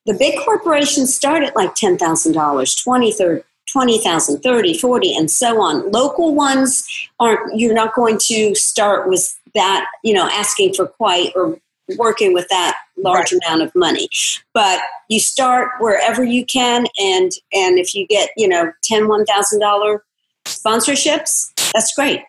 the 0.07 0.15
big 0.15 0.39
corporations 0.39 1.15
start 1.15 1.43
at 1.43 1.55
like 1.57 1.75
$10,000, 1.75 2.85
20, 2.85 3.13
30, 3.13 3.43
20,000, 3.71 4.41
30, 4.41 4.79
40, 4.79 5.17
and 5.17 5.31
so 5.31 5.61
on. 5.61 5.91
Local 5.91 6.35
ones 6.35 6.85
aren't, 7.21 7.59
you're 7.59 7.75
not 7.75 7.95
going 7.95 8.19
to 8.19 8.55
start 8.55 9.09
with 9.09 9.39
that, 9.55 9.87
you 10.03 10.13
know, 10.13 10.29
asking 10.31 10.75
for 10.75 10.87
quite 10.87 11.33
or 11.35 11.59
working 11.97 12.33
with 12.33 12.49
that 12.49 12.77
large 12.97 13.33
right. 13.33 13.41
amount 13.47 13.63
of 13.63 13.75
money 13.75 14.09
but 14.55 14.81
you 15.09 15.19
start 15.19 15.71
wherever 15.81 16.23
you 16.23 16.45
can 16.47 16.87
and 16.99 17.33
and 17.53 17.79
if 17.79 17.95
you 17.95 18.07
get 18.07 18.31
you 18.37 18.47
know 18.47 18.73
10 18.83 19.09
1000 19.09 19.61
dollar 19.61 20.05
sponsorships 20.45 21.53
that's 21.73 21.93
great 21.95 22.23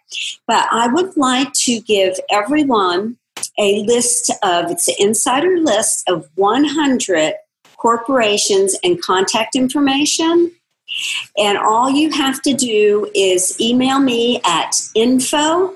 but 0.48 0.68
i 0.72 0.88
would 0.88 1.16
like 1.16 1.52
to 1.54 1.80
give 1.82 2.16
everyone 2.32 3.16
a 3.60 3.84
list 3.84 4.32
of 4.44 4.72
it's 4.72 4.88
an 4.88 4.96
insider 5.00 5.58
list 5.60 6.10
of 6.10 6.28
100 6.36 7.36
corporations 7.84 8.76
and 8.84 9.02
contact 9.02 9.56
information 9.56 10.52
and 11.38 11.58
all 11.58 11.90
you 11.90 12.12
have 12.12 12.42
to 12.44 12.54
do 12.54 13.10
is 13.16 13.60
email 13.60 14.00
me 14.00 14.40
at 14.46 14.76
info 14.96 15.76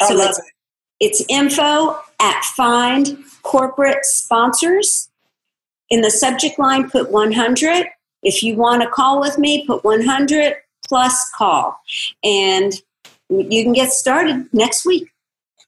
I 0.00 0.08
so 0.08 0.20
it's, 0.20 0.38
it. 0.38 0.44
it's 1.00 1.24
info 1.28 1.98
at 2.20 2.44
find 2.44 3.18
corporate 3.42 4.04
sponsors. 4.04 5.08
In 5.90 6.00
the 6.00 6.10
subject 6.10 6.58
line, 6.58 6.90
put 6.90 7.10
100. 7.10 7.86
If 8.22 8.42
you 8.42 8.56
want 8.56 8.82
to 8.82 8.88
call 8.88 9.20
with 9.20 9.38
me, 9.38 9.66
put 9.66 9.84
100 9.84 10.54
plus 10.88 11.30
call. 11.36 11.78
And 12.22 12.72
you 13.28 13.62
can 13.62 13.72
get 13.72 13.92
started 13.92 14.48
next 14.52 14.84
week. 14.84 15.08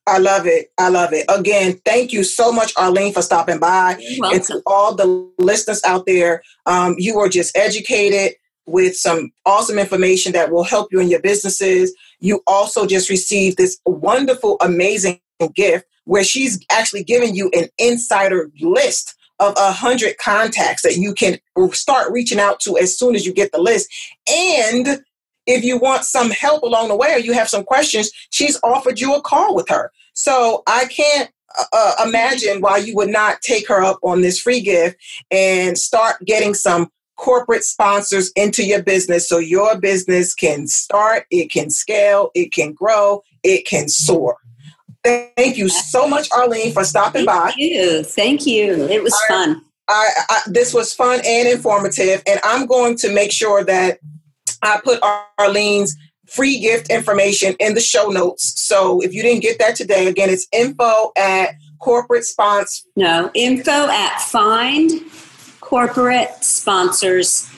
I 0.09 0.19
love 0.19 0.47
it. 0.47 0.71
I 0.79 0.89
love 0.89 1.13
it. 1.13 1.25
Again, 1.29 1.81
thank 1.85 2.13
you 2.13 2.23
so 2.23 2.53
much, 2.53 2.73
Arline, 2.77 3.13
for 3.13 3.23
stopping 3.23 3.59
by. 3.59 4.01
And 4.33 4.43
to 4.45 4.63
all 4.65 4.95
the 4.95 5.29
listeners 5.39 5.83
out 5.85 6.07
there, 6.07 6.43
um, 6.65 6.95
you 6.97 7.17
were 7.17 7.29
just 7.29 7.57
educated 7.57 8.35
with 8.67 8.97
some 8.97 9.33
awesome 9.45 9.79
information 9.79 10.33
that 10.33 10.51
will 10.51 10.65
help 10.65 10.93
you 10.93 11.01
in 11.01 11.09
your 11.09 11.21
businesses. 11.21 11.95
You 12.21 12.41
also 12.47 12.87
just 12.87 13.11
received 13.11 13.57
this 13.57 13.81
wonderful, 13.85 14.59
amazing 14.61 15.21
gift 15.55 15.87
where 16.05 16.25
she's 16.25 16.65
actually 16.71 17.03
giving 17.03 17.35
you 17.35 17.51
an 17.53 17.69
insider 17.79 18.51
list 18.61 19.15
of 19.39 19.55
a 19.57 19.73
hundred 19.73 20.19
contacts 20.19 20.83
that 20.83 20.97
you 20.97 21.15
can 21.15 21.39
start 21.73 22.11
reaching 22.13 22.41
out 22.41 22.61
to 22.61 22.79
as 22.79 22.99
soon 22.99 23.15
as 23.15 23.27
you 23.27 23.33
get 23.33 23.53
the 23.53 23.61
list. 23.61 23.93
And 24.29 25.03
if 25.47 25.65
you 25.65 25.79
want 25.79 26.05
some 26.05 26.31
help 26.31 26.63
along 26.63 26.89
the 26.89 26.97
way 26.97 27.15
or 27.15 27.19
you 27.19 27.33
have 27.33 27.49
some 27.49 27.65
questions, 27.65 28.11
she's 28.33 28.59
offered 28.63 29.01
you 29.01 29.15
a 29.15 29.21
call 29.21 29.55
with 29.55 29.69
her. 29.69 29.93
So 30.15 30.63
I 30.67 30.87
can't 30.87 31.31
uh, 31.57 31.65
uh 31.73 32.05
imagine 32.07 32.61
why 32.61 32.79
you 32.79 32.95
would 32.97 33.11
not 33.11 33.41
take 33.43 33.69
her 33.69 33.83
up 33.83 33.99
on 34.03 34.23
this 34.23 34.41
free 34.41 34.61
gift 34.61 34.97
and 35.31 35.79
start 35.79 36.17
getting 36.25 36.55
some 36.55 36.91
corporate 37.17 37.65
sponsors 37.65 38.31
into 38.37 38.65
your 38.65 38.83
business 38.83 39.29
so 39.29 39.39
your 39.39 39.79
business 39.79 40.35
can 40.35 40.67
start, 40.67 41.25
it 41.31 41.51
can 41.51 41.71
scale, 41.71 42.31
it 42.35 42.53
can 42.53 42.73
grow, 42.73 43.23
it 43.43 43.67
can 43.67 43.89
soar. 43.89 44.37
Thank 45.07 45.57
you 45.57 45.69
so 45.69 46.09
much, 46.09 46.29
Arline, 46.33 46.73
for 46.73 46.83
stopping 46.85 47.27
Thank 47.27 47.29
by. 47.29 47.51
Thank 47.51 47.59
you. 47.59 48.03
Thank 48.03 48.47
you. 48.47 48.89
It 48.89 49.03
was 49.03 49.15
I, 49.25 49.29
fun. 49.29 49.63
I, 49.89 50.09
I, 50.29 50.41
this 50.47 50.75
was 50.75 50.93
fun 50.93 51.21
and 51.25 51.49
informative, 51.49 52.23
and 52.27 52.41
I'm 52.43 52.67
going 52.67 52.97
to 52.99 53.15
make 53.15 53.31
sure 53.31 53.63
that 53.65 54.01
I 54.63 54.81
put 54.83 54.99
Arline's 55.39 55.97
free 56.27 56.59
gift 56.59 56.91
information 56.91 57.55
in 57.61 57.75
the 57.75 57.81
show 57.81 58.09
notes. 58.09 58.61
So 58.61 59.01
if 59.01 59.15
you 59.15 59.23
didn't 59.23 59.43
get 59.43 59.61
that 59.61 59.77
today, 59.77 60.09
again, 60.09 60.29
it's 60.29 60.49
info 60.53 61.13
at 61.17 61.55
corporate 61.79 62.25
sponsor. 62.25 62.83
No, 62.97 63.31
info 63.35 63.89
at 63.89 64.21
find 64.23 64.91
corporate 65.61 66.43
sponsors 66.43 67.49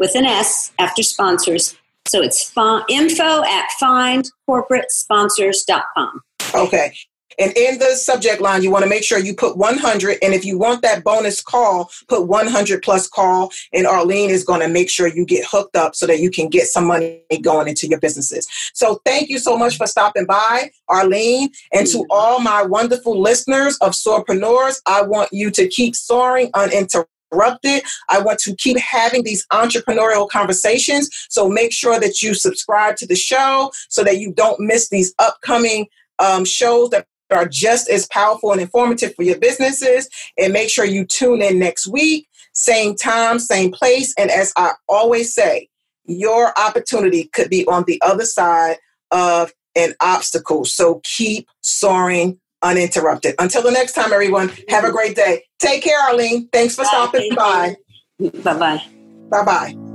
with 0.00 0.16
an 0.16 0.24
S 0.24 0.72
after 0.80 1.04
sponsors. 1.04 1.76
So 2.08 2.20
it's 2.22 2.52
info 2.88 3.44
at 3.44 3.68
findcorporatesponsors.com. 3.80 6.22
Okay. 6.54 6.94
And 7.38 7.56
in 7.56 7.78
the 7.78 7.94
subject 7.94 8.40
line, 8.40 8.64
you 8.64 8.70
want 8.70 8.82
to 8.82 8.88
make 8.88 9.04
sure 9.04 9.18
you 9.18 9.34
put 9.34 9.56
100. 9.56 10.18
And 10.22 10.34
if 10.34 10.44
you 10.44 10.58
want 10.58 10.82
that 10.82 11.04
bonus 11.04 11.40
call, 11.40 11.90
put 12.08 12.26
100 12.26 12.82
plus 12.82 13.06
call. 13.06 13.52
And 13.72 13.86
Arline 13.86 14.30
is 14.30 14.42
going 14.42 14.60
to 14.60 14.68
make 14.68 14.90
sure 14.90 15.06
you 15.06 15.24
get 15.24 15.46
hooked 15.46 15.76
up 15.76 15.94
so 15.94 16.06
that 16.06 16.18
you 16.18 16.30
can 16.30 16.48
get 16.48 16.66
some 16.66 16.86
money 16.86 17.22
going 17.42 17.68
into 17.68 17.86
your 17.86 18.00
businesses. 18.00 18.48
So 18.74 19.00
thank 19.04 19.28
you 19.28 19.38
so 19.38 19.56
much 19.56 19.76
for 19.76 19.86
stopping 19.86 20.26
by, 20.26 20.70
Arline. 20.88 21.50
And 21.72 21.86
to 21.88 21.98
mm-hmm. 21.98 22.10
all 22.10 22.40
my 22.40 22.62
wonderful 22.62 23.20
listeners 23.20 23.76
of 23.80 23.92
Soarpreneurs, 23.92 24.80
I 24.86 25.02
want 25.02 25.28
you 25.32 25.50
to 25.52 25.68
keep 25.68 25.94
soaring 25.94 26.50
uninterrupted 26.54 27.08
interrupted. 27.30 27.82
I 28.08 28.20
want 28.20 28.38
to 28.40 28.54
keep 28.56 28.78
having 28.78 29.22
these 29.22 29.46
entrepreneurial 29.48 30.28
conversations. 30.28 31.10
So 31.28 31.48
make 31.48 31.72
sure 31.72 32.00
that 32.00 32.22
you 32.22 32.32
subscribe 32.32 32.96
to 32.96 33.06
the 33.06 33.16
show 33.16 33.70
so 33.88 34.02
that 34.04 34.18
you 34.18 34.32
don't 34.32 34.58
miss 34.60 34.88
these 34.88 35.14
upcoming 35.18 35.88
um, 36.18 36.44
shows 36.44 36.90
that 36.90 37.06
are 37.30 37.46
just 37.46 37.90
as 37.90 38.06
powerful 38.06 38.52
and 38.52 38.60
informative 38.60 39.14
for 39.14 39.22
your 39.22 39.38
businesses. 39.38 40.08
And 40.38 40.52
make 40.52 40.70
sure 40.70 40.84
you 40.84 41.04
tune 41.04 41.42
in 41.42 41.58
next 41.58 41.86
week, 41.86 42.28
same 42.52 42.94
time, 42.94 43.38
same 43.38 43.70
place. 43.70 44.14
And 44.18 44.30
as 44.30 44.52
I 44.56 44.72
always 44.88 45.34
say, 45.34 45.68
your 46.04 46.58
opportunity 46.58 47.30
could 47.34 47.50
be 47.50 47.66
on 47.66 47.84
the 47.86 48.00
other 48.02 48.24
side 48.24 48.78
of 49.10 49.52
an 49.76 49.94
obstacle. 50.00 50.64
So 50.64 51.00
keep 51.04 51.48
soaring 51.60 52.40
uninterrupted. 52.62 53.34
Until 53.38 53.62
the 53.62 53.70
next 53.70 53.92
time, 53.92 54.12
everyone, 54.12 54.50
have 54.68 54.84
a 54.84 54.90
great 54.90 55.14
day. 55.14 55.44
Take 55.58 55.84
care, 55.84 56.00
Arline. 56.00 56.48
Thanks 56.52 56.74
for 56.74 56.82
Bye. 56.82 56.88
stopping 56.88 57.34
by. 57.36 57.76
Bye 58.18 58.58
bye. 58.58 58.82
Bye 59.30 59.44
bye. 59.44 59.87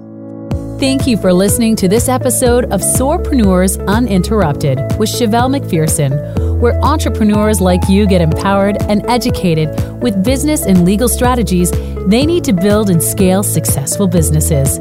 Thank 0.84 1.08
you 1.08 1.16
for 1.16 1.32
listening 1.32 1.78
to 1.78 1.88
this 1.88 2.10
episode 2.10 2.66
of 2.66 2.82
Soarpreneurs 2.82 3.82
Uninterrupted 3.88 4.80
with 5.00 5.08
Chevelle 5.08 5.50
McPherson, 5.50 6.60
where 6.60 6.78
entrepreneurs 6.82 7.62
like 7.62 7.88
you 7.88 8.06
get 8.06 8.20
empowered 8.20 8.76
and 8.90 9.02
educated 9.10 9.70
with 10.02 10.22
business 10.26 10.66
and 10.66 10.84
legal 10.84 11.08
strategies 11.08 11.72
they 12.08 12.26
need 12.26 12.44
to 12.44 12.52
build 12.52 12.90
and 12.90 13.02
scale 13.02 13.44
successful 13.44 14.10
businesses. 14.10 14.78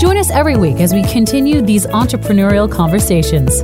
Join 0.00 0.16
us 0.16 0.30
every 0.30 0.56
week 0.56 0.76
as 0.76 0.94
we 0.94 1.02
continue 1.08 1.60
these 1.60 1.88
entrepreneurial 1.88 2.70
conversations. 2.70 3.62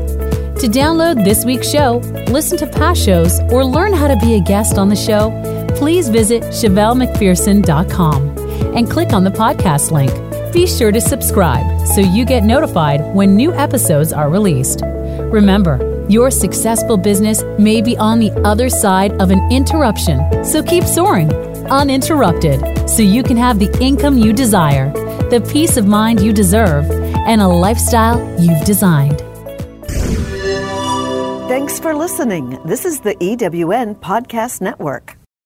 To 0.61 0.69
download 0.69 1.23
this 1.23 1.45
week's 1.45 1.71
show, 1.71 1.99
listen 2.27 2.59
to 2.59 2.67
past 2.67 3.01
shows, 3.01 3.39
or 3.53 3.65
learn 3.65 3.93
how 3.93 4.09
to 4.09 4.17
be 4.17 4.35
a 4.35 4.41
guest 4.41 4.79
on 4.79 4.89
the 4.89 4.97
show, 4.97 5.31
please 5.77 6.09
visit 6.09 6.43
ChevelleMcPherson.com 6.43 8.77
and 8.77 8.91
click 8.91 9.13
on 9.13 9.23
the 9.23 9.31
podcast 9.31 9.93
link. 9.93 10.32
Be 10.53 10.67
sure 10.67 10.93
to 10.93 11.01
subscribe 11.01 11.87
so 11.89 12.01
you 12.01 12.25
get 12.25 12.43
notified 12.43 13.01
when 13.15 13.37
new 13.37 13.53
episodes 13.53 14.13
are 14.13 14.29
released. 14.29 14.83
Remember, 14.83 16.07
your 16.09 16.31
successful 16.31 16.97
business 16.97 17.43
may 17.59 17.81
be 17.81 17.97
on 17.97 18.19
the 18.19 18.33
other 18.45 18.69
side 18.69 19.13
of 19.21 19.31
an 19.31 19.41
interruption, 19.51 20.45
so 20.45 20.63
keep 20.63 20.85
soaring 20.85 21.33
uninterrupted 21.71 22.89
so 22.89 23.03
you 23.03 23.23
can 23.23 23.37
have 23.37 23.59
the 23.59 23.71
income 23.81 24.19
you 24.19 24.33
desire 24.33 24.93
the 25.33 25.41
peace 25.51 25.79
of 25.79 25.87
mind 25.87 26.21
you 26.21 26.31
deserve, 26.31 26.91
and 26.91 27.41
a 27.41 27.49
lifestyle 27.49 28.21
you've 28.39 28.63
designed. 28.67 29.19
Thanks 31.49 31.81
for 31.81 31.95
listening. 31.95 32.59
This 32.67 32.85
is 32.85 33.01
the 33.01 33.15
EWN 33.15 33.99
Podcast 33.99 34.61
Network. 34.61 35.22